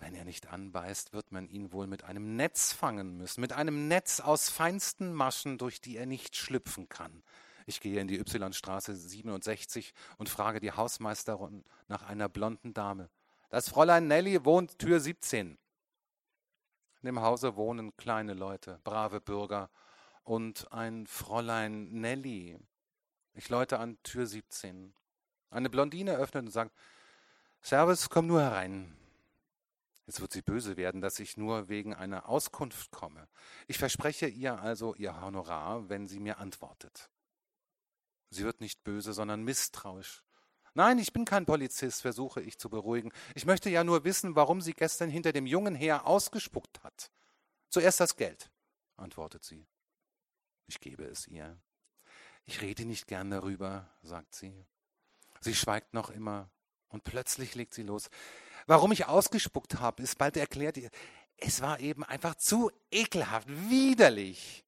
Wenn 0.00 0.14
er 0.14 0.24
nicht 0.24 0.48
anbeißt, 0.48 1.12
wird 1.12 1.30
man 1.30 1.48
ihn 1.48 1.72
wohl 1.72 1.86
mit 1.86 2.04
einem 2.04 2.36
Netz 2.36 2.72
fangen 2.72 3.16
müssen, 3.16 3.40
mit 3.40 3.52
einem 3.52 3.88
Netz 3.88 4.20
aus 4.20 4.48
feinsten 4.48 5.12
Maschen, 5.12 5.58
durch 5.58 5.80
die 5.80 5.96
er 5.96 6.06
nicht 6.06 6.36
schlüpfen 6.36 6.88
kann. 6.88 7.22
Ich 7.66 7.80
gehe 7.80 8.00
in 8.00 8.08
die 8.08 8.18
Y-Straße 8.18 8.94
67 8.96 9.92
und 10.18 10.28
frage 10.28 10.58
die 10.58 10.72
Hausmeisterin 10.72 11.64
nach 11.86 12.02
einer 12.02 12.28
blonden 12.28 12.74
Dame. 12.74 13.10
Das 13.50 13.68
Fräulein 13.68 14.08
Nelly 14.08 14.44
wohnt 14.44 14.78
Tür 14.78 14.98
17. 14.98 15.58
In 17.02 17.06
dem 17.06 17.20
Hause 17.20 17.56
wohnen 17.56 17.96
kleine 17.96 18.32
Leute, 18.32 18.78
brave 18.84 19.20
Bürger 19.20 19.70
und 20.22 20.70
ein 20.72 21.08
Fräulein 21.08 21.90
Nelly. 21.90 22.56
Ich 23.34 23.48
läute 23.48 23.80
an 23.80 24.00
Tür 24.04 24.24
17. 24.24 24.94
Eine 25.50 25.68
Blondine 25.68 26.14
öffnet 26.14 26.44
und 26.44 26.52
sagt, 26.52 26.70
Servus, 27.60 28.08
komm 28.08 28.28
nur 28.28 28.40
herein. 28.40 28.96
Jetzt 30.06 30.20
wird 30.20 30.32
sie 30.32 30.42
böse 30.42 30.76
werden, 30.76 31.00
dass 31.00 31.18
ich 31.18 31.36
nur 31.36 31.68
wegen 31.68 31.92
einer 31.92 32.28
Auskunft 32.28 32.92
komme. 32.92 33.26
Ich 33.66 33.78
verspreche 33.78 34.28
ihr 34.28 34.60
also 34.60 34.94
ihr 34.94 35.20
Honorar, 35.20 35.88
wenn 35.88 36.06
sie 36.06 36.20
mir 36.20 36.38
antwortet. 36.38 37.10
Sie 38.30 38.44
wird 38.44 38.60
nicht 38.60 38.84
böse, 38.84 39.12
sondern 39.12 39.42
misstrauisch. 39.42 40.22
Nein, 40.74 40.98
ich 40.98 41.12
bin 41.12 41.24
kein 41.24 41.44
Polizist, 41.44 42.00
versuche 42.00 42.40
ich 42.40 42.58
zu 42.58 42.70
beruhigen. 42.70 43.12
Ich 43.34 43.44
möchte 43.44 43.68
ja 43.68 43.84
nur 43.84 44.04
wissen, 44.04 44.36
warum 44.36 44.60
sie 44.60 44.72
gestern 44.72 45.10
hinter 45.10 45.32
dem 45.32 45.46
Jungen 45.46 45.74
her 45.74 46.06
ausgespuckt 46.06 46.82
hat. 46.82 47.10
Zuerst 47.68 48.00
das 48.00 48.16
Geld, 48.16 48.50
antwortet 48.96 49.44
sie. 49.44 49.66
Ich 50.66 50.80
gebe 50.80 51.04
es 51.04 51.26
ihr. 51.26 51.58
Ich 52.44 52.62
rede 52.62 52.84
nicht 52.84 53.06
gern 53.06 53.30
darüber, 53.30 53.90
sagt 54.02 54.34
sie. 54.34 54.66
Sie 55.40 55.54
schweigt 55.54 55.92
noch 55.92 56.10
immer 56.10 56.50
und 56.88 57.04
plötzlich 57.04 57.54
legt 57.54 57.74
sie 57.74 57.82
los. 57.82 58.08
Warum 58.66 58.92
ich 58.92 59.06
ausgespuckt 59.06 59.80
habe, 59.80 60.02
ist 60.02 60.18
bald 60.18 60.36
erklärt. 60.36 60.78
Es 61.36 61.60
war 61.60 61.80
eben 61.80 62.04
einfach 62.04 62.36
zu 62.36 62.70
ekelhaft, 62.90 63.48
widerlich. 63.48 64.64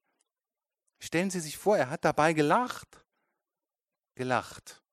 Stellen 0.99 1.31
Sie 1.31 1.41
sich 1.41 1.57
vor, 1.57 1.77
er 1.77 1.91
hat 1.91 2.05
dabei 2.05 2.33
gelacht. 2.33 3.05
Gelacht. 4.15 4.84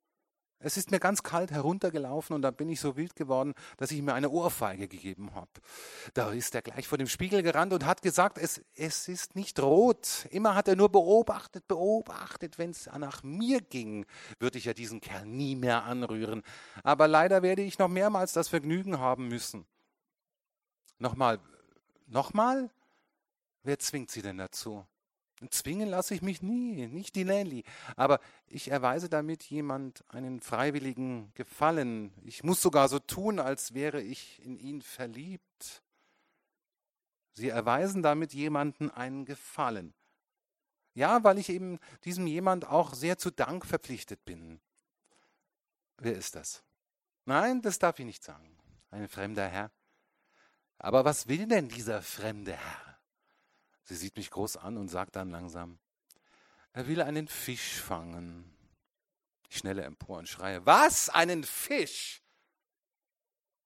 Es 0.63 0.77
ist 0.77 0.91
mir 0.91 0.99
ganz 0.99 1.23
kalt 1.23 1.51
heruntergelaufen 1.51 2.35
und 2.35 2.41
dann 2.41 2.55
bin 2.55 2.69
ich 2.69 2.79
so 2.79 2.95
wild 2.95 3.15
geworden, 3.15 3.53
dass 3.77 3.91
ich 3.91 4.01
mir 4.01 4.13
eine 4.13 4.29
Ohrfeige 4.29 4.87
gegeben 4.87 5.33
habe. 5.33 5.49
Da 6.13 6.31
ist 6.31 6.53
er 6.55 6.61
gleich 6.61 6.87
vor 6.87 6.97
dem 6.97 7.07
Spiegel 7.07 7.43
gerannt 7.43 7.73
und 7.73 7.85
hat 7.85 8.01
gesagt, 8.01 8.37
es, 8.37 8.61
es 8.75 9.07
ist 9.07 9.35
nicht 9.35 9.59
rot. 9.59 10.27
Immer 10.29 10.55
hat 10.55 10.67
er 10.67 10.75
nur 10.75 10.89
beobachtet, 10.89 11.67
beobachtet. 11.67 12.57
Wenn 12.57 12.71
es 12.71 12.87
nach 12.97 13.23
mir 13.23 13.61
ging, 13.61 14.05
würde 14.39 14.57
ich 14.57 14.65
ja 14.65 14.73
diesen 14.73 15.01
Kerl 15.01 15.25
nie 15.25 15.55
mehr 15.55 15.83
anrühren. 15.83 16.43
Aber 16.83 17.07
leider 17.07 17.41
werde 17.41 17.63
ich 17.63 17.79
noch 17.79 17.89
mehrmals 17.89 18.33
das 18.33 18.47
Vergnügen 18.47 18.99
haben 18.99 19.27
müssen. 19.27 19.65
Nochmal, 20.99 21.39
nochmal? 22.07 22.69
Wer 23.63 23.79
zwingt 23.79 24.11
Sie 24.11 24.21
denn 24.21 24.37
dazu? 24.37 24.85
Zwingen 25.49 25.89
lasse 25.89 26.13
ich 26.13 26.21
mich 26.21 26.41
nie, 26.41 26.87
nicht 26.87 27.15
die 27.15 27.25
Nelly. 27.25 27.63
Aber 27.95 28.19
ich 28.47 28.69
erweise 28.69 29.09
damit 29.09 29.43
jemand 29.43 30.03
einen 30.09 30.39
freiwilligen 30.39 31.33
Gefallen. 31.33 32.13
Ich 32.23 32.43
muss 32.43 32.61
sogar 32.61 32.89
so 32.89 32.99
tun, 32.99 33.39
als 33.39 33.73
wäre 33.73 34.01
ich 34.01 34.43
in 34.43 34.57
ihn 34.57 34.81
verliebt. 34.81 35.81
Sie 37.33 37.49
erweisen 37.49 38.03
damit 38.03 38.33
jemanden 38.33 38.91
einen 38.91 39.25
Gefallen. 39.25 39.93
Ja, 40.93 41.23
weil 41.23 41.37
ich 41.37 41.49
eben 41.49 41.79
diesem 42.03 42.27
jemand 42.27 42.67
auch 42.67 42.93
sehr 42.93 43.17
zu 43.17 43.31
Dank 43.31 43.65
verpflichtet 43.65 44.23
bin. 44.25 44.59
Wer 45.97 46.15
ist 46.15 46.35
das? 46.35 46.63
Nein, 47.25 47.61
das 47.61 47.79
darf 47.79 47.99
ich 47.99 48.05
nicht 48.05 48.23
sagen. 48.23 48.57
Ein 48.89 49.07
fremder 49.07 49.47
Herr. 49.47 49.71
Aber 50.77 51.05
was 51.05 51.27
will 51.27 51.47
denn 51.47 51.69
dieser 51.69 52.01
fremde 52.01 52.53
Herr? 52.53 52.90
Sie 53.83 53.95
sieht 53.95 54.15
mich 54.15 54.29
groß 54.29 54.57
an 54.57 54.77
und 54.77 54.89
sagt 54.89 55.15
dann 55.15 55.31
langsam, 55.31 55.79
er 56.73 56.87
will 56.87 57.01
einen 57.01 57.27
Fisch 57.27 57.81
fangen. 57.81 58.57
Ich 59.49 59.57
schnelle 59.57 59.83
empor 59.83 60.19
und 60.19 60.29
schreie, 60.29 60.65
was? 60.65 61.09
Einen 61.09 61.43
Fisch? 61.43 62.21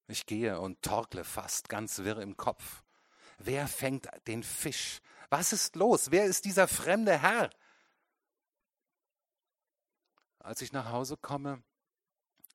Ich 0.08 0.26
gehe 0.26 0.60
und 0.60 0.82
torkle 0.82 1.24
fast 1.24 1.70
ganz 1.70 2.00
wirr 2.00 2.20
im 2.20 2.38
Kopf. 2.38 2.84
Wer 3.38 3.68
fängt 3.68 4.08
den 4.28 4.44
Fisch? 4.44 5.02
Was 5.30 5.54
ist 5.54 5.76
los? 5.76 6.12
Wer 6.12 6.26
ist 6.26 6.46
dieser 6.46 6.68
fremde 6.68 7.20
Herr? 7.20 7.50
Als 10.40 10.62
ich 10.62 10.72
nach 10.72 10.92
Hause 10.92 11.18
komme, 11.18 11.64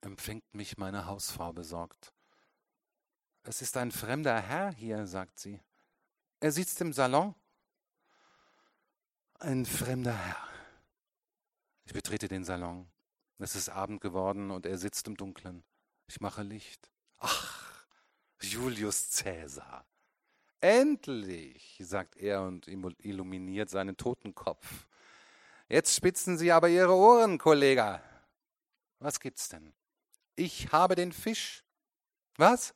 empfängt 0.00 0.54
mich 0.54 0.78
meine 0.78 1.06
Hausfrau 1.06 1.52
besorgt. 1.52 2.12
Es 3.42 3.62
ist 3.62 3.76
ein 3.76 3.90
fremder 3.90 4.40
Herr 4.40 4.72
hier, 4.72 5.06
sagt 5.06 5.38
sie. 5.38 5.60
Er 6.40 6.52
sitzt 6.52 6.80
im 6.80 6.92
Salon 6.92 7.34
Ein 9.42 9.64
fremder 9.64 10.12
Herr. 10.12 10.36
Ich 11.86 11.94
betrete 11.94 12.28
den 12.28 12.44
Salon. 12.44 12.86
Es 13.38 13.56
ist 13.56 13.70
Abend 13.70 14.02
geworden 14.02 14.50
und 14.50 14.66
er 14.66 14.76
sitzt 14.76 15.08
im 15.08 15.16
Dunkeln. 15.16 15.64
Ich 16.08 16.20
mache 16.20 16.42
Licht. 16.42 16.90
Ach, 17.16 17.86
Julius 18.42 19.08
Cäsar. 19.12 19.86
Endlich, 20.60 21.80
sagt 21.82 22.16
er 22.16 22.42
und 22.42 22.68
illuminiert 22.68 23.70
seinen 23.70 23.96
Totenkopf. 23.96 24.86
Jetzt 25.70 25.96
spitzen 25.96 26.36
Sie 26.36 26.52
aber 26.52 26.68
Ihre 26.68 26.94
Ohren, 26.94 27.38
Kollege. 27.38 28.02
Was 28.98 29.20
gibt's 29.20 29.48
denn? 29.48 29.72
Ich 30.36 30.70
habe 30.70 30.96
den 30.96 31.12
Fisch. 31.12 31.64
Was? 32.36 32.74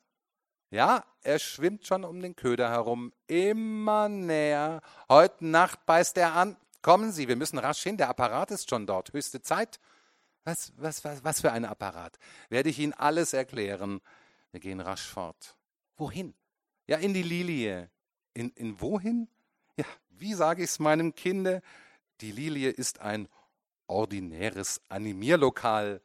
Ja, 0.74 1.04
er 1.22 1.38
schwimmt 1.38 1.86
schon 1.86 2.02
um 2.02 2.20
den 2.20 2.34
Köder 2.34 2.68
herum, 2.68 3.12
immer 3.28 4.08
näher. 4.08 4.80
Heute 5.08 5.46
Nacht 5.46 5.86
beißt 5.86 6.16
er 6.16 6.34
an. 6.34 6.56
Kommen 6.82 7.12
Sie, 7.12 7.28
wir 7.28 7.36
müssen 7.36 7.60
rasch 7.60 7.84
hin, 7.84 7.96
der 7.96 8.08
Apparat 8.08 8.50
ist 8.50 8.68
schon 8.68 8.84
dort. 8.84 9.12
Höchste 9.12 9.40
Zeit. 9.40 9.78
Was, 10.42 10.72
was, 10.76 11.04
was, 11.04 11.22
was 11.22 11.40
für 11.42 11.52
ein 11.52 11.64
Apparat? 11.64 12.18
Werde 12.48 12.70
ich 12.70 12.80
Ihnen 12.80 12.92
alles 12.92 13.34
erklären. 13.34 14.00
Wir 14.50 14.58
gehen 14.58 14.80
rasch 14.80 15.06
fort. 15.06 15.56
Wohin? 15.96 16.34
Ja, 16.88 16.96
in 16.96 17.14
die 17.14 17.22
Lilie. 17.22 17.88
In, 18.32 18.50
in 18.56 18.80
wohin? 18.80 19.28
Ja, 19.76 19.84
wie 20.10 20.34
sage 20.34 20.64
ich 20.64 20.70
es 20.70 20.80
meinem 20.80 21.14
Kinde? 21.14 21.62
Die 22.20 22.32
Lilie 22.32 22.70
ist 22.70 22.98
ein 22.98 23.28
ordinäres 23.86 24.80
Animierlokal. 24.88 26.00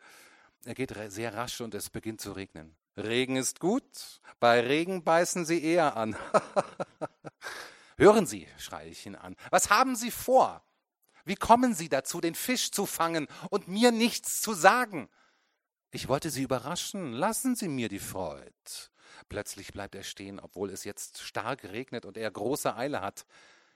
Er 0.63 0.76
geht 0.76 0.93
sehr 1.07 1.34
rasch 1.34 1.59
und 1.59 1.74
es 1.74 1.89
beginnt 1.89 2.22
zu 2.22 2.34
regnen. 2.34 2.76
Regen 3.00 3.36
ist 3.36 3.60
gut, 3.60 4.22
bei 4.39 4.62
Regen 4.62 5.04
beißen 5.04 5.45
Sie 5.45 5.64
eher 5.64 5.97
an. 5.97 6.16
Hören 7.97 8.26
Sie, 8.26 8.47
schreie 8.58 8.89
ich 8.89 9.06
ihn 9.06 9.16
an, 9.16 9.36
was 9.52 9.70
haben 9.70 9.95
Sie 9.95 10.12
vor? 10.12 10.64
Wie 11.26 11.36
kommen 11.36 11.74
Sie 11.74 11.89
dazu, 11.89 12.22
den 12.22 12.36
Fisch 12.36 12.72
zu 12.72 12.86
fangen 12.86 13.28
und 13.50 13.68
mir 13.68 13.91
nichts 13.91 14.41
zu 14.41 14.54
sagen? 14.54 15.10
Ich 15.91 16.08
wollte 16.08 16.30
Sie 16.30 16.43
überraschen, 16.43 17.14
lassen 17.14 17.56
Sie 17.56 17.68
mir 17.68 17.89
die 17.89 18.00
Freude. 18.00 18.52
Plötzlich 19.28 19.74
bleibt 19.74 19.95
er 19.95 20.04
stehen, 20.04 20.39
obwohl 20.39 20.70
es 20.70 20.84
jetzt 20.84 21.22
stark 21.22 21.64
regnet 21.66 22.06
und 22.06 22.18
er 22.18 22.32
große 22.32 22.76
Eile 22.76 23.02
hat. 23.02 23.26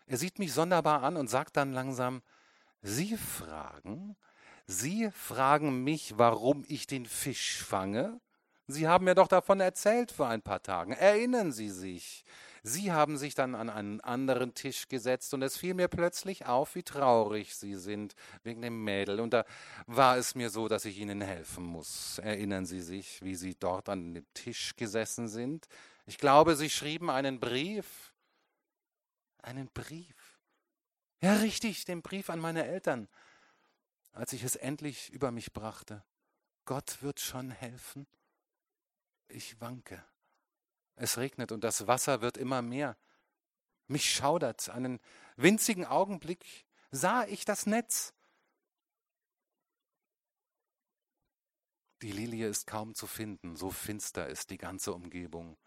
Er 0.05 0.17
sieht 0.17 0.39
mich 0.39 0.53
sonderbar 0.53 1.03
an 1.03 1.17
und 1.17 1.29
sagt 1.29 1.57
dann 1.57 1.73
langsam 1.73 2.21
Sie 2.81 3.17
fragen, 3.17 4.15
Sie 4.65 5.11
fragen 5.11 5.83
mich, 5.83 6.17
warum 6.17 6.63
ich 6.67 6.87
den 6.87 7.05
Fisch 7.05 7.61
fange? 7.63 8.19
Sie 8.67 8.87
haben 8.87 9.05
mir 9.05 9.15
doch 9.15 9.27
davon 9.27 9.59
erzählt 9.59 10.11
vor 10.11 10.27
ein 10.27 10.41
paar 10.41 10.63
Tagen. 10.63 10.93
Erinnern 10.93 11.51
Sie 11.51 11.69
sich? 11.69 12.23
Sie 12.65 12.93
haben 12.93 13.17
sich 13.17 13.35
dann 13.35 13.55
an 13.55 13.69
einen 13.69 13.99
anderen 13.99 14.53
Tisch 14.53 14.87
gesetzt 14.87 15.33
und 15.33 15.41
es 15.41 15.57
fiel 15.57 15.73
mir 15.73 15.89
plötzlich 15.89 16.45
auf, 16.45 16.75
wie 16.75 16.83
traurig 16.83 17.55
Sie 17.57 17.75
sind 17.75 18.15
wegen 18.43 18.61
dem 18.61 18.85
Mädel. 18.85 19.19
Und 19.19 19.33
da 19.33 19.43
war 19.85 20.17
es 20.17 20.33
mir 20.33 20.49
so, 20.49 20.69
dass 20.69 20.85
ich 20.85 20.97
Ihnen 20.97 21.19
helfen 21.19 21.65
muss. 21.65 22.19
Erinnern 22.19 22.65
Sie 22.65 22.81
sich, 22.81 23.21
wie 23.21 23.35
Sie 23.35 23.55
dort 23.55 23.89
an 23.89 24.13
dem 24.13 24.33
Tisch 24.33 24.77
gesessen 24.77 25.27
sind? 25.27 25.67
Ich 26.05 26.17
glaube, 26.17 26.55
Sie 26.55 26.69
schrieben 26.69 27.09
einen 27.09 27.41
Brief. 27.41 28.13
Einen 29.41 29.67
Brief. 29.67 30.39
Ja, 31.21 31.33
richtig, 31.35 31.83
den 31.83 32.01
Brief 32.01 32.29
an 32.29 32.39
meine 32.39 32.65
Eltern. 32.65 33.09
Als 34.13 34.31
ich 34.31 34.43
es 34.43 34.55
endlich 34.55 35.09
über 35.09 35.31
mich 35.31 35.51
brachte. 35.51 36.01
Gott 36.63 37.01
wird 37.01 37.19
schon 37.19 37.51
helfen. 37.51 38.07
Ich 39.33 39.59
wanke. 39.59 40.03
Es 40.95 41.17
regnet 41.17 41.51
und 41.51 41.63
das 41.63 41.87
Wasser 41.87 42.21
wird 42.21 42.37
immer 42.37 42.61
mehr. 42.61 42.95
Mich 43.87 44.13
schaudert. 44.13 44.69
Einen 44.69 44.99
winzigen 45.37 45.85
Augenblick 45.85 46.65
sah 46.91 47.25
ich 47.25 47.43
das 47.43 47.65
Netz. 47.65 48.13
Die 52.03 52.11
Lilie 52.11 52.47
ist 52.47 52.67
kaum 52.67 52.93
zu 52.93 53.07
finden, 53.07 53.55
so 53.55 53.71
finster 53.71 54.27
ist 54.27 54.51
die 54.51 54.57
ganze 54.57 54.93
Umgebung. 54.93 55.57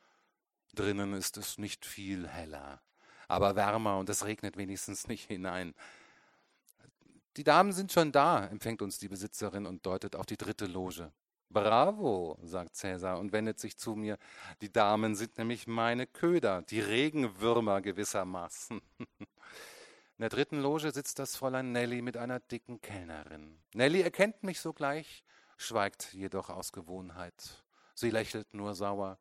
Drinnen 0.75 1.14
ist 1.14 1.37
es 1.37 1.59
nicht 1.59 1.85
viel 1.85 2.29
heller, 2.29 2.83
aber 3.27 3.57
wärmer 3.57 3.99
und 3.99 4.09
es 4.11 4.25
regnet 4.25 4.57
wenigstens 4.57 5.09
nicht 5.09 5.27
hinein. 5.27 5.75
Die 7.37 7.45
Damen 7.45 7.73
sind 7.73 7.91
schon 7.91 8.12
da, 8.12 8.47
empfängt 8.47 8.81
uns 8.81 8.99
die 8.99 9.09
Besitzerin 9.09 9.67
und 9.67 9.87
deutet 9.87 10.14
auf 10.14 10.27
die 10.27 10.37
dritte 10.37 10.67
Loge. 10.67 11.12
Bravo, 11.49 12.38
sagt 12.42 12.76
Cäsar 12.76 13.18
und 13.18 13.32
wendet 13.32 13.59
sich 13.61 13.78
zu 13.78 13.94
mir. 13.94 14.18
Die 14.61 14.72
Damen 14.72 15.14
sind 15.14 15.38
nämlich 15.38 15.66
meine 15.66 16.07
Köder, 16.07 16.62
die 16.62 16.80
Regenwürmer 16.80 17.80
gewissermaßen. 17.80 18.80
In 19.09 20.22
der 20.22 20.30
dritten 20.30 20.61
Loge 20.61 20.92
sitzt 20.92 21.18
das 21.18 21.36
Fräulein 21.36 21.72
Nelly 21.72 22.03
mit 22.03 22.16
einer 22.16 22.40
dicken 22.40 22.80
Kellnerin. 22.80 23.62
Nelly 23.74 24.01
erkennt 24.01 24.42
mich 24.42 24.61
sogleich, 24.61 25.24
schweigt 25.57 26.12
jedoch 26.14 26.51
aus 26.51 26.72
Gewohnheit. 26.72 27.64
Sie 27.94 28.11
lächelt 28.11 28.53
nur 28.55 28.74
sauer. 28.74 29.18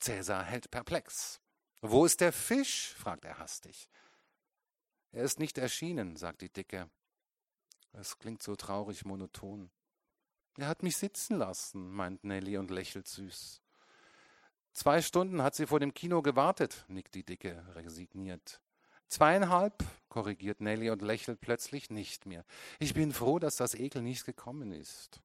Cäsar 0.00 0.44
hält 0.44 0.70
perplex. 0.70 1.40
Wo 1.80 2.04
ist 2.04 2.20
der 2.20 2.32
Fisch? 2.32 2.94
fragt 2.94 3.24
er 3.24 3.38
hastig. 3.38 3.88
Er 5.12 5.24
ist 5.24 5.38
nicht 5.38 5.58
erschienen, 5.58 6.16
sagt 6.16 6.42
die 6.42 6.52
Dicke. 6.52 6.90
Es 7.92 8.18
klingt 8.18 8.42
so 8.42 8.54
traurig 8.56 9.04
monoton. 9.04 9.70
Er 10.56 10.68
hat 10.68 10.82
mich 10.82 10.96
sitzen 10.96 11.36
lassen, 11.36 11.90
meint 11.90 12.24
Nelly 12.24 12.58
und 12.58 12.70
lächelt 12.70 13.08
süß. 13.08 13.60
Zwei 14.72 15.02
Stunden 15.02 15.42
hat 15.42 15.54
sie 15.54 15.66
vor 15.66 15.80
dem 15.80 15.94
Kino 15.94 16.22
gewartet, 16.22 16.84
nickt 16.88 17.14
die 17.14 17.24
Dicke 17.24 17.64
resigniert. 17.74 18.60
Zweieinhalb, 19.08 19.84
korrigiert 20.08 20.60
Nelly 20.60 20.90
und 20.90 21.02
lächelt 21.02 21.40
plötzlich 21.40 21.90
nicht 21.90 22.26
mehr. 22.26 22.44
Ich 22.78 22.94
bin 22.94 23.12
froh, 23.12 23.38
dass 23.38 23.56
das 23.56 23.74
Ekel 23.74 24.02
nicht 24.02 24.24
gekommen 24.24 24.72
ist. 24.72 25.20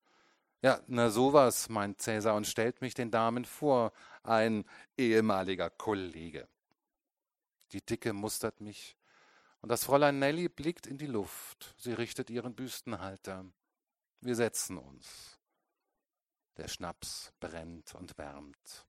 Ja, 0.63 0.81
na 0.87 1.11
sowas, 1.11 1.69
meint 1.69 2.01
Cäsar 2.01 2.35
und 2.35 2.47
stellt 2.47 2.81
mich 2.81 2.95
den 2.95 3.11
Damen 3.11 3.45
vor, 3.45 3.93
ein 4.23 4.65
ehemaliger 4.97 5.69
Kollege. 5.69 6.47
Die 7.71 7.85
Dicke 7.85 8.13
mustert 8.13 8.61
mich, 8.61 8.97
und 9.61 9.69
das 9.69 9.83
Fräulein 9.83 10.19
Nelly 10.19 10.49
blickt 10.49 10.87
in 10.87 10.97
die 10.97 11.07
Luft. 11.07 11.75
Sie 11.77 11.93
richtet 11.93 12.29
ihren 12.29 12.55
Büstenhalter. 12.55 13.45
Wir 14.21 14.35
setzen 14.35 14.77
uns. 14.77 15.39
Der 16.57 16.67
Schnaps 16.67 17.33
brennt 17.39 17.93
und 17.95 18.17
wärmt. 18.17 18.87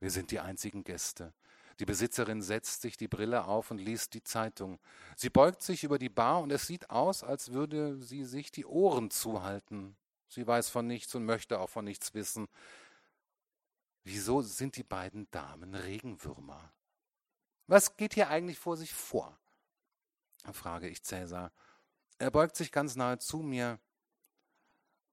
Wir 0.00 0.10
sind 0.10 0.30
die 0.30 0.40
einzigen 0.40 0.84
Gäste. 0.84 1.32
Die 1.78 1.84
Besitzerin 1.84 2.42
setzt 2.42 2.80
sich 2.82 2.96
die 2.96 3.08
Brille 3.08 3.44
auf 3.44 3.70
und 3.70 3.78
liest 3.78 4.14
die 4.14 4.22
Zeitung. 4.22 4.78
Sie 5.16 5.30
beugt 5.30 5.62
sich 5.62 5.84
über 5.84 5.98
die 5.98 6.08
Bar 6.08 6.40
und 6.40 6.50
es 6.50 6.66
sieht 6.66 6.90
aus, 6.90 7.22
als 7.22 7.52
würde 7.52 8.02
sie 8.02 8.24
sich 8.24 8.50
die 8.50 8.64
Ohren 8.64 9.10
zuhalten. 9.10 9.96
Sie 10.28 10.46
weiß 10.46 10.70
von 10.70 10.86
nichts 10.86 11.14
und 11.14 11.24
möchte 11.24 11.58
auch 11.60 11.70
von 11.70 11.84
nichts 11.84 12.14
wissen. 12.14 12.48
Wieso 14.04 14.40
sind 14.40 14.76
die 14.76 14.84
beiden 14.84 15.30
Damen 15.30 15.74
Regenwürmer? 15.74 16.72
Was 17.66 17.96
geht 17.96 18.14
hier 18.14 18.30
eigentlich 18.30 18.58
vor 18.58 18.76
sich 18.76 18.94
vor? 18.94 19.38
frage 20.52 20.88
ich 20.88 21.02
Cäsar. 21.02 21.52
Er 22.18 22.30
beugt 22.30 22.56
sich 22.56 22.70
ganz 22.72 22.96
nahe 22.96 23.18
zu 23.18 23.38
mir. 23.38 23.80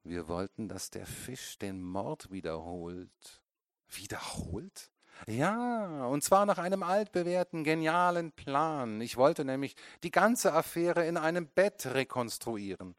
Wir 0.04 0.28
wollten, 0.28 0.68
dass 0.68 0.90
der 0.90 1.06
Fisch 1.06 1.58
den 1.58 1.82
Mord 1.82 2.30
wiederholt. 2.30 3.42
Wiederholt? 3.88 4.92
Ja, 5.28 6.06
und 6.06 6.24
zwar 6.24 6.46
nach 6.46 6.58
einem 6.58 6.84
altbewährten, 6.84 7.64
genialen 7.64 8.32
Plan. 8.32 9.00
Ich 9.00 9.16
wollte 9.16 9.46
nämlich 9.46 9.76
die 10.04 10.12
ganze 10.12 10.54
Affäre 10.54 11.06
in 11.06 11.16
einem 11.16 11.48
Bett 11.48 11.86
rekonstruieren. 11.86 12.96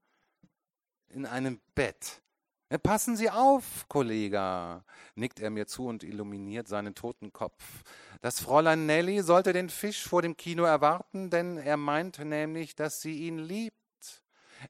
In 1.09 1.27
einem 1.27 1.61
Bett. 1.75 2.23
Passen 2.83 3.17
Sie 3.17 3.31
auf, 3.31 3.87
Kollege, 3.89 4.83
nickt 5.15 5.39
er 5.39 5.51
mir 5.51 5.67
zu 5.67 5.87
und 5.87 6.03
illuminiert 6.03 6.67
seinen 6.67 6.95
toten 6.95 7.33
Kopf. 7.33 7.83
Das 8.21 8.41
Fräulein 8.41 8.87
Nelly 8.87 9.23
sollte 9.23 9.53
den 9.53 9.69
Fisch 9.69 10.09
vor 10.09 10.23
dem 10.23 10.37
Kino 10.37 10.65
erwarten, 10.65 11.31
denn 11.31 11.59
er 11.59 11.77
meint 11.77 12.19
nämlich, 12.19 12.75
dass 12.75 13.01
sie 13.01 13.27
ihn 13.27 13.39
liebt. 13.39 13.84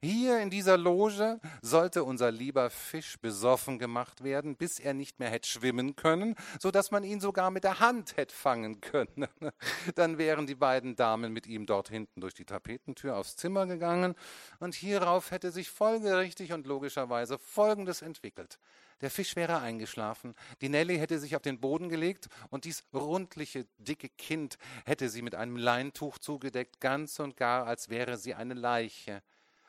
Hier 0.01 0.41
in 0.41 0.51
dieser 0.51 0.77
Loge 0.77 1.41
sollte 1.63 2.05
unser 2.05 2.31
lieber 2.31 2.71
Fisch 2.71 3.19
besoffen 3.19 3.79
gemacht 3.79 4.25
werden, 4.25 4.57
bis 4.57 4.79
er 4.79 4.95
nicht 4.95 5.19
mehr 5.19 5.31
hätte 5.31 5.49
schwimmen 5.49 5.97
können, 5.97 6.35
so 6.61 6.71
dass 6.71 6.91
man 6.91 7.05
ihn 7.05 7.21
sogar 7.21 7.51
mit 7.51 7.65
der 7.65 7.81
Hand 7.81 8.17
hätte 8.17 8.35
fangen 8.35 8.81
können. 8.81 9.29
Dann 9.95 10.19
wären 10.19 10.47
die 10.47 10.55
beiden 10.55 10.97
Damen 10.97 11.33
mit 11.33 11.47
ihm 11.47 11.67
dort 11.67 11.89
hinten 11.89 12.21
durch 12.21 12.35
die 12.35 12.45
Tapetentür 12.45 13.17
aufs 13.17 13.37
Zimmer 13.37 13.67
gegangen, 13.67 14.15
und 14.59 14.75
hierauf 14.75 15.31
hätte 15.31 15.51
sich 15.51 15.71
folgerichtig 15.71 16.53
und 16.53 16.67
logischerweise 16.67 17.39
Folgendes 17.39 18.03
entwickelt. 18.03 18.59
Der 19.01 19.11
Fisch 19.11 19.37
wäre 19.37 19.61
eingeschlafen, 19.61 20.35
die 20.61 20.69
Nelly 20.69 20.99
hätte 20.99 21.19
sich 21.19 21.37
auf 21.37 21.43
den 21.43 21.61
Boden 21.61 21.89
gelegt 21.89 22.29
und 22.51 22.65
dies 22.65 22.85
rundliche, 22.93 23.67
dicke 23.79 24.09
Kind 24.09 24.57
hätte 24.85 25.09
sie 25.09 25.23
mit 25.23 25.35
einem 25.35 25.57
Leintuch 25.57 26.19
zugedeckt, 26.19 26.81
ganz 26.81 27.19
und 27.19 27.37
gar, 27.37 27.67
als 27.67 27.89
wäre 27.89 28.17
sie 28.17 28.35
eine 28.35 28.55
Leiche. 28.55 29.23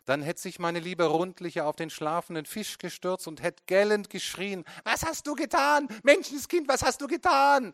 Dann 0.06 0.22
hätte 0.22 0.42
sich 0.42 0.60
meine 0.60 0.80
liebe 0.80 1.06
Rundliche 1.06 1.66
auf 1.66 1.76
den 1.76 1.90
schlafenden 1.90 2.46
Fisch 2.46 2.78
gestürzt 2.78 3.28
und 3.28 3.42
hätte 3.42 3.64
gellend 3.66 4.10
geschrien, 4.10 4.64
was 4.84 5.04
hast 5.04 5.28
du 5.28 5.36
getan? 5.36 5.88
Menschenskind, 6.04 6.68
was 6.68 6.84
hast 6.84 7.02
du 7.02 7.08
getan? 7.08 7.74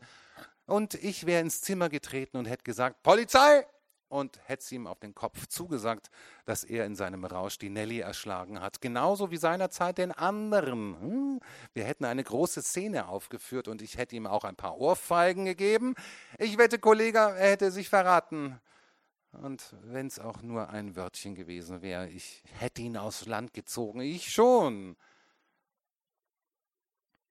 Und 0.66 0.94
ich 0.96 1.26
wäre 1.26 1.42
ins 1.42 1.62
Zimmer 1.62 1.90
getreten 1.90 2.38
und 2.38 2.46
hätte 2.46 2.64
gesagt, 2.64 3.04
Polizei, 3.04 3.66
und 4.12 4.40
hätte 4.44 4.66
sie 4.66 4.76
ihm 4.76 4.88
auf 4.88 5.00
den 5.00 5.16
Kopf 5.16 5.48
zugesagt, 5.48 6.12
dass 6.46 6.64
er 6.64 6.86
in 6.86 6.96
seinem 6.96 7.24
Rausch 7.24 7.58
die 7.58 7.70
Nelly 7.70 8.00
erschlagen 8.00 8.60
hat. 8.60 8.82
Genauso 8.82 9.32
wie 9.32 9.38
seinerzeit 9.38 9.98
den 9.98 10.12
anderen. 10.12 11.00
Hm? 11.00 11.40
Wir 11.74 11.86
hätten 11.86 12.04
eine 12.04 12.24
große 12.24 12.62
Szene 12.62 13.08
aufgeführt 13.08 13.70
und 13.70 13.82
ich 13.82 13.98
hätte 13.98 14.16
ihm 14.16 14.28
auch 14.28 14.44
ein 14.44 14.58
paar 14.58 14.78
Ohrfeigen 14.78 15.46
gegeben. 15.46 15.96
Ich 16.38 16.58
wette, 16.58 16.78
Kollege, 16.78 17.20
er 17.20 17.52
hätte 17.52 17.72
sich 17.72 17.88
verraten. 17.88 18.60
Und 19.32 19.76
wenn 19.84 20.08
es 20.08 20.20
auch 20.20 20.42
nur 20.42 20.70
ein 20.70 20.96
Wörtchen 20.96 21.36
gewesen 21.36 21.82
wäre, 21.82 22.10
ich 22.10 22.44
hätte 22.60 22.82
ihn 22.82 22.98
aufs 22.98 23.26
Land 23.26 23.54
gezogen. 23.54 24.02
Ich 24.02 24.32
schon. 24.32 24.98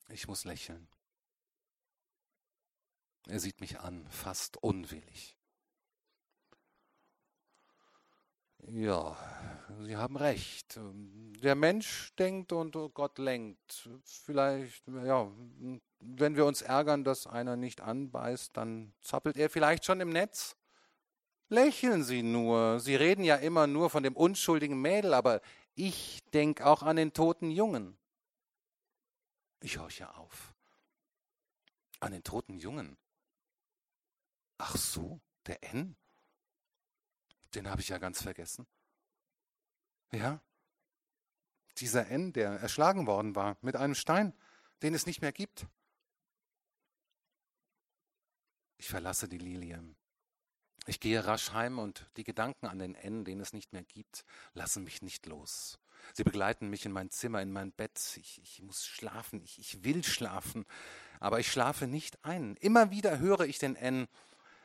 Ich 0.08 0.26
muss 0.26 0.44
lächeln. 0.44 0.88
Er 3.26 3.38
sieht 3.38 3.60
mich 3.60 3.78
an, 3.80 4.06
fast 4.10 4.56
unwillig. 4.56 5.36
Ja, 8.66 9.16
Sie 9.82 9.96
haben 9.96 10.16
recht. 10.16 10.78
Der 11.42 11.54
Mensch 11.54 12.14
denkt 12.16 12.52
und 12.52 12.72
Gott 12.94 13.18
lenkt. 13.18 13.88
Vielleicht, 14.04 14.86
ja, 14.88 15.30
wenn 16.00 16.36
wir 16.36 16.44
uns 16.44 16.62
ärgern, 16.62 17.04
dass 17.04 17.26
einer 17.26 17.56
nicht 17.56 17.80
anbeißt, 17.80 18.56
dann 18.56 18.92
zappelt 19.00 19.36
er 19.36 19.48
vielleicht 19.48 19.84
schon 19.84 20.00
im 20.00 20.10
Netz. 20.10 20.56
Lächeln 21.50 22.04
Sie 22.04 22.22
nur. 22.22 22.80
Sie 22.80 22.94
reden 22.94 23.24
ja 23.24 23.36
immer 23.36 23.66
nur 23.66 23.90
von 23.90 24.02
dem 24.02 24.16
unschuldigen 24.16 24.80
Mädel, 24.80 25.12
aber 25.12 25.42
ich 25.74 26.22
denke 26.32 26.64
auch 26.64 26.82
an 26.82 26.96
den 26.96 27.12
toten 27.12 27.50
Jungen. 27.50 27.98
Ich 29.60 29.78
horche 29.78 30.14
auf. 30.14 30.54
An 31.98 32.12
den 32.12 32.22
toten 32.22 32.56
Jungen. 32.56 32.96
Ach 34.58 34.76
so, 34.76 35.20
der 35.46 35.62
N? 35.74 35.96
Den 37.54 37.68
habe 37.68 37.80
ich 37.82 37.88
ja 37.88 37.98
ganz 37.98 38.22
vergessen. 38.22 38.66
Ja, 40.12 40.40
dieser 41.78 42.08
N, 42.08 42.32
der 42.32 42.50
erschlagen 42.60 43.06
worden 43.06 43.34
war 43.34 43.56
mit 43.60 43.76
einem 43.76 43.94
Stein, 43.94 44.34
den 44.82 44.94
es 44.94 45.06
nicht 45.06 45.20
mehr 45.20 45.32
gibt. 45.32 45.66
Ich 48.76 48.88
verlasse 48.88 49.28
die 49.28 49.38
Lilie. 49.38 49.82
Ich 50.86 51.00
gehe 51.00 51.24
rasch 51.24 51.52
heim 51.52 51.78
und 51.78 52.06
die 52.16 52.24
Gedanken 52.24 52.66
an 52.66 52.78
den 52.78 52.94
N, 52.94 53.24
den 53.24 53.40
es 53.40 53.52
nicht 53.52 53.72
mehr 53.72 53.84
gibt, 53.84 54.24
lassen 54.54 54.84
mich 54.84 55.02
nicht 55.02 55.26
los. 55.26 55.78
Sie 56.14 56.24
begleiten 56.24 56.70
mich 56.70 56.86
in 56.86 56.92
mein 56.92 57.10
Zimmer, 57.10 57.42
in 57.42 57.52
mein 57.52 57.72
Bett. 57.72 58.00
Ich, 58.16 58.40
ich 58.42 58.62
muss 58.62 58.86
schlafen, 58.86 59.42
ich, 59.42 59.58
ich 59.58 59.84
will 59.84 60.02
schlafen, 60.02 60.64
aber 61.20 61.38
ich 61.38 61.52
schlafe 61.52 61.86
nicht 61.86 62.24
ein. 62.24 62.56
Immer 62.56 62.90
wieder 62.90 63.18
höre 63.18 63.40
ich 63.40 63.58
den 63.58 63.76
N, 63.76 64.08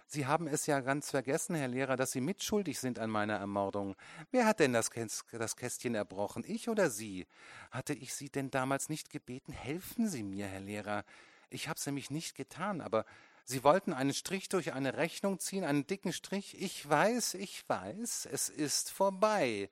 Sie 0.07 0.28
haben 0.28 0.47
es 0.47 0.68
ja 0.68 0.82
ganz 0.82 1.09
vergessen, 1.09 1.55
Herr 1.55 1.68
Lehrer, 1.68 1.95
dass 1.95 2.11
Sie 2.11 2.22
mitschuldig 2.22 2.80
sind 2.80 2.99
an 2.99 3.09
meiner 3.09 3.38
Ermordung. 3.38 3.95
Wer 4.32 4.45
hat 4.45 4.59
denn 4.59 4.72
das, 4.72 4.91
das 5.32 5.55
Kästchen 5.55 5.95
erbrochen, 5.95 6.43
ich 6.45 6.70
oder 6.70 6.89
Sie? 6.89 7.26
Hatte 7.72 7.93
ich 7.93 8.13
Sie 8.13 8.30
denn 8.30 8.51
damals 8.51 8.88
nicht 8.88 9.09
gebeten? 9.09 9.51
Helfen 9.51 10.07
Sie 10.07 10.24
mir, 10.24 10.45
Herr 10.45 10.59
Lehrer. 10.59 11.05
Ich 11.49 11.70
hab's 11.70 11.86
nämlich 11.86 12.11
nicht 12.11 12.36
getan, 12.36 12.82
aber 12.82 13.05
Sie 13.47 13.63
wollten 13.63 13.93
einen 13.93 14.13
Strich 14.13 14.49
durch 14.49 14.73
eine 14.73 14.97
Rechnung 14.97 15.39
ziehen, 15.39 15.63
einen 15.63 15.85
dicken 15.85 16.11
Strich. 16.11 16.59
Ich 16.59 16.89
weiß, 16.89 17.35
ich 17.35 17.67
weiß, 17.69 18.27
es 18.31 18.49
ist 18.49 18.89
vorbei. 18.89 19.69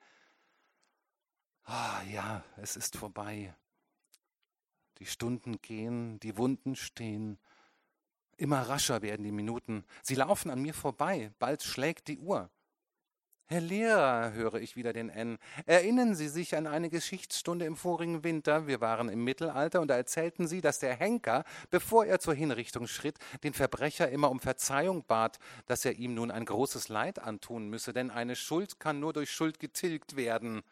Ah 1.64 2.04
ja, 2.04 2.44
es 2.58 2.76
ist 2.76 2.98
vorbei. 2.98 3.56
Die 5.00 5.08
Stunden 5.08 5.60
gehen, 5.62 6.20
die 6.20 6.38
Wunden 6.38 6.76
stehen. 6.76 7.40
Immer 8.38 8.62
rascher 8.62 9.02
werden 9.02 9.24
die 9.24 9.32
Minuten. 9.32 9.86
Sie 10.04 10.16
laufen 10.16 10.52
an 10.52 10.62
mir 10.62 10.76
vorbei. 10.76 11.32
Bald 11.40 11.64
schlägt 11.64 12.08
die 12.10 12.20
Uhr. 12.20 12.52
Herr 13.46 13.60
Lehrer, 13.60 14.32
höre 14.32 14.56
ich 14.56 14.78
wieder 14.78 14.94
den 14.94 15.10
N. 15.10 15.38
Erinnern 15.66 16.16
Sie 16.16 16.30
sich 16.30 16.56
an 16.56 16.66
eine 16.66 16.90
Geschichtsstunde 16.90 17.66
im 17.66 17.76
vorigen 17.76 18.24
Winter? 18.24 18.68
Wir 18.68 18.80
waren 18.80 19.10
im 19.10 19.24
Mittelalter 19.26 19.82
und 19.82 19.90
da 19.90 19.96
erzählten 19.96 20.48
Sie, 20.48 20.62
dass 20.62 20.80
der 20.80 20.96
Henker, 20.96 21.44
bevor 21.70 22.06
er 22.06 22.20
zur 22.20 22.34
Hinrichtung 22.34 22.88
schritt, 22.88 23.18
den 23.44 23.54
Verbrecher 23.54 24.10
immer 24.10 24.32
um 24.32 24.40
Verzeihung 24.40 25.04
bat, 25.04 25.40
dass 25.66 25.84
er 25.84 25.94
ihm 25.94 26.14
nun 26.14 26.32
ein 26.32 26.46
großes 26.46 26.88
Leid 26.88 27.20
antun 27.20 27.70
müsse, 27.70 27.92
denn 27.92 28.12
eine 28.12 28.38
Schuld 28.38 28.80
kann 28.80 29.02
nur 29.02 29.12
durch 29.12 29.30
Schuld 29.30 29.60
getilgt 29.60 30.16
werden. 30.16 30.64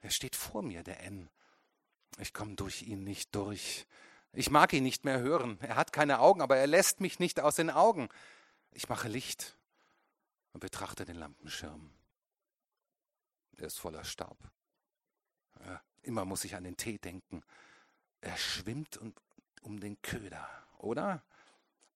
Er 0.00 0.10
steht 0.10 0.34
vor 0.34 0.62
mir, 0.62 0.82
der 0.82 1.00
N. 1.00 1.28
Ich 2.18 2.32
komme 2.32 2.54
durch 2.54 2.82
ihn 2.82 3.04
nicht 3.04 3.34
durch. 3.34 3.86
Ich 4.32 4.50
mag 4.50 4.72
ihn 4.72 4.82
nicht 4.82 5.04
mehr 5.04 5.20
hören. 5.20 5.58
Er 5.60 5.76
hat 5.76 5.92
keine 5.92 6.20
Augen, 6.20 6.40
aber 6.40 6.56
er 6.56 6.66
lässt 6.66 7.00
mich 7.00 7.18
nicht 7.18 7.38
aus 7.38 7.56
den 7.56 7.68
Augen. 7.68 8.08
Ich 8.72 8.88
mache 8.88 9.08
Licht 9.08 9.57
und 10.52 10.60
betrachte 10.60 11.04
den 11.04 11.16
Lampenschirm. 11.16 11.90
Er 13.56 13.66
ist 13.66 13.78
voller 13.78 14.04
Staub. 14.04 14.38
Ja, 15.64 15.82
immer 16.02 16.24
muss 16.24 16.44
ich 16.44 16.54
an 16.54 16.64
den 16.64 16.76
Tee 16.76 16.98
denken. 16.98 17.42
Er 18.20 18.36
schwimmt 18.36 18.98
um 19.62 19.80
den 19.80 20.00
Köder, 20.02 20.48
oder? 20.78 21.22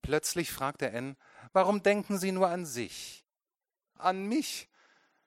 Plötzlich 0.03 0.51
fragt 0.51 0.81
der 0.81 0.95
N, 0.95 1.17
warum 1.53 1.83
denken 1.83 2.19
Sie 2.19 2.33
nur 2.33 2.49
an 2.49 2.67
sich? 2.67 3.25
An 3.95 4.27
mich? 4.27 4.69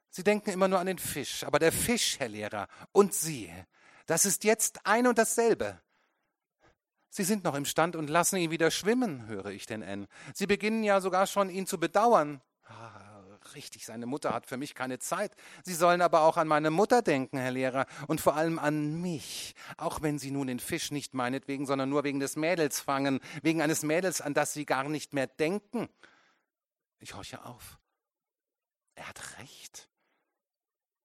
Sie 0.09 0.23
denken 0.23 0.49
immer 0.49 0.67
nur 0.67 0.79
an 0.79 0.87
den 0.87 0.99
Fisch, 0.99 1.43
aber 1.43 1.59
der 1.59 1.71
Fisch, 1.71 2.19
Herr 2.19 2.29
Lehrer, 2.29 2.67
und 2.91 3.13
Sie, 3.13 3.51
das 4.05 4.25
ist 4.25 4.43
jetzt 4.43 4.85
ein 4.85 5.07
und 5.07 5.17
dasselbe. 5.17 5.81
Sie 7.09 7.23
sind 7.23 7.45
noch 7.45 7.55
im 7.55 7.63
Stand 7.63 7.95
und 7.95 8.09
lassen 8.09 8.35
ihn 8.35 8.51
wieder 8.51 8.71
schwimmen, 8.71 9.27
höre 9.27 9.47
ich 9.47 9.65
den 9.65 9.81
N. 9.81 10.07
Sie 10.33 10.47
beginnen 10.47 10.83
ja 10.83 10.99
sogar 10.99 11.27
schon, 11.27 11.49
ihn 11.49 11.65
zu 11.65 11.79
bedauern. 11.79 12.41
Ah, 12.65 13.04
richtig, 13.55 13.85
seine 13.85 14.05
Mutter 14.05 14.33
hat 14.33 14.45
für 14.45 14.57
mich 14.57 14.75
keine 14.75 14.99
Zeit. 14.99 15.35
Sie 15.63 15.73
sollen 15.73 16.01
aber 16.01 16.21
auch 16.21 16.37
an 16.37 16.47
meine 16.47 16.71
Mutter 16.71 17.01
denken, 17.01 17.37
Herr 17.37 17.51
Lehrer, 17.51 17.87
und 18.07 18.21
vor 18.21 18.35
allem 18.35 18.59
an 18.59 19.01
mich, 19.01 19.55
auch 19.77 20.01
wenn 20.01 20.19
Sie 20.19 20.31
nun 20.31 20.47
den 20.47 20.59
Fisch 20.59 20.91
nicht 20.91 21.13
meinetwegen, 21.13 21.65
sondern 21.65 21.89
nur 21.89 22.03
wegen 22.03 22.19
des 22.19 22.35
Mädels 22.35 22.79
fangen, 22.79 23.19
wegen 23.41 23.61
eines 23.61 23.83
Mädels, 23.83 24.21
an 24.21 24.33
das 24.33 24.53
Sie 24.53 24.65
gar 24.65 24.87
nicht 24.87 25.13
mehr 25.13 25.27
denken. 25.27 25.89
Ich 26.99 27.13
horche 27.15 27.43
auf. 27.45 27.79
Er 28.95 29.09
hat 29.09 29.39
recht. 29.39 29.89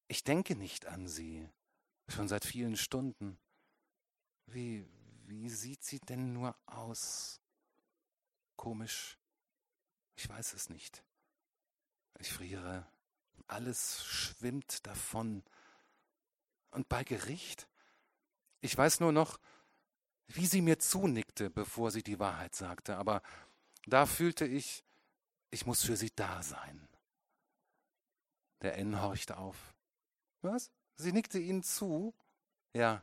Ich 0.08 0.24
denke 0.24 0.56
nicht 0.56 0.86
an 0.86 1.08
Sie, 1.08 1.48
schon 2.08 2.28
seit 2.28 2.44
vielen 2.44 2.76
Stunden. 2.76 3.38
Wie, 4.46 4.84
wie 5.26 5.48
sieht 5.48 5.84
sie 5.84 6.00
denn 6.00 6.32
nur 6.32 6.56
aus? 6.66 7.40
Komisch. 8.56 9.16
Ich 10.16 10.28
weiß 10.28 10.54
es 10.54 10.68
nicht. 10.68 11.04
Ich 12.20 12.32
friere. 12.32 12.86
Alles 13.46 14.04
schwimmt 14.04 14.86
davon. 14.86 15.42
Und 16.70 16.88
bei 16.88 17.02
Gericht? 17.02 17.68
Ich 18.60 18.76
weiß 18.76 19.00
nur 19.00 19.10
noch, 19.10 19.40
wie 20.28 20.46
sie 20.46 20.60
mir 20.60 20.78
zunickte, 20.78 21.50
bevor 21.50 21.90
sie 21.90 22.02
die 22.02 22.20
Wahrheit 22.20 22.54
sagte, 22.54 22.96
aber 22.96 23.22
da 23.86 24.06
fühlte 24.06 24.44
ich, 24.44 24.84
ich 25.50 25.66
muss 25.66 25.82
für 25.82 25.96
sie 25.96 26.10
da 26.14 26.42
sein. 26.42 26.88
Der 28.62 28.76
N 28.76 29.00
horchte 29.00 29.38
auf. 29.38 29.74
Was? 30.42 30.70
Sie 30.96 31.12
nickte 31.12 31.38
Ihnen 31.38 31.62
zu? 31.62 32.14
Ja, 32.74 33.02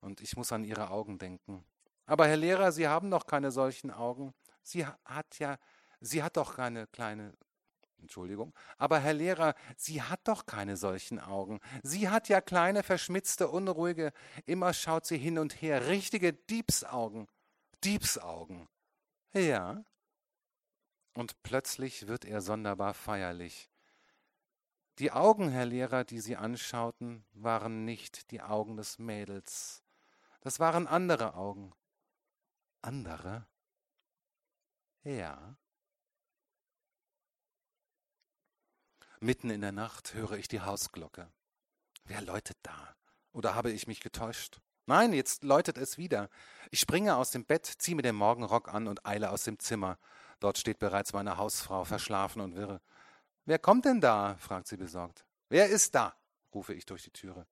und 0.00 0.20
ich 0.20 0.36
muss 0.36 0.52
an 0.52 0.64
Ihre 0.64 0.90
Augen 0.90 1.18
denken. 1.18 1.64
Aber 2.06 2.28
Herr 2.28 2.36
Lehrer, 2.36 2.70
Sie 2.70 2.86
haben 2.86 3.10
doch 3.10 3.26
keine 3.26 3.50
solchen 3.50 3.90
Augen. 3.90 4.34
Sie 4.62 4.86
hat 4.86 5.38
ja, 5.38 5.58
sie 6.00 6.22
hat 6.22 6.36
doch 6.36 6.56
keine 6.56 6.86
kleine, 6.88 7.34
Entschuldigung, 8.00 8.54
aber 8.76 9.00
Herr 9.00 9.14
Lehrer, 9.14 9.54
sie 9.76 10.02
hat 10.02 10.20
doch 10.24 10.46
keine 10.46 10.76
solchen 10.76 11.18
Augen. 11.18 11.60
Sie 11.82 12.08
hat 12.08 12.28
ja 12.28 12.40
kleine, 12.40 12.82
verschmitzte, 12.82 13.48
unruhige, 13.48 14.12
immer 14.46 14.72
schaut 14.72 15.04
sie 15.04 15.18
hin 15.18 15.38
und 15.38 15.60
her, 15.60 15.88
richtige 15.88 16.32
Diebsaugen. 16.32 17.28
Diebsaugen. 17.84 18.68
Ja. 19.32 19.84
Und 21.14 21.42
plötzlich 21.42 22.06
wird 22.06 22.24
er 22.24 22.40
sonderbar 22.40 22.94
feierlich. 22.94 23.70
Die 24.98 25.12
Augen, 25.12 25.48
Herr 25.48 25.66
Lehrer, 25.66 26.04
die 26.04 26.20
sie 26.20 26.36
anschauten, 26.36 27.24
waren 27.32 27.84
nicht 27.84 28.30
die 28.30 28.42
Augen 28.42 28.76
des 28.76 28.98
Mädels, 28.98 29.84
das 30.40 30.60
waren 30.60 30.86
andere 30.86 31.34
Augen. 31.34 31.72
Andere? 32.82 33.46
Ja. 35.02 35.56
Mitten 39.20 39.50
in 39.50 39.60
der 39.60 39.72
Nacht 39.72 40.14
höre 40.14 40.32
ich 40.32 40.46
die 40.46 40.60
Hausglocke. 40.60 41.28
Wer 42.04 42.22
läutet 42.22 42.56
da? 42.62 42.94
Oder 43.32 43.54
habe 43.54 43.70
ich 43.70 43.86
mich 43.86 44.00
getäuscht? 44.00 44.60
Nein, 44.86 45.12
jetzt 45.12 45.42
läutet 45.42 45.76
es 45.76 45.98
wieder. 45.98 46.30
Ich 46.70 46.80
springe 46.80 47.16
aus 47.16 47.30
dem 47.30 47.44
Bett, 47.44 47.66
ziehe 47.66 47.96
mir 47.96 48.02
den 48.02 48.14
Morgenrock 48.14 48.72
an 48.72 48.86
und 48.86 49.04
eile 49.04 49.30
aus 49.30 49.44
dem 49.44 49.58
Zimmer. 49.58 49.98
Dort 50.40 50.56
steht 50.56 50.78
bereits 50.78 51.12
meine 51.12 51.36
Hausfrau, 51.36 51.84
verschlafen 51.84 52.40
und 52.40 52.54
wirre. 52.54 52.80
Wer 53.44 53.58
kommt 53.58 53.84
denn 53.84 54.00
da? 54.00 54.36
fragt 54.38 54.68
sie 54.68 54.76
besorgt. 54.76 55.24
Wer 55.48 55.68
ist 55.68 55.94
da? 55.94 56.14
rufe 56.54 56.72
ich 56.72 56.86
durch 56.86 57.02
die 57.02 57.10
Türe. 57.10 57.46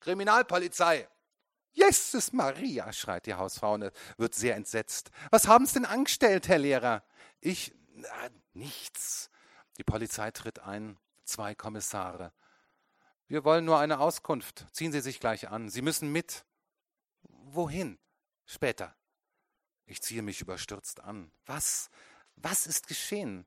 Kriminalpolizei, 0.00 1.08
Jesus 1.72 2.32
Maria, 2.32 2.92
schreit 2.92 3.26
die 3.26 3.34
Hausfrau 3.34 3.74
und 3.74 3.90
wird 4.16 4.34
sehr 4.34 4.54
entsetzt. 4.56 5.10
Was 5.30 5.48
haben 5.48 5.66
Sie 5.66 5.74
denn 5.74 5.84
angestellt, 5.84 6.48
Herr 6.48 6.58
Lehrer? 6.58 7.02
Ich, 7.40 7.74
Na, 7.94 8.08
nichts. 8.52 9.30
Die 9.76 9.84
Polizei 9.84 10.30
tritt 10.30 10.60
ein, 10.60 10.98
zwei 11.26 11.54
Kommissare. 11.54 12.32
Wir 13.28 13.44
wollen 13.44 13.64
nur 13.64 13.78
eine 13.78 13.98
Auskunft. 13.98 14.66
Ziehen 14.72 14.92
Sie 14.92 15.00
sich 15.00 15.20
gleich 15.20 15.48
an. 15.48 15.68
Sie 15.68 15.82
müssen 15.82 16.12
mit. 16.12 16.44
Wohin? 17.22 17.98
Später. 18.44 18.94
Ich 19.84 20.02
ziehe 20.02 20.22
mich 20.22 20.40
überstürzt 20.40 21.00
an. 21.00 21.30
Was? 21.44 21.90
Was 22.36 22.66
ist 22.66 22.86
geschehen? 22.86 23.46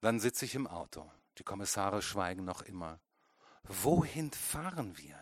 Dann 0.00 0.20
sitze 0.20 0.44
ich 0.44 0.54
im 0.54 0.66
Auto. 0.66 1.10
Die 1.38 1.44
Kommissare 1.44 2.02
schweigen 2.02 2.44
noch 2.44 2.62
immer. 2.62 3.00
Wohin 3.62 4.30
fahren 4.30 4.96
wir? 4.96 5.18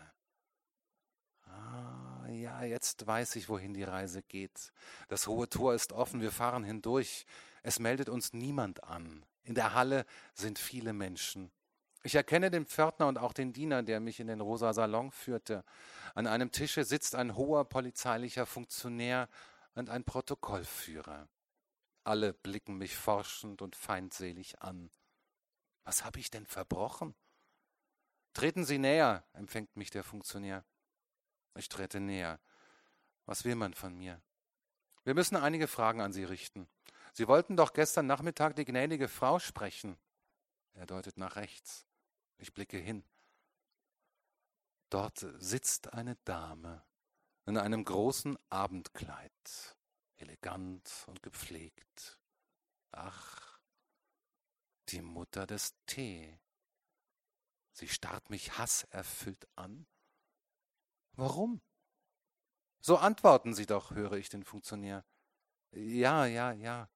Ah, 1.45 2.27
ja, 2.29 2.63
jetzt 2.63 3.05
weiß 3.05 3.35
ich, 3.37 3.49
wohin 3.49 3.73
die 3.73 3.83
Reise 3.83 4.21
geht. 4.21 4.71
Das 5.07 5.27
hohe 5.27 5.49
Tor 5.49 5.73
ist 5.73 5.93
offen, 5.93 6.21
wir 6.21 6.31
fahren 6.31 6.63
hindurch. 6.63 7.25
Es 7.63 7.79
meldet 7.79 8.09
uns 8.09 8.33
niemand 8.33 8.83
an. 8.83 9.25
In 9.43 9.55
der 9.55 9.73
Halle 9.73 10.05
sind 10.33 10.59
viele 10.59 10.93
Menschen. 10.93 11.51
Ich 12.07 12.15
erkenne 12.15 12.49
den 12.49 12.65
Pförtner 12.65 13.09
und 13.09 13.17
auch 13.17 13.33
den 13.33 13.51
Diener, 13.51 13.83
der 13.83 13.99
mich 13.99 14.21
in 14.21 14.27
den 14.27 14.39
rosa 14.39 14.71
Salon 14.71 15.11
führte. 15.11 15.65
An 16.15 16.25
einem 16.25 16.53
Tische 16.53 16.85
sitzt 16.85 17.15
ein 17.15 17.35
hoher 17.35 17.65
polizeilicher 17.65 18.45
Funktionär 18.45 19.27
und 19.75 19.89
ein 19.89 20.05
Protokollführer. 20.05 21.27
Alle 22.05 22.31
blicken 22.31 22.77
mich 22.77 22.95
forschend 22.95 23.61
und 23.61 23.75
feindselig 23.75 24.61
an. 24.61 24.89
Was 25.83 26.05
habe 26.05 26.21
ich 26.21 26.31
denn 26.31 26.45
verbrochen? 26.45 27.13
Treten 28.31 28.63
Sie 28.63 28.77
näher, 28.77 29.25
empfängt 29.33 29.75
mich 29.75 29.89
der 29.89 30.05
Funktionär. 30.05 30.63
Ich 31.55 31.67
trete 31.67 31.99
näher. 31.99 32.39
Was 33.25 33.43
will 33.43 33.55
man 33.55 33.73
von 33.73 33.97
mir? 33.97 34.21
Wir 35.03 35.13
müssen 35.13 35.35
einige 35.35 35.67
Fragen 35.67 35.99
an 35.99 36.13
Sie 36.13 36.23
richten. 36.23 36.69
Sie 37.11 37.27
wollten 37.27 37.57
doch 37.57 37.73
gestern 37.73 38.07
Nachmittag 38.07 38.55
die 38.55 38.63
gnädige 38.63 39.09
Frau 39.09 39.39
sprechen. 39.39 39.97
Er 40.73 40.85
deutet 40.85 41.17
nach 41.17 41.35
rechts. 41.35 41.86
Ich 42.37 42.53
blicke 42.53 42.77
hin. 42.77 43.03
Dort 44.89 45.25
sitzt 45.37 45.93
eine 45.93 46.15
Dame 46.23 46.85
in 47.45 47.57
einem 47.57 47.83
großen 47.83 48.37
Abendkleid, 48.49 49.77
elegant 50.17 51.05
und 51.07 51.23
gepflegt. 51.23 52.19
Ach, 52.91 53.59
die 54.89 55.01
Mutter 55.01 55.45
des 55.45 55.75
Tee. 55.85 56.39
Sie 57.73 57.87
starrt 57.87 58.29
mich 58.29 58.57
hasserfüllt 58.57 59.47
an. 59.55 59.85
Warum? 61.13 61.61
So 62.79 62.97
antworten 62.97 63.53
Sie 63.53 63.65
doch, 63.65 63.91
höre 63.91 64.13
ich 64.13 64.29
den 64.29 64.43
Funktionär. 64.43 65.05
Ja, 65.71 66.25
ja, 66.25 66.53
ja. 66.53 66.89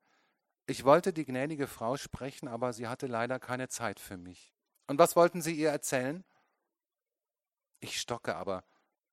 Ich 0.66 0.86
wollte 0.86 1.12
die 1.12 1.26
gnädige 1.26 1.68
Frau 1.68 1.98
sprechen, 1.98 2.48
aber 2.48 2.72
sie 2.72 2.88
hatte 2.88 3.08
leider 3.08 3.40
keine 3.40 3.68
Zeit 3.68 4.00
für 4.00 4.18
mich. 4.18 4.56
Und 4.92 5.00
was 5.00 5.16
wollten 5.16 5.42
Sie 5.42 5.54
ihr 5.54 5.70
erzählen? 5.70 6.22
Ich 7.80 8.02
stocke, 8.02 8.36
aber 8.36 8.66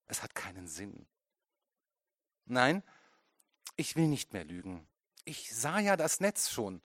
es 0.07 0.25
hat 0.25 0.35
keinen 0.35 0.67
Sinn. 0.67 1.07
Nein, 2.47 2.83
ich 3.77 3.95
will 3.95 4.09
nicht 4.09 4.33
mehr 4.33 4.43
lügen. 4.43 4.89
Ich 5.25 5.55
sah 5.55 5.79
ja 5.79 5.97
das 5.97 6.19
Netz 6.19 6.51
schon. 6.51 6.83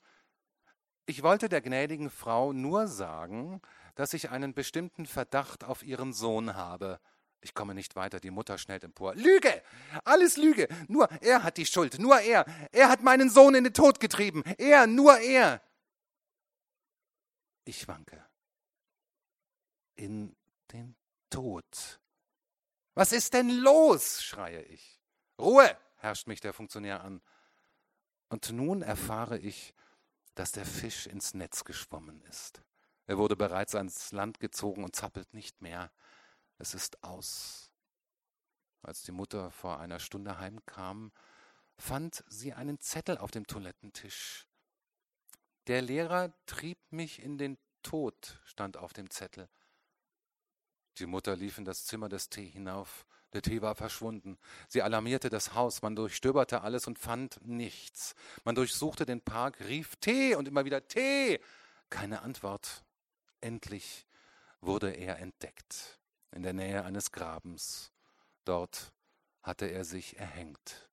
Ich 1.08 1.24
wollte 1.24 1.50
der 1.50 1.62
gnädigen 1.62 2.12
Frau 2.12 2.54
nur 2.54 2.88
sagen, 2.88 3.64
dass 3.96 4.14
ich 4.14 4.30
einen 4.30 4.54
bestimmten 4.54 5.08
Verdacht 5.08 5.64
auf 5.64 5.82
ihren 5.82 6.14
Sohn 6.14 6.54
habe. 6.54 7.00
Ich 7.42 7.56
komme 7.56 7.74
nicht 7.74 7.96
weiter, 7.96 8.20
die 8.20 8.30
Mutter 8.30 8.60
schnellt 8.60 8.84
empor. 8.84 9.16
Lüge! 9.16 9.64
Alles 10.04 10.38
Lüge! 10.38 10.68
Nur 10.88 11.10
er 11.24 11.42
hat 11.42 11.58
die 11.58 11.66
Schuld, 11.66 11.98
nur 11.98 12.20
er! 12.20 12.46
Er 12.72 12.90
hat 12.90 13.02
meinen 13.02 13.32
Sohn 13.32 13.56
in 13.56 13.64
den 13.64 13.74
Tod 13.74 14.00
getrieben! 14.00 14.44
Er, 14.60 14.86
nur 14.86 15.18
er! 15.18 15.64
Ich 17.66 17.88
wanke. 17.88 18.24
In 19.96 20.36
den 20.72 20.96
Tod. 21.30 22.00
Was 22.96 23.12
ist 23.12 23.34
denn 23.34 23.50
los? 23.50 24.24
schreie 24.24 24.62
ich. 24.64 25.00
Ruhe! 25.40 25.78
herrscht 25.98 26.28
mich 26.28 26.42
der 26.42 26.54
Funktionär 26.54 27.04
an. 27.04 27.22
Und 28.30 28.52
nun 28.52 28.82
erfahre 28.82 29.38
ich, 29.38 29.74
dass 30.36 30.52
der 30.52 30.66
Fisch 30.66 31.08
ins 31.08 31.34
Netz 31.34 31.64
geschwommen 31.64 32.22
ist. 32.24 32.62
Er 33.06 33.18
wurde 33.18 33.36
bereits 33.36 33.76
ans 33.76 34.12
Land 34.12 34.40
gezogen 34.40 34.84
und 34.84 34.96
zappelt 34.96 35.34
nicht 35.34 35.62
mehr 35.62 35.92
es 36.58 36.74
ist 36.74 37.04
aus. 37.04 37.72
Als 38.82 39.04
die 39.04 39.12
Mutter 39.12 39.52
vor 39.52 39.80
einer 39.80 40.00
Stunde 40.00 40.40
heimkam, 40.40 41.12
fand 41.78 42.24
sie 42.28 42.54
einen 42.54 42.80
Zettel 42.80 43.18
auf 43.18 43.32
dem 43.32 43.48
Toilettentisch. 43.48 44.48
Der 45.68 45.82
Lehrer 45.82 46.34
trieb 46.46 46.80
mich 46.92 47.22
in 47.22 47.38
den 47.38 47.58
Tod, 47.82 48.40
stand 48.46 48.78
auf 48.78 48.94
dem 48.94 49.10
Zettel. 49.10 49.50
Die 51.00 51.06
Mutter 51.06 51.36
lief 51.36 51.58
in 51.58 51.66
das 51.66 51.86
Zimmer 51.86 52.10
des 52.10 52.30
Tee 52.30 52.48
hinauf. 52.48 53.06
Der 53.34 53.42
Tee 53.42 53.62
war 53.62 53.74
verschwunden. 53.74 54.38
Sie 54.68 54.84
alarmierte 54.84 55.30
das 55.30 55.56
Haus. 55.56 55.82
Man 55.82 55.96
durchstöberte 55.96 56.62
alles 56.62 56.86
und 56.86 57.00
fand 57.00 57.40
nichts. 57.46 58.14
Man 58.44 58.54
durchsuchte 58.54 59.06
den 59.06 59.22
Park, 59.22 59.60
rief 59.62 59.96
Tee 59.96 60.36
und 60.36 60.48
immer 60.48 60.66
wieder 60.66 60.88
Tee. 60.88 61.40
Keine 61.90 62.22
Antwort. 62.22 62.84
Endlich 63.42 64.06
wurde 64.62 64.92
er 64.92 65.20
entdeckt 65.20 66.00
in 66.32 66.44
der 66.44 66.54
Nähe 66.54 66.84
eines 66.84 67.12
Grabens. 67.12 67.92
Dort 68.46 68.94
hatte 69.42 69.66
er 69.66 69.84
sich 69.84 70.18
erhängt. 70.18 70.90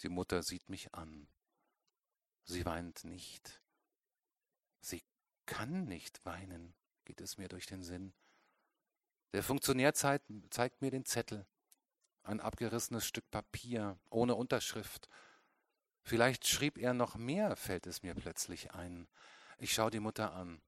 Die 0.00 0.08
Mutter 0.08 0.42
sieht 0.42 0.68
mich 0.68 0.94
an. 0.94 1.28
Sie 2.44 2.64
weint 2.64 3.04
nicht. 3.04 3.60
Sie 4.80 5.02
kann 5.46 5.84
nicht 5.84 6.24
weinen, 6.24 6.74
geht 7.04 7.20
es 7.20 7.38
mir 7.38 7.48
durch 7.48 7.66
den 7.66 7.82
Sinn. 7.82 8.12
Der 9.32 9.42
Funktionär 9.42 9.94
zeigt, 9.94 10.26
zeigt 10.50 10.82
mir 10.82 10.90
den 10.90 11.04
Zettel, 11.04 11.46
ein 12.22 12.40
abgerissenes 12.40 13.06
Stück 13.06 13.30
Papier 13.30 13.98
ohne 14.10 14.34
Unterschrift. 14.34 15.08
Vielleicht 16.02 16.46
schrieb 16.46 16.78
er 16.78 16.94
noch 16.94 17.16
mehr, 17.16 17.56
fällt 17.56 17.86
es 17.86 18.02
mir 18.02 18.14
plötzlich 18.14 18.72
ein. 18.72 19.08
Ich 19.58 19.72
schaue 19.72 19.90
die 19.90 20.00
Mutter 20.00 20.32
an. 20.32 20.60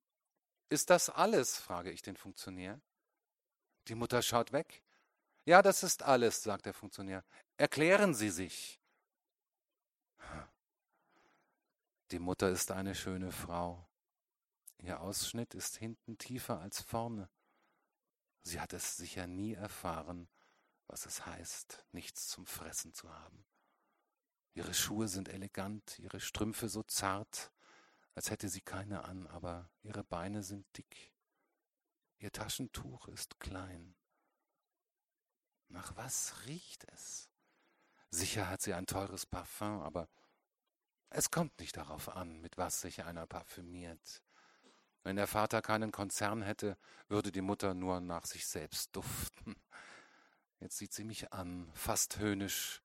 Ist 0.69 0.91
das 0.91 1.11
alles? 1.11 1.59
frage 1.59 1.91
ich 1.91 2.03
den 2.03 2.17
Funktionär. 2.17 2.81
Die 3.89 3.95
Mutter 3.95 4.23
schaut 4.23 4.53
weg. 4.53 4.83
Ja, 5.45 5.61
das 5.61 5.83
ist 5.83 6.03
alles, 6.03 6.43
sagt 6.43 6.65
der 6.65 6.73
Funktionär. 6.73 7.23
Erklären 7.59 8.15
Sie 8.15 8.31
sich. 8.31 8.81
Die 12.11 12.19
Mutter 12.19 12.49
ist 12.49 12.71
eine 12.71 12.95
schöne 12.95 13.31
Frau. 13.31 13.87
Ihr 14.79 15.01
Ausschnitt 15.01 15.55
ist 15.55 15.77
hinten 15.77 16.17
tiefer 16.17 16.61
als 16.61 16.81
vorne. 16.81 17.29
Sie 18.45 18.61
hat 18.61 18.73
es 18.75 18.97
sicher 18.97 19.27
nie 19.27 19.55
erfahren, 19.55 20.29
was 20.87 21.07
es 21.07 21.25
heißt, 21.27 21.87
nichts 21.93 22.29
zum 22.29 22.47
Fressen 22.47 22.93
zu 22.93 23.13
haben. 23.13 23.45
Ihre 24.53 24.75
Schuhe 24.75 25.09
sind 25.09 25.29
elegant, 25.29 25.99
ihre 25.99 26.21
Strümpfe 26.21 26.69
so 26.69 26.83
zart, 26.83 27.53
als 28.15 28.31
hätte 28.31 28.49
sie 28.49 28.61
keine 28.61 29.05
an, 29.05 29.27
aber 29.27 29.71
ihre 29.83 30.05
Beine 30.05 30.43
sind 30.43 30.67
dick. 30.77 31.13
Ihr 32.19 32.31
Taschentuch 32.31 33.09
ist 33.09 33.41
klein. 33.41 33.97
Nach 35.69 35.97
was 35.97 36.47
riecht 36.47 36.85
es? 36.93 37.29
Sicher 38.11 38.49
hat 38.49 38.63
sie 38.63 38.75
ein 38.75 38.87
teures 38.87 39.27
Parfum, 39.27 39.81
aber 39.81 40.09
es 41.11 41.31
kommt 41.31 41.59
nicht 41.59 41.77
darauf 41.77 42.09
an, 42.09 42.41
mit 42.41 42.57
was 42.57 42.81
sich 42.81 43.05
einer 43.05 43.27
parfümiert. 43.27 44.23
Wenn 45.05 45.17
der 45.17 45.27
Vater 45.27 45.63
keinen 45.63 45.93
Konzern 45.93 46.43
hätte, 46.43 46.77
würde 47.09 47.31
die 47.31 47.43
Mutter 47.43 47.75
nur 47.75 48.01
nach 48.01 48.25
sich 48.25 48.47
selbst 48.47 48.97
duften. 48.97 49.55
Jetzt 50.61 50.79
sieht 50.79 50.95
sie 50.95 51.05
mich 51.05 51.33
an, 51.33 51.71
fast 51.75 52.19
höhnisch. 52.19 52.83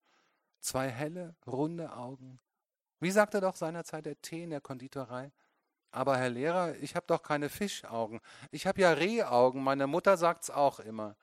Zwei 0.60 0.90
helle, 0.90 1.36
runde 1.48 1.94
Augen. 1.94 2.40
Wie 3.00 3.12
sagte 3.12 3.40
doch 3.40 3.56
seinerzeit 3.56 4.06
der 4.06 4.22
Tee 4.22 4.44
in 4.44 4.50
der 4.50 4.60
Konditorei? 4.60 5.32
Aber 5.92 6.18
Herr 6.18 6.30
Lehrer, 6.30 6.76
ich 6.76 6.96
habe 6.96 7.08
doch 7.08 7.24
keine 7.24 7.48
Fischaugen. 7.48 8.20
Ich 8.52 8.68
habe 8.68 8.82
ja 8.82 8.92
Rehaugen. 8.92 9.64
Meine 9.64 9.88
Mutter 9.88 10.18
sagt's 10.18 10.50
auch 10.50 10.80
immer. 10.80 11.16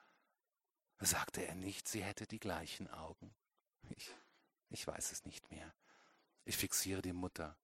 Sagte 0.98 1.46
er 1.46 1.54
nicht, 1.54 1.86
sie 1.88 2.02
hätte 2.02 2.26
die 2.26 2.40
gleichen 2.40 2.88
Augen? 2.88 3.34
Ich, 3.90 4.10
ich 4.70 4.86
weiß 4.86 5.12
es 5.12 5.26
nicht 5.26 5.50
mehr. 5.50 5.74
Ich 6.46 6.56
fixiere 6.56 7.02
die 7.02 7.12
Mutter. 7.12 7.56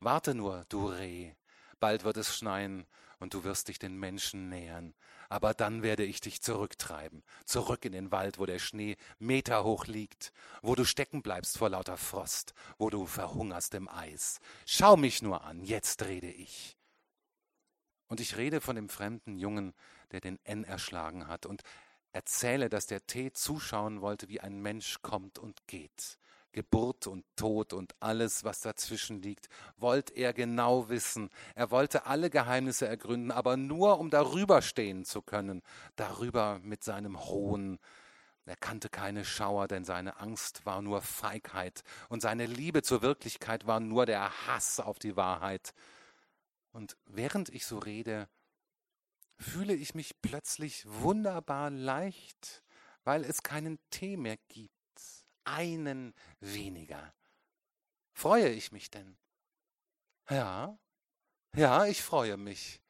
Warte 0.00 0.34
nur, 0.34 0.64
du 0.68 0.88
Reh. 0.88 1.34
Bald 1.80 2.04
wird 2.04 2.16
es 2.16 2.36
schneien 2.36 2.86
und 3.18 3.34
du 3.34 3.44
wirst 3.44 3.68
dich 3.68 3.78
den 3.78 3.98
Menschen 3.98 4.48
nähern. 4.48 4.94
Aber 5.28 5.54
dann 5.54 5.82
werde 5.82 6.04
ich 6.04 6.20
dich 6.20 6.42
zurücktreiben, 6.42 7.22
zurück 7.44 7.84
in 7.84 7.92
den 7.92 8.12
Wald, 8.12 8.38
wo 8.38 8.46
der 8.46 8.58
Schnee 8.58 8.96
meterhoch 9.18 9.86
liegt, 9.86 10.32
wo 10.62 10.74
du 10.74 10.84
stecken 10.84 11.22
bleibst 11.22 11.58
vor 11.58 11.70
lauter 11.70 11.96
Frost, 11.96 12.54
wo 12.78 12.90
du 12.90 13.06
verhungerst 13.06 13.74
im 13.74 13.88
Eis. 13.88 14.40
Schau 14.66 14.96
mich 14.96 15.22
nur 15.22 15.44
an, 15.44 15.64
jetzt 15.64 16.02
rede 16.04 16.30
ich. 16.30 16.76
Und 18.08 18.20
ich 18.20 18.36
rede 18.36 18.60
von 18.60 18.76
dem 18.76 18.88
fremden 18.88 19.38
Jungen, 19.38 19.74
der 20.12 20.20
den 20.20 20.38
N 20.44 20.64
erschlagen 20.64 21.26
hat, 21.26 21.46
und 21.46 21.62
erzähle, 22.12 22.68
dass 22.68 22.86
der 22.86 23.06
Tee 23.06 23.32
zuschauen 23.32 24.00
wollte, 24.00 24.28
wie 24.28 24.40
ein 24.40 24.60
Mensch 24.60 25.00
kommt 25.02 25.38
und 25.38 25.66
geht, 25.66 26.18
Geburt 26.54 27.08
und 27.08 27.24
Tod 27.34 27.72
und 27.72 27.96
alles, 27.98 28.44
was 28.44 28.60
dazwischen 28.60 29.20
liegt, 29.20 29.48
wollte 29.76 30.14
er 30.14 30.32
genau 30.32 30.88
wissen. 30.88 31.28
Er 31.56 31.72
wollte 31.72 32.06
alle 32.06 32.30
Geheimnisse 32.30 32.86
ergründen, 32.86 33.32
aber 33.32 33.56
nur 33.56 33.98
um 33.98 34.08
darüber 34.08 34.62
stehen 34.62 35.04
zu 35.04 35.20
können, 35.20 35.62
darüber 35.96 36.60
mit 36.62 36.84
seinem 36.84 37.18
Hohn. 37.24 37.80
Er 38.46 38.54
kannte 38.54 38.88
keine 38.88 39.24
Schauer, 39.24 39.66
denn 39.66 39.84
seine 39.84 40.20
Angst 40.20 40.64
war 40.64 40.80
nur 40.80 41.02
Feigheit 41.02 41.82
und 42.08 42.22
seine 42.22 42.46
Liebe 42.46 42.82
zur 42.82 43.02
Wirklichkeit 43.02 43.66
war 43.66 43.80
nur 43.80 44.06
der 44.06 44.46
Hass 44.46 44.78
auf 44.78 45.00
die 45.00 45.16
Wahrheit. 45.16 45.74
Und 46.70 46.96
während 47.06 47.48
ich 47.48 47.66
so 47.66 47.78
rede, 47.78 48.28
fühle 49.38 49.74
ich 49.74 49.96
mich 49.96 50.22
plötzlich 50.22 50.84
wunderbar 50.86 51.70
leicht, 51.70 52.62
weil 53.02 53.24
es 53.24 53.42
keinen 53.42 53.80
Tee 53.90 54.16
mehr 54.16 54.36
gibt 54.48 54.73
einen 55.44 56.14
weniger. 56.40 57.12
Freue 58.12 58.48
ich 58.50 58.72
mich 58.72 58.90
denn? 58.90 59.16
Ja, 60.30 60.78
ja, 61.56 61.86
ich 61.86 62.02
freue 62.02 62.36
mich. 62.36 62.80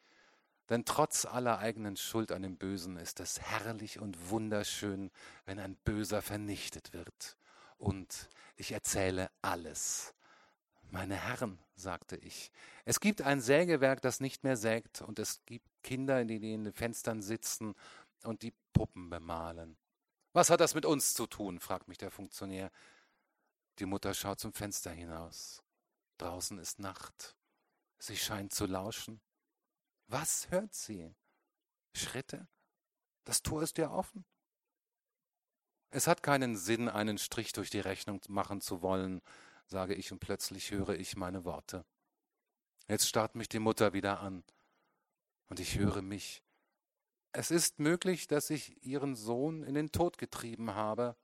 Denn 0.71 0.87
trotz 0.87 1.27
aller 1.27 1.59
eigenen 1.59 1.97
Schuld 1.97 2.33
an 2.33 2.43
dem 2.43 2.57
Bösen 2.57 2.97
ist 2.97 3.21
es 3.21 3.41
herrlich 3.41 3.99
und 3.99 4.31
wunderschön, 4.31 5.11
wenn 5.45 5.59
ein 5.59 5.77
Böser 5.77 6.23
vernichtet 6.23 6.95
wird. 6.95 7.37
Und 7.77 8.31
ich 8.57 8.73
erzähle 8.73 9.31
alles. 9.43 10.15
Meine 10.91 11.17
Herren, 11.17 11.59
sagte 11.77 12.17
ich, 12.17 12.51
es 12.85 13.01
gibt 13.01 13.21
ein 13.21 13.41
Sägewerk, 13.41 14.01
das 14.01 14.21
nicht 14.21 14.45
mehr 14.45 14.57
sägt, 14.57 15.03
und 15.03 15.19
es 15.19 15.45
gibt 15.45 15.67
Kinder, 15.83 16.25
die 16.25 16.55
in 16.55 16.65
den 16.65 16.73
Fenstern 16.73 17.21
sitzen 17.21 17.75
und 18.23 18.43
die 18.43 18.55
Puppen 18.73 19.11
bemalen. 19.11 19.77
Was 20.35 20.51
hat 20.51 20.61
das 20.61 20.75
mit 20.75 20.85
uns 20.85 21.15
zu 21.15 21.27
tun? 21.27 21.61
fragt 21.61 21.87
mich 21.87 21.97
der 21.97 22.11
Funktionär. 22.11 22.73
Die 23.79 23.87
Mutter 23.87 24.13
schaut 24.15 24.41
zum 24.41 24.53
Fenster 24.53 24.91
hinaus. 24.91 25.63
Draußen 26.19 26.59
ist 26.59 26.81
Nacht. 26.81 27.37
Sie 27.99 28.17
scheint 28.17 28.53
zu 28.53 28.67
lauschen. 28.67 29.21
Was 30.09 30.51
hört 30.51 30.75
sie? 30.75 31.15
Schritte? 31.95 32.49
Das 33.23 33.43
Tor 33.43 33.63
ist 33.63 33.79
ja 33.79 33.91
offen. 33.91 34.25
Es 35.91 36.09
hat 36.09 36.25
keinen 36.25 36.57
Sinn, 36.57 36.89
einen 36.89 37.19
Strich 37.19 37.53
durch 37.53 37.71
die 37.71 37.79
Rechnung 37.79 38.21
machen 38.27 38.61
zu 38.61 38.83
wollen, 38.83 39.23
sage 39.67 39.95
ich, 39.95 40.11
und 40.11 40.19
plötzlich 40.19 40.73
höre 40.73 40.97
ich 40.97 41.15
meine 41.15 41.45
Worte. 41.45 41.87
Jetzt 42.89 43.09
starrt 43.09 43.37
mich 43.37 43.49
die 43.49 43.61
Mutter 43.61 43.93
wieder 43.93 44.19
an, 44.19 44.43
und 45.47 45.61
ich 45.61 45.79
höre 45.79 46.03
mich 46.03 46.43
es 47.35 47.51
ist 47.51 47.81
möglich, 47.81 48.29
dass 48.29 48.49
ich 48.49 48.85
ihren 48.85 49.17
Sohn 49.17 49.65
in 49.65 49.75
den 49.75 49.91
Tod 49.91 50.19
getrieben 50.19 50.75
habe. 50.75 51.17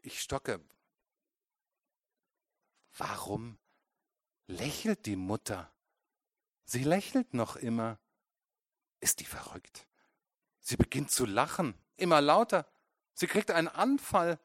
Ich 0.00 0.20
stocke. 0.20 0.60
Warum 2.96 3.58
lächelt 4.46 5.06
die 5.06 5.16
Mutter? 5.16 5.72
Sie 6.64 6.84
lächelt 6.84 7.34
noch 7.34 7.56
immer. 7.56 7.98
Ist 9.00 9.18
die 9.20 9.24
verrückt? 9.24 9.88
Sie 10.60 10.76
beginnt 10.76 11.10
zu 11.10 11.26
lachen, 11.26 11.74
immer 11.96 12.20
lauter. 12.20 12.66
Sie 13.12 13.26
kriegt 13.26 13.50
einen 13.50 13.68
Anfall. 13.68 14.38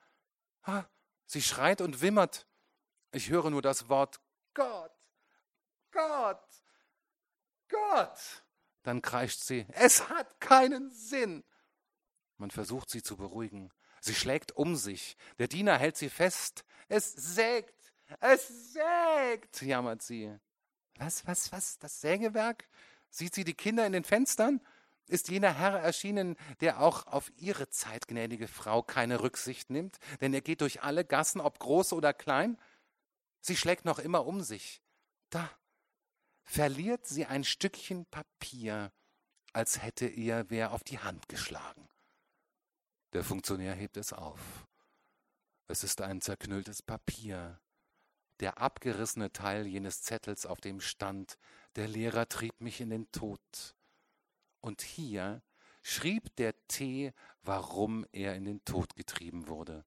Sie 1.27 1.43
schreit 1.43 1.81
und 1.81 2.01
wimmert. 2.01 2.47
Ich 3.11 3.29
höre 3.29 3.51
nur 3.51 3.61
das 3.61 3.89
Wort 3.89 4.19
Gott, 4.55 4.97
Gott, 5.91 6.47
Gott. 7.67 8.43
Dann 8.89 9.03
kreischt 9.03 9.41
sie, 9.41 9.67
es 9.73 10.09
hat 10.09 10.41
keinen 10.41 10.89
Sinn. 10.89 11.43
Man 12.37 12.49
versucht 12.49 12.89
sie 12.89 13.03
zu 13.03 13.17
beruhigen. 13.17 13.69
Sie 14.01 14.15
schlägt 14.15 14.53
um 14.53 14.75
sich. 14.75 15.15
Der 15.37 15.47
Diener 15.47 15.77
hält 15.77 15.95
sie 15.95 16.09
fest. 16.09 16.65
Es 16.87 17.13
sägt, 17.13 17.93
es 18.19 18.73
sägt, 18.73 19.61
jammert 19.61 20.01
sie. 20.01 20.35
Was, 20.95 21.27
was, 21.27 21.51
was, 21.51 21.77
das 21.77 22.01
Sägewerk? 22.01 22.67
Sieht 23.11 23.35
sie 23.35 23.43
die 23.43 23.53
Kinder 23.53 23.85
in 23.85 23.91
den 23.91 24.05
Fenstern? 24.05 24.59
Ist 25.05 25.29
jener 25.29 25.53
Herr 25.53 25.79
erschienen, 25.79 26.35
der 26.59 26.81
auch 26.81 27.05
auf 27.05 27.31
ihre 27.37 27.69
Zeit, 27.69 28.07
gnädige 28.07 28.47
Frau, 28.47 28.81
keine 28.81 29.21
Rücksicht 29.21 29.69
nimmt, 29.69 29.99
denn 30.19 30.33
er 30.33 30.41
geht 30.41 30.61
durch 30.61 30.81
alle 30.81 31.05
Gassen, 31.05 31.41
ob 31.41 31.59
groß 31.59 31.93
oder 31.93 32.11
klein? 32.11 32.57
Sie 33.39 33.55
schlägt 33.55 33.85
noch 33.85 33.99
immer 33.99 34.25
um 34.25 34.41
sich. 34.41 34.81
Da, 35.29 35.47
verliert 36.49 37.05
sie 37.05 37.27
ein 37.27 37.43
Stückchen 37.43 38.07
Papier, 38.07 38.91
als 39.53 39.83
hätte 39.83 40.07
ihr 40.07 40.45
wer 40.49 40.71
auf 40.71 40.83
die 40.83 40.97
Hand 40.97 41.29
geschlagen. 41.29 41.87
Der 43.13 43.23
Funktionär 43.23 43.75
hebt 43.75 43.97
es 43.97 44.13
auf. 44.13 44.67
Es 45.67 45.83
ist 45.83 46.01
ein 46.01 46.21
zerknülltes 46.21 46.81
Papier. 46.81 47.61
Der 48.39 48.57
abgerissene 48.57 49.31
Teil 49.31 49.67
jenes 49.67 50.01
Zettels, 50.01 50.47
auf 50.47 50.59
dem 50.59 50.81
stand, 50.81 51.37
der 51.75 51.87
Lehrer 51.87 52.27
trieb 52.27 52.59
mich 52.61 52.81
in 52.81 52.89
den 52.89 53.11
Tod. 53.11 53.75
Und 54.59 54.81
hier 54.81 55.43
schrieb 55.83 56.35
der 56.37 56.55
T, 56.67 57.13
warum 57.43 58.07
er 58.11 58.35
in 58.35 58.45
den 58.45 58.65
Tod 58.65 58.95
getrieben 58.95 59.47
wurde. 59.47 59.85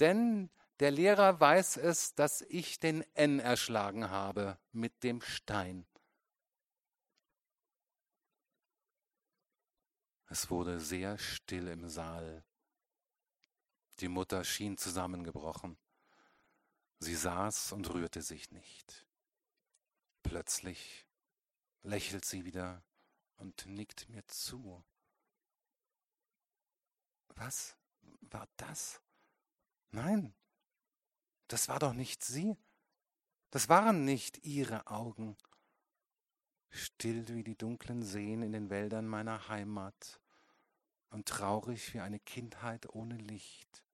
Denn 0.00 0.50
der 0.80 0.90
Lehrer 0.90 1.38
weiß 1.38 1.76
es, 1.76 2.14
dass 2.14 2.40
ich 2.42 2.80
den 2.80 3.02
N 3.14 3.38
erschlagen 3.38 4.08
habe 4.08 4.58
mit 4.72 5.02
dem 5.02 5.20
Stein. 5.20 5.86
Es 10.26 10.48
wurde 10.48 10.80
sehr 10.80 11.18
still 11.18 11.68
im 11.68 11.88
Saal. 11.88 12.44
Die 13.98 14.08
Mutter 14.08 14.42
schien 14.44 14.78
zusammengebrochen. 14.78 15.76
Sie 16.98 17.16
saß 17.16 17.72
und 17.72 17.92
rührte 17.92 18.22
sich 18.22 18.50
nicht. 18.50 19.06
Plötzlich 20.22 21.06
lächelt 21.82 22.24
sie 22.24 22.44
wieder 22.44 22.82
und 23.36 23.66
nickt 23.66 24.08
mir 24.08 24.26
zu. 24.28 24.82
Was 27.28 27.76
war 28.20 28.48
das? 28.56 29.02
Nein, 29.90 30.34
das 31.52 31.68
war 31.68 31.78
doch 31.78 31.92
nicht 31.92 32.24
sie. 32.24 32.56
Das 33.50 33.68
waren 33.68 34.04
nicht 34.04 34.44
ihre 34.44 34.86
Augen. 34.86 35.36
Still 36.70 37.26
wie 37.28 37.42
die 37.42 37.56
dunklen 37.56 38.02
Seen 38.02 38.42
in 38.42 38.52
den 38.52 38.70
Wäldern 38.70 39.08
meiner 39.08 39.48
Heimat 39.48 40.20
und 41.10 41.26
traurig 41.26 41.92
wie 41.92 42.00
eine 42.00 42.20
Kindheit 42.20 42.88
ohne 42.94 43.16
Licht. 43.16 43.84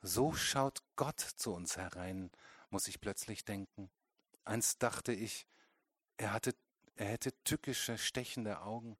So 0.00 0.32
schaut 0.32 0.82
Gott 0.96 1.20
zu 1.20 1.52
uns 1.52 1.76
herein, 1.76 2.32
muss 2.70 2.88
ich 2.88 3.00
plötzlich 3.00 3.44
denken. 3.44 3.88
Einst 4.44 4.82
dachte 4.82 5.12
ich, 5.12 5.46
er 6.16 6.32
hatte, 6.32 6.56
er 6.96 7.06
hätte 7.06 7.32
tückische, 7.44 7.96
stechende 7.96 8.60
Augen. 8.62 8.98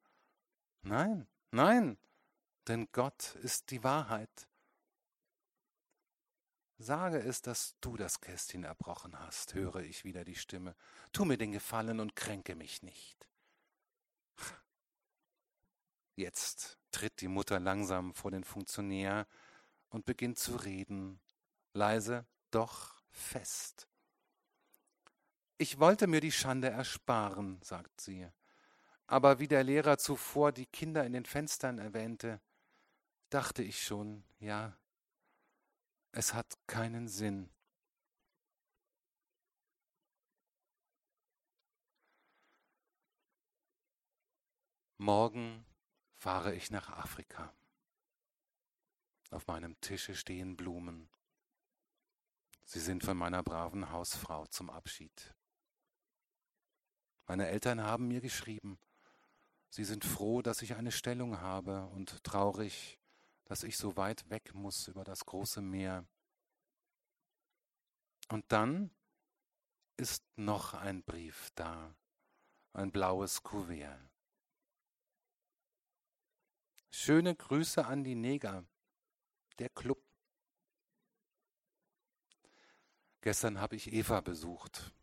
Nein, 0.81 1.27
nein, 1.51 1.97
denn 2.67 2.87
Gott 2.93 3.35
ist 3.35 3.71
die 3.71 3.83
Wahrheit. 3.83 4.48
Sage 6.81 7.19
es, 7.19 7.41
dass 7.41 7.75
du 7.81 7.97
das 7.97 8.21
Kästchen 8.21 8.63
erbrochen 8.63 9.19
hast, 9.19 9.53
höre 9.53 9.81
ich 9.81 10.05
wieder 10.05 10.23
die 10.23 10.35
Stimme. 10.35 10.77
Tu 11.11 11.25
mir 11.25 11.37
den 11.37 11.51
Gefallen 11.51 11.99
und 11.99 12.15
kränke 12.15 12.55
mich 12.55 12.83
nicht. 12.83 13.27
Jetzt 16.15 16.77
tritt 16.91 17.19
die 17.19 17.27
Mutter 17.27 17.59
langsam 17.59 18.13
vor 18.13 18.31
den 18.31 18.45
Funktionär 18.45 19.27
und 19.89 20.05
beginnt 20.05 20.39
zu 20.39 20.55
reden, 20.55 21.19
leise, 21.73 22.25
doch 22.49 23.03
fest. 23.11 23.89
Ich 25.57 25.79
wollte 25.79 26.07
mir 26.07 26.21
die 26.21 26.31
Schande 26.31 26.69
ersparen, 26.69 27.59
sagt 27.61 27.99
sie. 27.99 28.25
Aber 29.05 29.39
wie 29.39 29.49
der 29.49 29.65
Lehrer 29.65 29.97
zuvor 29.97 30.53
die 30.53 30.65
Kinder 30.65 31.05
in 31.05 31.11
den 31.11 31.25
Fenstern 31.25 31.77
erwähnte, 31.77 32.39
dachte 33.29 33.63
ich 33.63 33.83
schon, 33.83 34.23
ja, 34.39 34.78
es 36.11 36.33
hat 36.33 36.57
keinen 36.67 37.07
Sinn. 37.07 37.49
Morgen 44.97 45.65
fahre 46.17 46.53
ich 46.53 46.71
nach 46.71 46.89
Afrika. 46.89 47.53
Auf 49.31 49.47
meinem 49.47 49.79
Tische 49.79 50.15
stehen 50.15 50.57
Blumen. 50.57 51.09
Sie 52.65 52.79
sind 52.79 53.03
von 53.03 53.17
meiner 53.17 53.41
braven 53.41 53.91
Hausfrau 53.91 54.45
zum 54.47 54.69
Abschied. 54.69 55.33
Meine 57.25 57.47
Eltern 57.47 57.81
haben 57.81 58.07
mir 58.07 58.21
geschrieben, 58.21 58.77
sie 59.69 59.85
sind 59.85 60.03
froh, 60.03 60.41
dass 60.41 60.61
ich 60.61 60.75
eine 60.75 60.91
Stellung 60.91 61.39
habe 61.39 61.85
und 61.87 62.23
traurig, 62.23 62.98
dass 63.49 63.63
ich 63.63 63.77
so 63.77 63.97
weit 63.97 64.29
weg 64.29 64.53
muss 64.53 64.87
über 64.87 65.03
das 65.03 65.25
große 65.25 65.59
Meer. 65.59 66.05
Und 68.27 68.45
dann 68.51 68.91
ist 69.97 70.23
noch 70.35 70.75
ein 70.75 71.03
Brief 71.03 71.49
da, 71.55 71.95
ein 72.73 72.91
blaues 72.91 73.41
Kuvert. 73.41 73.99
Schöne 76.91 77.35
Grüße 77.35 77.83
an 77.83 78.03
die 78.03 78.13
Neger, 78.13 78.65
der 79.57 79.69
Club. 79.69 79.99
Gestern 83.21 83.59
habe 83.59 83.75
ich 83.75 83.91
Eva 83.91 84.21
besucht. 84.21 84.93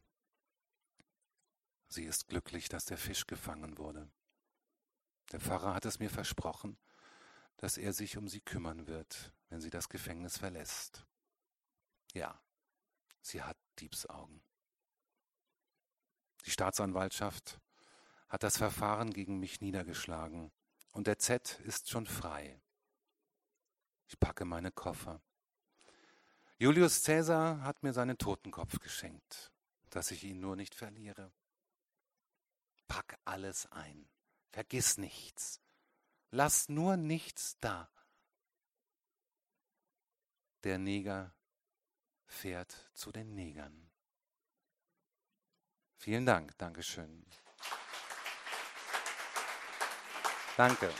Sie 1.88 2.05
ist 2.05 2.28
glücklich, 2.28 2.68
dass 2.68 2.84
der 2.84 2.97
Fisch 2.97 3.26
gefangen 3.26 3.76
wurde. 3.76 4.09
Der 5.32 5.40
Pfarrer 5.40 5.74
hat 5.74 5.84
es 5.84 5.99
mir 5.99 6.11
versprochen, 6.11 6.78
dass 7.57 7.78
er 7.78 7.92
sich 7.92 8.16
um 8.16 8.28
sie 8.28 8.40
kümmern 8.40 8.86
wird, 8.86 9.32
wenn 9.48 9.61
sie 9.61 9.70
das 9.70 9.88
Gefängnis 9.88 10.38
verlässt. 10.38 11.07
Ja, 12.12 12.40
sie 13.20 13.42
hat 13.42 13.57
Diebsaugen. 13.78 14.42
Die 16.44 16.50
Staatsanwaltschaft 16.50 17.61
hat 18.28 18.42
das 18.42 18.57
Verfahren 18.59 19.12
gegen 19.12 19.38
mich 19.38 19.61
niedergeschlagen 19.61 20.52
und 20.92 21.07
der 21.07 21.18
Z 21.18 21.61
ist 21.61 21.88
schon 21.88 22.07
frei. 22.07 22.61
Ich 24.09 24.18
packe 24.20 24.44
meine 24.44 24.70
Koffer. 24.70 25.20
Julius 26.59 27.02
Caesar 27.02 27.61
hat 27.62 27.82
mir 27.82 27.92
seinen 27.92 28.16
Totenkopf 28.16 28.78
geschenkt, 28.78 29.52
dass 29.90 30.11
ich 30.11 30.24
ihn 30.24 30.40
nur 30.40 30.57
nicht 30.57 30.74
verliere. 30.74 31.32
Pack 32.88 33.18
alles 33.24 33.66
ein, 33.72 34.09
vergiss 34.52 34.96
nichts, 34.96 35.61
lass 36.31 36.68
nur 36.68 36.97
nichts 36.97 37.59
da. 37.61 37.89
Der 40.64 40.79
Neger 40.79 41.35
fährt 42.27 42.91
zu 42.93 43.12
den 43.12 43.35
Negern. 43.35 43.91
Vielen 45.97 46.27
Dank, 46.27 46.57
Dankeschön. 46.59 47.24
Danke. 50.57 50.93